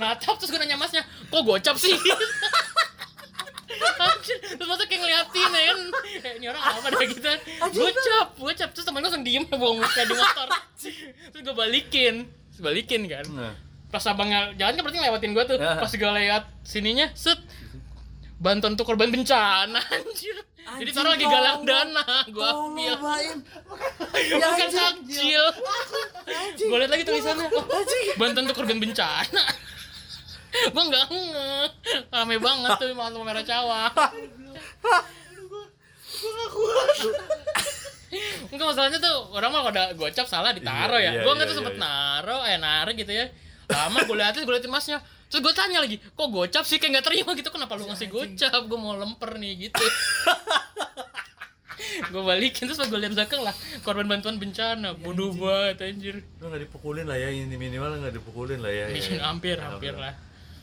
natap 0.01 0.41
terus 0.41 0.49
gue 0.49 0.57
nanya 0.57 0.73
masnya 0.73 1.05
kok 1.05 1.41
gocap 1.45 1.77
sih? 1.77 1.93
Terus 4.29 4.67
masa 4.67 4.83
kayak 4.89 5.01
ngeliatin 5.05 5.49
ya 5.53 5.63
kan? 5.69 5.79
Ini 6.41 6.45
orang 6.49 6.63
apa 6.65 6.87
dah 6.89 7.05
gitu? 7.05 7.29
Gocap 7.77 8.27
gocap. 8.41 8.69
Terus 8.73 8.85
temen 8.89 8.99
gue 9.05 9.09
langsung 9.09 9.25
diem 9.25 9.45
buang 9.45 9.77
muka 9.77 10.01
di 10.01 10.15
motor. 10.17 10.47
Terus 11.29 11.41
gue 11.45 11.55
balikin 11.55 12.15
Terus 12.25 12.61
balikin 12.65 13.05
kan. 13.05 13.25
Nah. 13.29 13.53
pas 13.89 14.05
abangnya 14.05 14.53
jalan 14.53 14.77
kan 14.77 14.81
berarti 14.85 14.97
ngelewatin 15.01 15.31
gue 15.33 15.43
tuh. 15.49 15.57
Ya. 15.57 15.81
pas 15.81 15.89
gue 15.89 16.11
lewat 16.13 16.43
sininya 16.61 17.09
set 17.17 17.41
bantuan 18.39 18.73
untuk 18.77 18.87
korban 18.87 19.11
bencana 19.11 19.81
anjir 19.93 20.37
jadi 20.77 20.85
Anjing, 20.85 20.95
taruh 20.95 21.11
lagi 21.15 21.25
galang 21.25 21.59
tolong. 21.61 21.67
dana 21.67 22.05
gue 22.29 22.49
ambil 22.49 22.95
Baim. 23.01 23.37
bukan 24.29 24.69
takjil 24.69 25.45
gue 26.59 26.77
liat 26.77 26.91
lagi 26.91 27.03
tulisannya 27.07 27.47
oh, 27.49 27.65
bantuan 28.21 28.43
untuk 28.45 28.57
korban 28.59 28.77
bencana 28.77 29.43
gue 30.49 30.83
nggak 30.89 31.05
nge 31.09 31.49
rame 32.09 32.35
banget 32.37 32.69
tuh 32.77 32.87
malam 32.93 33.21
merah 33.25 33.45
cawang 33.45 33.93
Enggak 38.49 38.65
masalahnya 38.73 38.97
tuh 38.97 39.29
orang 39.37 39.53
mah 39.53 39.61
kalau 39.61 39.73
udah 39.77 39.87
gocap 39.93 40.25
salah 40.25 40.49
ditaro 40.49 40.97
Iya, 40.97 41.05
ya. 41.05 41.11
iya, 41.13 41.21
Gua 41.21 41.33
nggak 41.37 41.45
iya, 41.45 41.53
tuh 41.53 41.57
sempet 41.61 41.75
iya. 41.77 41.83
naro, 41.85 42.37
eh 42.41 42.57
narik 42.57 42.95
gitu 42.97 43.13
ya. 43.13 43.25
Lama 43.69 44.01
gue 44.01 44.17
liatin, 44.17 44.41
gue 44.49 44.53
liatin 44.57 44.73
masnya. 44.73 44.97
Terus 45.29 45.41
gue 45.41 45.53
tanya 45.53 45.79
lagi, 45.79 46.01
kok 46.01 46.27
gocap 46.27 46.65
sih 46.65 46.75
kayak 46.75 46.91
nggak 46.91 47.05
terima 47.05 47.31
gitu? 47.33 47.49
Kenapa 47.49 47.77
lu 47.77 47.85
ngasih 47.85 48.09
gocap? 48.09 48.61
Gue 48.65 48.77
mau 48.77 48.93
lemper 48.93 49.37
nih 49.37 49.69
gitu. 49.69 49.79
gue 51.79 52.21
balikin 52.21 52.65
terus 52.65 52.79
gue 52.81 52.97
liat 52.97 53.13
belakang 53.13 53.39
lah 53.39 53.55
korban 53.81 54.03
bantuan 54.03 54.35
bencana 54.35 54.95
bodoh 54.95 55.31
banget 55.31 55.77
anjir 55.85 56.15
Lu 56.37 56.47
nggak 56.47 56.67
dipukulin 56.67 57.05
lah 57.05 57.15
ya 57.15 57.29
ini 57.29 57.55
minimal 57.55 57.99
nggak 57.99 58.15
dipukulin 58.15 58.59
lah 58.59 58.71
ya. 58.71 58.85
ya, 58.87 58.99
ya. 58.99 59.19
hampir 59.23 59.55
hampir 59.57 59.93
lah 59.93 60.11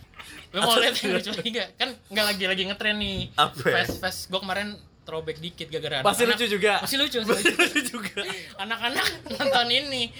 lu 0.52 0.60
mau 0.60 0.76
lihat 0.76 0.96
yang 0.96 1.16
lucu 1.16 1.30
lagi 1.30 1.50
nggak 1.52 1.68
kan 1.76 1.88
nggak 2.08 2.26
lagi 2.26 2.44
lagi 2.46 2.62
ngetren 2.66 2.96
nih 2.98 3.18
Apa 3.32 3.64
ya? 3.64 3.74
fast 3.80 3.96
fast 4.00 4.20
gue 4.28 4.38
kemarin 4.38 4.68
throwback 5.06 5.38
dikit 5.38 5.70
gara-gara 5.70 6.02
Pasti 6.02 6.24
lucu 6.26 6.46
juga. 6.50 6.82
masih 6.82 6.98
lucu 6.98 7.18
lucu 7.22 7.46
Lucu 7.54 7.80
juga. 7.86 8.20
anak-anak 8.58 9.06
nonton 9.32 9.68
ini 9.70 10.10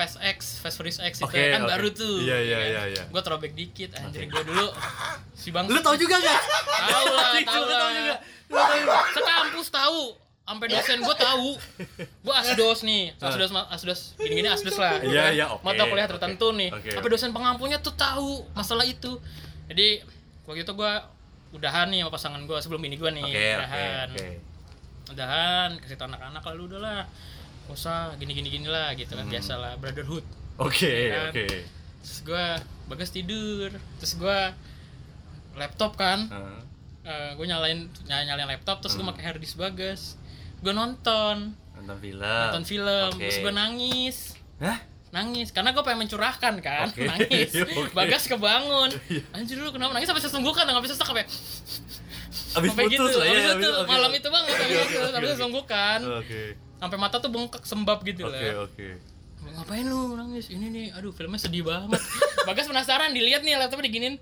Fast 0.00 0.16
X, 0.16 0.56
Fast 0.56 0.80
Furious 0.80 0.96
X 0.96 1.20
itu 1.20 1.28
Oke, 1.28 1.52
kan 1.52 1.60
oke. 1.60 1.68
baru 1.68 1.88
tuh. 1.92 2.24
Iya, 2.24 2.38
iya, 2.40 2.58
iya, 2.64 2.82
iya. 2.88 3.02
Gue 3.06 3.20
throwback 3.20 3.52
dikit 3.52 3.92
anjir 4.00 4.24
gue 4.24 4.42
dulu 4.42 4.72
si 5.36 5.52
Bang 5.52 5.68
Lu 5.68 5.76
tau 5.84 5.92
juga 5.92 6.16
gak? 6.16 6.40
Tahu 6.88 7.06
lah, 7.12 7.28
tahu 7.44 7.64
lah. 7.68 7.88
juga. 7.92 8.16
Lu 8.48 8.56
tahu 8.56 8.76
juga. 8.80 8.98
Sekampus 9.12 9.68
tahu. 9.68 10.02
Sampai 10.40 10.66
dosen 10.66 10.98
gue 10.98 11.14
tahu. 11.14 11.48
Gue 12.24 12.34
asdos 12.34 12.80
nih. 12.82 13.12
Asdos 13.20 13.52
asdos 13.68 14.00
gini-gini 14.16 14.48
asdos 14.48 14.74
lah. 14.74 15.04
Iya, 15.04 15.24
iya, 15.30 15.46
oke, 15.46 15.62
Mata 15.62 15.84
kuliah 15.84 16.08
tertentu 16.08 16.50
nih. 16.50 16.72
Oke, 16.72 16.90
Sampai 16.90 17.06
oke. 17.06 17.14
dosen 17.14 17.30
pengampunya 17.30 17.76
tuh 17.78 17.92
tahu 17.92 18.48
masalah 18.50 18.82
itu. 18.82 19.20
Jadi 19.68 20.00
waktu 20.48 20.64
itu 20.64 20.72
gue 20.72 20.92
udahan 21.50 21.86
nih 21.90 22.02
sama 22.02 22.10
pasangan 22.10 22.42
gue 22.46 22.58
sebelum 22.62 22.82
ini 22.86 22.94
gue 22.94 23.10
nih 23.10 23.26
oke 23.26 23.34
udahan 23.34 24.06
oke. 24.14 24.28
udahan 25.10 25.68
kasih 25.82 25.98
tau 25.98 26.06
anak-anak 26.06 26.42
lalu 26.46 26.62
udahlah 26.70 27.02
usah 27.72 27.98
gini 28.16 28.32
gini 28.32 28.48
gini 28.50 28.66
lah 28.66 28.92
gitu 28.92 29.12
kan 29.12 29.22
Hmm. 29.22 29.32
biasa 29.32 29.52
lah 29.54 29.72
brotherhood 29.76 30.24
Oke 30.56 30.92
Kan. 31.08 31.30
oke. 31.30 31.46
terus 32.00 32.18
gue 32.22 32.46
bagas 32.86 33.10
tidur 33.10 33.68
terus 33.96 34.12
gue 34.14 34.38
laptop 35.54 35.94
kan 35.94 36.26
Heeh. 36.26 37.28
gue 37.32 37.44
nyalain 37.44 37.78
ny- 38.02 38.24
nyalain 38.24 38.48
laptop 38.48 38.80
terus 38.80 38.94
gue 38.94 39.04
pakai 39.04 39.24
harddisk 39.26 39.56
bagas 39.56 40.14
gue 40.58 40.70
nonton 40.70 41.56
nonton 41.74 41.96
film 41.98 42.20
nonton 42.20 42.64
film 42.64 43.08
Oke. 43.10 43.20
terus 43.22 43.38
gue 43.38 43.52
nangis 43.52 44.16
Hah? 44.58 44.78
nangis 45.10 45.50
karena 45.50 45.70
gue 45.70 45.80
pengen 45.80 46.04
mencurahkan 46.04 46.54
kan 46.58 46.86
Oke. 46.86 47.02
nangis 47.10 47.50
Oke. 47.56 47.92
bagas 47.92 48.24
kebangun 48.24 48.90
Iya. 49.08 49.22
anjir 49.32 49.56
lu 49.56 49.70
kenapa 49.70 49.92
nangis 49.92 50.06
sampai 50.06 50.22
sesungguhkan 50.22 50.64
nggak 50.66 50.84
bisa 50.84 50.94
sampai 50.94 51.24
abis 52.50 52.68
sampai 52.68 52.86
putus 52.86 52.98
gitu 53.06 53.16
lah 53.16 53.26
ya 53.26 53.32
Abis 53.32 53.46
abis- 53.50 54.22
banget 54.26 54.46
Oke, 54.46 54.54
sampai 54.54 54.70
oke, 54.70 54.86
gitu 54.86 54.98
oke, 54.98 55.10
sampai 55.10 55.20
oke. 55.22 55.34
sesungguhkan 55.34 55.98
oke 56.16 56.42
sampai 56.80 56.96
mata 56.96 57.20
tuh 57.20 57.28
bengkak 57.28 57.62
sembab 57.68 58.00
gitu 58.08 58.24
oke 58.26 58.32
lah. 58.32 58.64
Oke 58.64 58.88
ngapain 59.40 59.88
lu 59.88 60.14
nangis 60.20 60.52
ini 60.52 60.68
nih 60.68 60.86
aduh 60.92 61.12
filmnya 61.16 61.40
sedih 61.40 61.64
banget. 61.64 62.00
Bagas 62.48 62.68
penasaran 62.68 63.12
dilihat 63.16 63.40
nih 63.44 63.56
laptopnya 63.56 63.88
diginin 63.88 64.16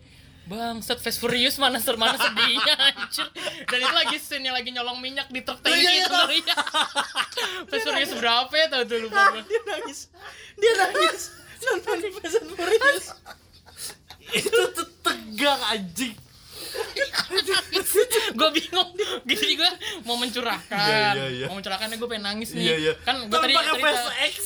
Bang, 0.49 0.81
set 0.81 0.97
Fast 1.05 1.21
Furious 1.21 1.61
mana 1.61 1.77
ser 1.77 2.01
mana 2.01 2.17
sedihnya 2.17 2.75
anjir. 2.89 3.29
Dan 3.69 3.79
itu 3.85 3.93
lagi 3.93 4.17
scene 4.17 4.49
yang 4.49 4.57
lagi 4.57 4.73
nyolong 4.73 4.97
minyak 4.97 5.29
di 5.29 5.45
truk 5.45 5.61
tangki 5.61 5.77
Iya, 5.77 5.91
iya, 5.93 6.01
itu 6.01 6.09
tahu. 6.09 6.31
iya. 6.41 6.57
Fast 7.69 7.85
Furious 7.85 8.13
berapa 8.17 8.55
ya 8.57 8.67
tau 8.73 8.83
tuh 8.89 8.97
lupa 9.05 9.21
gua. 9.29 9.43
dia 9.45 9.61
nangis. 9.69 10.09
Dia 10.57 10.73
nangis. 10.73 11.23
Nonton 11.61 11.97
Fast 12.17 12.41
Furious. 12.49 13.07
Itu 14.33 14.61
tuh 14.73 14.89
tegang 15.05 15.61
anjing 15.69 16.17
gue 18.39 18.49
bingung. 18.55 18.91
Gitu 19.27 19.43
jadi 19.43 19.55
gue 19.59 19.71
mau 20.07 20.17
mencurahkan. 20.17 20.79
Iya, 20.79 21.13
iya, 21.15 21.27
iya. 21.43 21.47
mau 21.51 21.57
mencurahkan 21.59 21.87
gue 21.91 22.09
pengen 22.09 22.25
nangis 22.25 22.55
nih. 22.55 22.65
Iya 22.65 22.77
iya. 22.79 22.93
Kan 23.03 23.27
gue 23.27 23.39
tadi 23.39 23.55
pakai 23.55 23.75
cerita. 23.75 23.87
face 23.87 24.09
X 24.33 24.37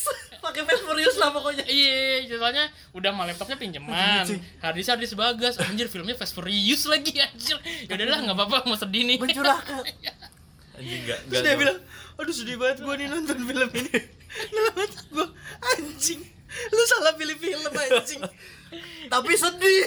pakai 0.43 0.63
face 0.67 0.83
Furious 0.83 1.17
lah 1.21 1.31
pokoknya. 1.31 1.65
Iya 1.67 2.39
soalnya 2.39 2.65
udah 2.97 3.11
mah 3.15 3.25
laptopnya 3.31 3.57
pinjeman. 3.59 3.95
Anjing. 3.95 4.41
harddisk 4.59 4.89
harddisk 4.91 5.15
bagas 5.15 5.55
anjir 5.63 5.87
filmnya 5.87 6.17
Fast 6.19 6.35
Furious 6.35 6.83
lagi 6.89 7.15
anjir. 7.21 7.59
Ya 7.87 7.93
udahlah 7.95 8.19
nggak 8.27 8.37
apa-apa 8.37 8.57
mau 8.67 8.79
sedih 8.79 9.07
nih. 9.07 9.17
Mencurahkan. 9.23 9.83
Anjing 10.79 11.01
enggak 11.07 11.19
terus 11.29 11.43
dia 11.45 11.55
bilang 11.59 11.79
aduh 12.13 12.35
sedih 12.35 12.57
banget 12.61 12.79
gue 12.83 12.95
nih 12.99 13.07
nonton 13.11 13.39
film 13.39 13.71
ini. 13.77 13.99
Dalam 14.55 14.75
gue 14.89 15.27
anjing 15.77 16.21
lu 16.53 16.83
salah 16.85 17.15
pilih 17.17 17.37
film 17.39 17.73
anjing. 17.73 18.21
Tapi 19.09 19.33
sedih 19.37 19.85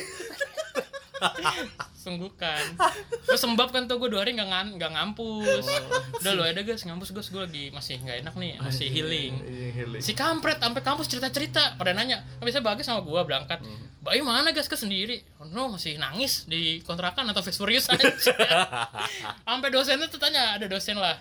sungguhkan 2.05 2.77
terus 3.25 3.41
sembab 3.41 3.73
kan 3.73 3.89
tuh 3.89 3.97
gue 3.97 4.13
dua 4.13 4.21
hari 4.21 4.37
nggak 4.37 4.45
ngan 4.45 4.67
nggak 4.77 4.91
ngampus. 4.93 5.65
Oh. 5.65 6.21
udah 6.21 6.31
lo 6.37 6.43
ada 6.45 6.61
guys 6.61 6.85
ngampus 6.85 7.09
guys 7.09 7.33
gue 7.33 7.41
lagi 7.41 7.65
masih 7.73 7.97
nggak 8.05 8.21
enak 8.21 8.33
nih 8.37 8.51
masih 8.61 8.87
healing. 8.93 9.33
healing. 9.73 10.01
si 10.05 10.13
kampret 10.13 10.61
sampai 10.61 10.85
kampus 10.85 11.09
cerita 11.09 11.33
cerita 11.33 11.73
pada 11.81 11.97
nanya. 11.97 12.21
Kan 12.37 12.45
biasanya 12.45 12.65
bagus 12.65 12.85
sama 12.85 13.01
gua 13.01 13.25
berangkat. 13.25 13.65
Hmm. 13.65 13.89
Bayi 14.05 14.21
mana 14.21 14.53
gas 14.53 14.69
ke 14.69 14.77
sendiri? 14.77 15.25
Oh, 15.41 15.49
no 15.49 15.73
masih 15.73 15.97
nangis 15.97 16.45
di 16.45 16.85
kontrakan 16.85 17.25
atau 17.33 17.41
Fast 17.41 17.57
Furious 17.57 17.89
aja. 17.89 18.05
Sampai 19.49 19.73
dosennya 19.73 20.05
tuh 20.05 20.21
tanya 20.21 20.61
ada 20.61 20.69
dosen 20.69 21.01
lah. 21.01 21.17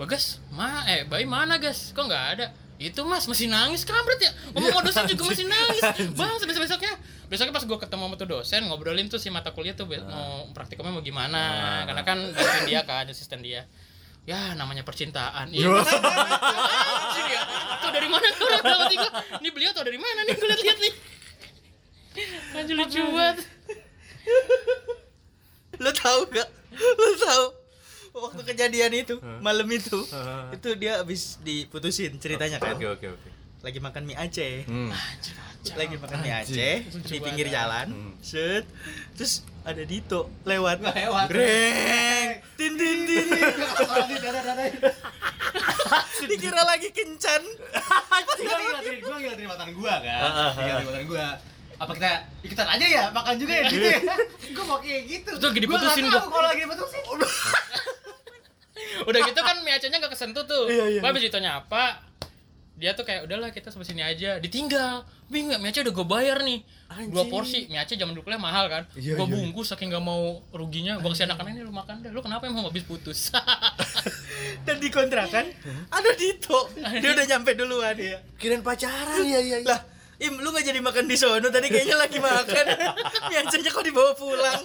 Bagas 0.00 0.40
ma 0.52 0.88
eh 0.88 1.04
bayi 1.04 1.28
mana 1.28 1.60
gas 1.60 1.92
kok 1.92 2.04
nggak 2.08 2.24
ada 2.36 2.46
itu 2.76 3.00
mas 3.08 3.24
masih 3.24 3.48
nangis 3.48 3.88
kampret 3.88 4.20
ya? 4.20 4.32
Ngomong 4.52 4.68
sama 4.68 4.82
dosen 4.84 5.04
juga 5.08 5.22
masih 5.32 5.46
nangis. 5.48 5.82
Bang 6.18 6.36
besok 6.36 6.60
besoknya 6.60 6.92
besoknya 7.26 7.52
pas 7.56 7.64
gua 7.64 7.78
ketemu 7.80 8.02
sama 8.06 8.14
tuh 8.20 8.28
dosen 8.28 8.60
ngobrolin 8.68 9.08
tuh 9.08 9.18
si 9.18 9.32
mata 9.32 9.50
kuliah 9.56 9.72
tuh 9.72 9.88
mau 9.88 10.46
praktikumnya 10.52 10.92
mau 10.92 11.00
gimana. 11.00 11.40
Ah. 11.40 11.80
karena 11.88 12.02
kan 12.04 12.18
dosen 12.36 12.62
dia 12.68 12.84
kan 12.84 13.08
asisten 13.08 13.40
dia. 13.40 13.64
Ya 14.26 14.58
namanya 14.58 14.82
percintaan. 14.82 15.54
Iya 15.54 15.70
ya. 17.26 17.40
Tuh 17.80 17.90
dari 17.94 18.08
mana 18.10 18.26
tuh 18.34 18.44
orang 18.50 18.62
dalam 18.62 18.80
hati 18.84 18.94
gua? 18.98 19.12
Ini 19.40 19.48
beliau 19.54 19.70
tau 19.72 19.84
dari 19.86 19.98
mana 20.02 20.20
nih? 20.26 20.34
Gue 20.34 20.48
lihat 20.50 20.78
nih. 20.82 20.92
Anjir 22.58 22.74
lucu 22.74 23.00
banget. 23.12 23.36
lu 25.76 25.90
tahu 25.92 26.20
gak 26.32 26.48
lu 26.72 27.14
tahu 27.20 27.44
waktu 28.18 28.42
kejadian 28.44 28.90
itu 28.94 29.14
malam 29.38 29.66
itu 29.68 30.00
itu 30.50 30.68
dia 30.74 30.98
habis 30.98 31.36
diputusin 31.40 32.16
ceritanya 32.16 32.56
kan. 32.56 32.74
Oke 32.74 32.86
oke 32.88 33.06
oke. 33.10 33.28
Lagi 33.60 33.78
makan 33.78 34.02
mie 34.04 34.14
Aceh. 34.14 34.64
Hmm. 34.64 34.90
lagi 35.74 35.94
makan 35.96 36.16
mie. 36.20 36.32
Aceh 36.34 36.74
di 36.86 37.16
pinggir 37.18 37.46
jalan 37.48 37.86
Hmm. 37.88 38.12
set. 38.20 38.64
Terus 39.14 39.42
ada 39.62 39.82
Dito 39.82 40.30
lewat. 40.42 40.78
Lewat. 40.78 41.26
greng. 41.28 42.28
Tin 42.54 42.72
tin 42.74 42.98
tin. 43.04 43.26
Dikira 46.26 46.62
lagi 46.62 46.88
kencan. 46.90 47.42
Gue 48.36 48.72
lagi 48.72 48.90
ngeliatin 49.02 49.46
mantan 49.46 49.68
gue 49.72 49.90
kan? 49.90 50.18
Ah, 50.18 50.26
ah, 50.26 50.50
Lagi 50.52 50.62
ngeliatin 50.62 50.86
mantan 50.86 51.04
gue 51.06 51.26
Apa 51.76 51.92
kita 51.92 52.08
ikutan 52.40 52.64
aja 52.72 52.86
ya, 52.88 53.04
makan 53.12 53.36
juga 53.36 53.52
ya 53.52 53.68
gitu 53.68 53.84
ya? 53.84 54.00
Gue 54.56 54.64
mau 54.64 54.80
kayak 54.80 55.02
gitu. 55.04 55.28
Terus 55.28 55.44
lagi 55.44 55.60
Gua 55.60 55.76
diputusin 55.76 56.00
nggak 56.00 56.08
gua. 56.08 56.20
tahu 56.24 56.30
kalau 56.32 56.48
lagi 56.48 56.60
diputusin 56.64 57.02
Udah 59.06 59.20
gitu 59.22 59.40
kan 59.40 59.56
mie 59.62 59.72
Aceh-nya 59.78 59.98
gak 60.02 60.12
kesentuh 60.12 60.44
tuh. 60.44 60.66
Iya, 60.68 60.98
iya. 60.98 61.00
Gua 61.00 61.10
habis 61.14 61.24
ditanya 61.24 61.62
apa? 61.62 62.02
Dia 62.76 62.92
tuh 62.92 63.08
kayak 63.08 63.24
udahlah 63.24 63.54
kita 63.54 63.72
sampai 63.72 63.88
sini 63.88 64.04
aja. 64.04 64.36
Ditinggal. 64.42 65.06
Bingung 65.30 65.56
mie 65.56 65.70
Aceh 65.70 65.86
udah 65.86 65.94
gue 65.94 66.06
bayar 66.06 66.42
nih. 66.42 66.60
Dua 67.10 67.24
Anjing. 67.24 67.30
porsi 67.32 67.60
mie 67.72 67.80
Aceh 67.80 67.96
zaman 67.96 68.12
dulu 68.12 68.28
kuliah 68.28 68.42
mahal 68.42 68.66
kan. 68.68 68.82
Iya, 68.98 69.16
Gua 69.16 69.26
iya, 69.30 69.34
bungkus 69.38 69.72
saking 69.72 69.88
gak 69.94 70.04
mau 70.04 70.42
ruginya. 70.50 70.98
Gua 70.98 71.14
kasih 71.14 71.30
anak-anak 71.30 71.54
ini 71.54 71.62
lu 71.64 71.72
makan 71.72 72.02
deh. 72.02 72.10
Lu 72.10 72.20
kenapa 72.20 72.50
emang 72.50 72.66
habis 72.66 72.84
putus? 72.84 73.30
dan 74.66 74.76
di 74.82 74.88
kontrakan 74.90 75.46
ada 75.90 76.10
Dito 76.14 76.70
dia 77.02 77.10
udah 77.12 77.26
nyampe 77.26 77.54
duluan 77.54 77.96
ya 77.98 78.18
kirain 78.38 78.62
pacaran 78.62 79.22
iya 79.22 79.38
iya 79.42 79.56
lah 79.62 79.80
Im, 80.16 80.40
lu 80.40 80.48
gak 80.48 80.64
jadi 80.64 80.80
makan 80.80 81.04
di 81.04 81.16
sono? 81.16 81.52
Tadi 81.52 81.68
kayaknya 81.68 81.96
lagi 82.00 82.16
makan. 82.16 82.64
Mie 83.28 83.36
Acehnya 83.44 83.68
kok 83.68 83.84
dibawa 83.84 84.16
pulang. 84.16 84.64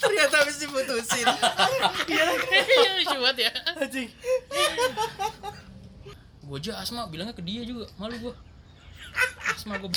Ternyata 0.00 0.34
habis 0.40 0.56
diputusin. 0.56 1.28
Iya. 2.08 2.24
Lucu 2.96 3.16
banget 3.20 3.36
ya. 3.48 3.52
anjing. 3.76 4.08
Gue 6.46 6.56
aja 6.56 6.72
Asma 6.80 7.04
bilangnya 7.10 7.36
ke 7.36 7.42
dia 7.44 7.66
juga, 7.66 7.90
malu 8.00 8.16
gue 8.22 8.34
Asma 9.50 9.76
gue 9.82 9.90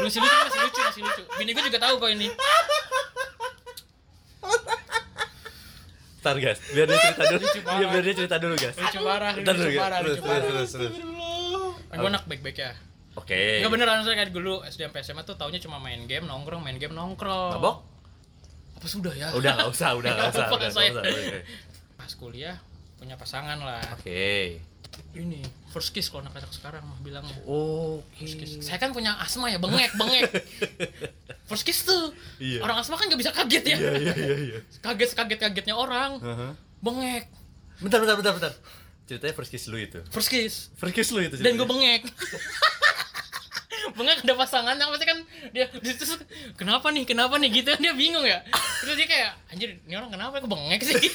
Lu 0.00 0.06
sih 0.06 0.22
lucu, 0.22 0.36
masih 0.48 0.60
lucu, 0.64 0.80
masih 0.86 1.02
lucu. 1.04 1.22
Bini 1.36 1.50
gue 1.52 1.64
juga 1.66 1.80
tahu 1.82 1.94
kok 2.00 2.10
ini. 2.14 2.28
Ntar 6.22 6.36
guys, 6.40 6.58
biar 6.72 6.86
dia 6.88 6.98
cerita 6.98 7.24
dulu. 7.26 7.44
Iya, 7.44 7.86
biar 7.92 8.02
dia 8.02 8.14
cerita 8.16 8.36
dulu 8.40 8.54
guys. 8.56 8.76
Lucu 8.80 8.98
parah, 9.04 9.32
lucu 9.36 9.50
parah, 9.76 9.98
Terus, 10.00 10.16
lucu 10.16 10.22
terus, 10.24 10.24
parah. 10.24 10.46
terus, 10.48 10.70
terus. 10.72 10.94
Gue 11.96 12.08
anak 12.08 12.24
baik-baik 12.24 12.58
ya 12.64 12.72
Oke. 13.16 13.58
Enggak 13.58 13.72
beneran 13.72 14.00
saya 14.02 14.14
kayak 14.14 14.30
dulu 14.30 14.60
SD 14.62 14.86
sampai 14.86 15.00
SMA 15.00 15.22
tuh 15.22 15.34
taunya 15.34 15.56
cuma 15.56 15.76
main 15.76 16.04
game, 16.04 16.24
nongkrong, 16.24 16.60
main 16.60 16.76
game, 16.76 16.92
nongkrong 16.92 17.56
Mabok? 17.56 17.76
Apa 18.76 18.86
sudah 18.86 19.10
ya? 19.10 19.32
Udah 19.32 19.56
nggak 19.56 19.68
usah, 19.68 19.90
udah 19.92 20.10
nggak 20.10 20.30
usah, 20.30 20.46
udah 20.52 20.58
nggak 20.60 20.72
saya. 20.72 20.90
usah. 20.92 21.02
Oke. 21.02 21.38
Pas 21.96 22.12
kuliah 22.14 22.56
punya 22.96 23.16
pasangan 23.16 23.56
lah 23.58 23.80
Oke. 23.94 24.60
Ini, 25.12 25.40
first 25.68 25.92
kiss 25.92 26.08
kalau 26.08 26.24
anak-anak 26.24 26.52
sekarang 26.52 26.80
mah 26.80 26.96
bilangnya 27.00 27.36
Oke. 27.42 28.20
First 28.20 28.36
kiss. 28.36 28.50
Saya 28.60 28.76
kan 28.76 28.92
punya 28.92 29.16
asma 29.16 29.48
ya, 29.48 29.56
bengek, 29.56 29.92
bengek 29.94 30.24
First 31.48 31.64
kiss 31.64 31.82
tuh 31.82 32.12
Iya. 32.36 32.60
Orang 32.60 32.80
asma 32.80 32.96
kan 32.96 33.08
gak 33.08 33.16
bisa 33.16 33.32
kaget 33.32 33.64
ya 33.66 33.76
Iya, 33.76 33.92
iya, 33.96 34.12
iya, 34.14 34.36
iya. 34.46 34.58
Kaget-kaget-kagetnya 34.84 35.72
orang 35.72 36.20
Heeh. 36.20 36.50
Bengek 36.78 37.24
Bentar, 37.76 38.00
bentar, 38.00 38.16
bentar, 38.16 38.32
bentar. 38.34 38.52
Ceritanya 39.04 39.34
first 39.34 39.50
kiss 39.50 39.68
lu 39.68 39.76
itu. 39.76 40.00
First 40.08 40.28
kiss 40.28 40.68
First 40.74 40.92
kiss 40.92 41.08
lu 41.12 41.20
itu. 41.20 41.36
dan 41.36 41.54
gue 41.54 41.64
ceritanya. 41.64 41.68
bengek 41.68 42.02
bengek 43.96 44.22
ada 44.22 44.34
pasangannya 44.36 44.84
pasti 44.92 45.06
kan 45.08 45.18
dia 45.50 45.66
terus 45.72 46.20
kenapa 46.54 46.92
nih? 46.92 47.08
Kenapa 47.08 47.40
nih? 47.40 47.48
Gitu 47.50 47.72
dia 47.80 47.92
bingung 47.96 48.22
ya. 48.22 48.44
Terus 48.84 48.94
dia 49.00 49.08
kayak 49.08 49.30
anjir 49.50 49.80
ini 49.80 49.94
orang 49.96 50.12
kenapa 50.12 50.38
kok 50.38 50.50
bengek 50.52 50.84
sih? 50.84 50.94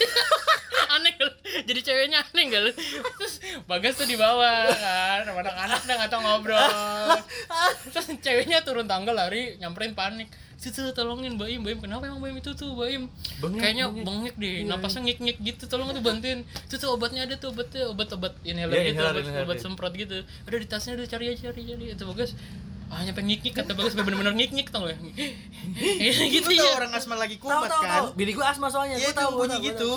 Aneh 0.91 1.15
gak 1.15 1.31
jadi 1.71 1.79
ceweknya 1.87 2.19
aneh 2.19 2.43
gak 2.51 2.61
lu 2.67 2.71
terus 3.15 3.39
bagas 3.63 3.95
tuh 3.95 4.03
di 4.03 4.19
bawah 4.19 4.67
kan 4.75 5.23
sama 5.23 5.39
anak-anak 5.39 5.79
udah 5.87 5.95
nggak 5.95 6.11
tau 6.11 6.19
ngobrol. 6.19 6.59
Terus 7.95 8.07
ceweknya 8.19 8.59
turun 8.67 8.91
tangga 8.91 9.15
lari 9.15 9.55
nyamperin 9.55 9.95
panik. 9.95 10.27
Situ 10.61 10.93
tolongin 10.93 11.41
Baim 11.41 11.65
Baim 11.65 11.81
kenapa 11.81 12.05
emang 12.05 12.21
Baim 12.21 12.37
itu 12.37 12.53
tuh 12.53 12.77
Baim 12.77 13.09
Bengek, 13.41 13.65
kayaknya 13.65 13.85
bengek. 13.89 14.05
bengek 14.05 14.35
deh 14.37 14.53
Iya, 14.61 14.69
napasnya 14.69 15.01
ngik-ngik 15.09 15.37
gitu 15.41 15.63
tolong 15.65 15.89
tuh 15.89 16.03
bantuin. 16.05 16.45
Itu 16.69 16.75
tuh 16.77 16.93
obatnya 16.93 17.25
ada 17.25 17.33
tuh 17.41 17.49
obatnya 17.49 17.89
obat-obat 17.89 18.37
inhaler 18.45 18.77
Iya, 18.77 18.93
gitu 18.93 19.01
inhaler, 19.01 19.13
obat, 19.17 19.25
inhaler, 19.25 19.45
obat 19.49 19.57
iya. 19.57 19.63
semprot 19.65 19.93
gitu. 19.97 20.17
Ada 20.21 20.55
di 20.61 20.67
tasnya 20.69 20.93
udah 21.01 21.07
cari 21.09 21.25
aja 21.33 21.41
cari 21.49 21.61
cari 21.65 21.85
itu 21.97 22.03
bagus 22.05 22.31
ah 22.91 23.01
nyampe 23.01 23.23
ngik-ngik 23.23 23.55
kata 23.55 23.71
bagus 23.71 23.95
sampai 23.95 24.03
bener-bener 24.03 24.35
ngik-ngik 24.35 24.67
tau 24.67 24.83
gak 24.83 24.99
gitu 26.35 26.43
Lu 26.43 26.59
tau 26.59 26.67
ya. 26.67 26.75
orang 26.75 26.91
asma 26.91 27.15
lagi 27.15 27.39
kumat 27.39 27.71
tahu, 27.71 27.79
kan? 27.79 27.91
tahu. 27.95 28.07
Bini 28.19 28.31
gua 28.35 28.51
asma 28.51 28.67
soalnya. 28.67 28.99
Iya 28.99 29.07
Gua 29.07 29.11
itu 29.11 29.19
tahu, 29.23 29.31
gua 29.31 29.39
bunyi 29.41 29.57
gitu. 29.63 29.89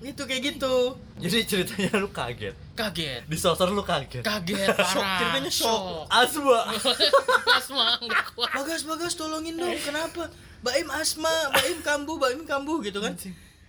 Itu 0.00 0.22
kayak 0.22 0.42
gitu. 0.46 0.74
Jadi 1.22 1.38
ceritanya 1.44 1.90
lu 1.98 2.08
kaget. 2.08 2.54
kaget. 2.72 3.22
Di 3.26 3.36
sosor 3.36 3.74
lu 3.74 3.82
kaget. 3.82 4.22
kaget 4.22 4.70
parah 4.78 5.18
ceritanya 5.18 5.50
shock. 5.50 6.06
Asma. 6.06 6.60
asma 7.50 7.84
nggak 7.98 8.24
kuat. 8.32 8.50
Bagas 8.54 8.82
bagas 8.86 9.12
tolongin 9.12 9.58
dong. 9.58 9.74
Kenapa? 9.82 10.30
Baim 10.58 10.86
asma 10.90 11.30
Baim 11.50 11.78
kambuh 11.82 12.16
Baim 12.16 12.46
kambuh 12.46 12.78
gitu 12.80 13.02
kan? 13.02 13.18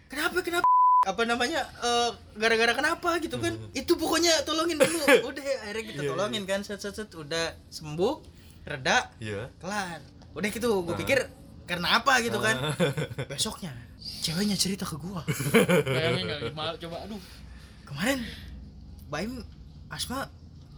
Kenapa 0.08 0.46
kenapa? 0.46 0.68
Apa 1.00 1.26
namanya 1.26 1.64
eh, 1.82 2.10
gara-gara 2.38 2.76
kenapa 2.76 3.18
gitu 3.18 3.42
kan? 3.42 3.58
Itu 3.74 3.98
pokoknya 3.98 4.46
tolongin 4.46 4.78
dulu. 4.78 5.26
Udah 5.26 5.42
akhirnya 5.66 5.84
kita 5.90 6.02
Iya, 6.06 6.10
tolongin 6.14 6.44
kan. 6.46 6.62
Set 6.62 6.78
set 6.78 6.94
set. 6.94 7.10
Udah 7.18 7.58
sembuh 7.74 8.38
reda 8.64 9.12
Iya. 9.18 9.50
kelar 9.58 10.00
udah 10.32 10.50
gitu 10.50 10.70
gue 10.84 10.96
pikir 10.98 11.20
karena 11.66 11.98
apa 11.98 12.18
gitu 12.20 12.38
kan 12.38 12.56
besoknya 13.32 13.74
ceweknya 14.20 14.56
cerita 14.56 14.84
ke 14.84 14.96
gua 14.96 15.22
Bayangin 15.86 16.26
nggak? 16.26 16.40
Gimana? 16.50 16.74
Coba 16.76 16.98
aduh. 17.04 17.22
kemarin 17.86 18.20
Baim 19.08 19.42
Asma 19.88 20.30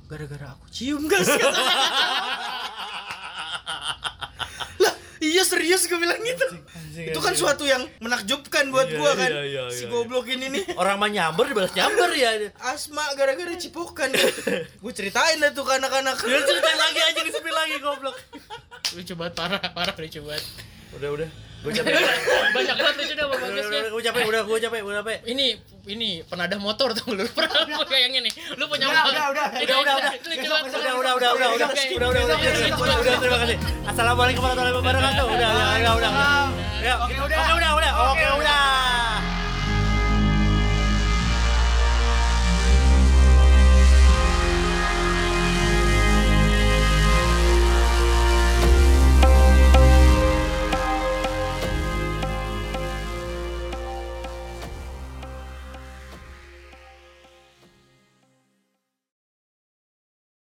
gara-gara 0.07 0.51
aku 0.51 0.67
cium 0.67 1.07
gas 1.07 1.27
iya 5.31 5.43
serius 5.47 5.87
gue 5.87 5.95
bilang 5.95 6.19
gitu 6.19 6.45
itu 6.91 7.19
kan 7.23 7.33
suatu 7.33 7.63
yang 7.63 7.87
menakjubkan 8.03 8.67
buat 8.67 8.91
Iya, 8.91 8.99
gua 8.99 9.11
kan 9.15 9.31
iya, 9.31 9.43
iya, 9.47 9.63
si 9.71 9.87
iya, 9.87 9.91
goblok 9.91 10.27
ini 10.27 10.51
nih 10.51 10.63
Orang 10.81 10.99
mah 10.99 11.07
nyamber 11.07 11.47
dibalas 11.47 11.71
nyamber 11.71 12.11
ya. 12.11 12.51
Asma 12.59 13.03
gara-gara 13.15 13.55
cipokan 13.55 14.11
gue 14.83 14.93
ceritain 14.93 15.39
lah 15.39 15.55
tuh 15.55 15.63
ke 15.63 15.71
anak-anak 15.79 16.19
Dia 16.19 16.43
ceritain 16.43 16.79
lagi 16.79 16.99
aja 16.99 17.19
disepil 17.23 17.55
lagi 17.55 17.75
goblok. 17.79 18.15
Lucu 18.91 19.13
banget 19.15 19.33
parah, 19.39 19.61
parah 19.71 19.95
lucu 19.95 20.19
banget. 20.19 20.43
Udah 20.99 21.09
udah. 21.15 21.29
Gue 21.61 21.71
capek. 21.71 21.93
Banyak 22.51 22.75
banget 22.75 22.95
lucu 22.97 23.13
dah 23.13 23.25
Udah, 23.29 23.37
bagusnya. 23.37 23.69
udah, 23.69 23.91
gue 23.93 24.01
capek, 24.01 24.23
udah, 24.25 24.41
gue 24.41 24.57
capek, 24.65 24.79
gue 24.81 24.93
capek. 24.97 25.17
Ini 25.29 25.45
ini 25.93 26.09
penadah 26.25 26.57
motor 26.57 26.89
tuh 26.97 27.13
lu 27.13 27.21
pernah 27.29 27.69
lu 27.69 27.85
kayak 27.85 28.09
gini. 28.09 28.29
Lu 28.57 28.65
punya 28.65 28.89
Udah, 28.89 29.03
udah, 29.05 29.25
udah. 29.29 29.47
Ini 29.61 29.69
Udah, 29.69 29.77
udah, 29.77 29.93
udah. 29.93 30.11
Udah, 30.11 30.53
udah, 30.57 31.13
udah, 31.13 31.13
udah, 31.13 31.13
udah, 31.13 31.29
udah, 31.29 31.29
udah, 31.37 31.69
udah, 32.01 32.21
udah, 32.25 32.41
udah, 32.41 32.73
udah, 32.81 32.97
udah, 32.97 33.17
terima 33.21 33.37
kasih. 33.45 33.57
Assalamualaikum 33.85 34.41
warahmatullahi 34.41 34.75
wabarakatuh. 34.81 35.25
Udah, 35.29 35.49
udah, 35.53 35.69
udah, 35.77 35.93
udah. 36.01 36.11
Ya, 36.81 36.93
Oke, 37.05 37.13
udah. 37.13 37.37
Oke, 37.45 37.53
udah, 37.61 37.71
udah, 37.77 37.91
oke, 38.09 38.25
udah. 38.41 39.30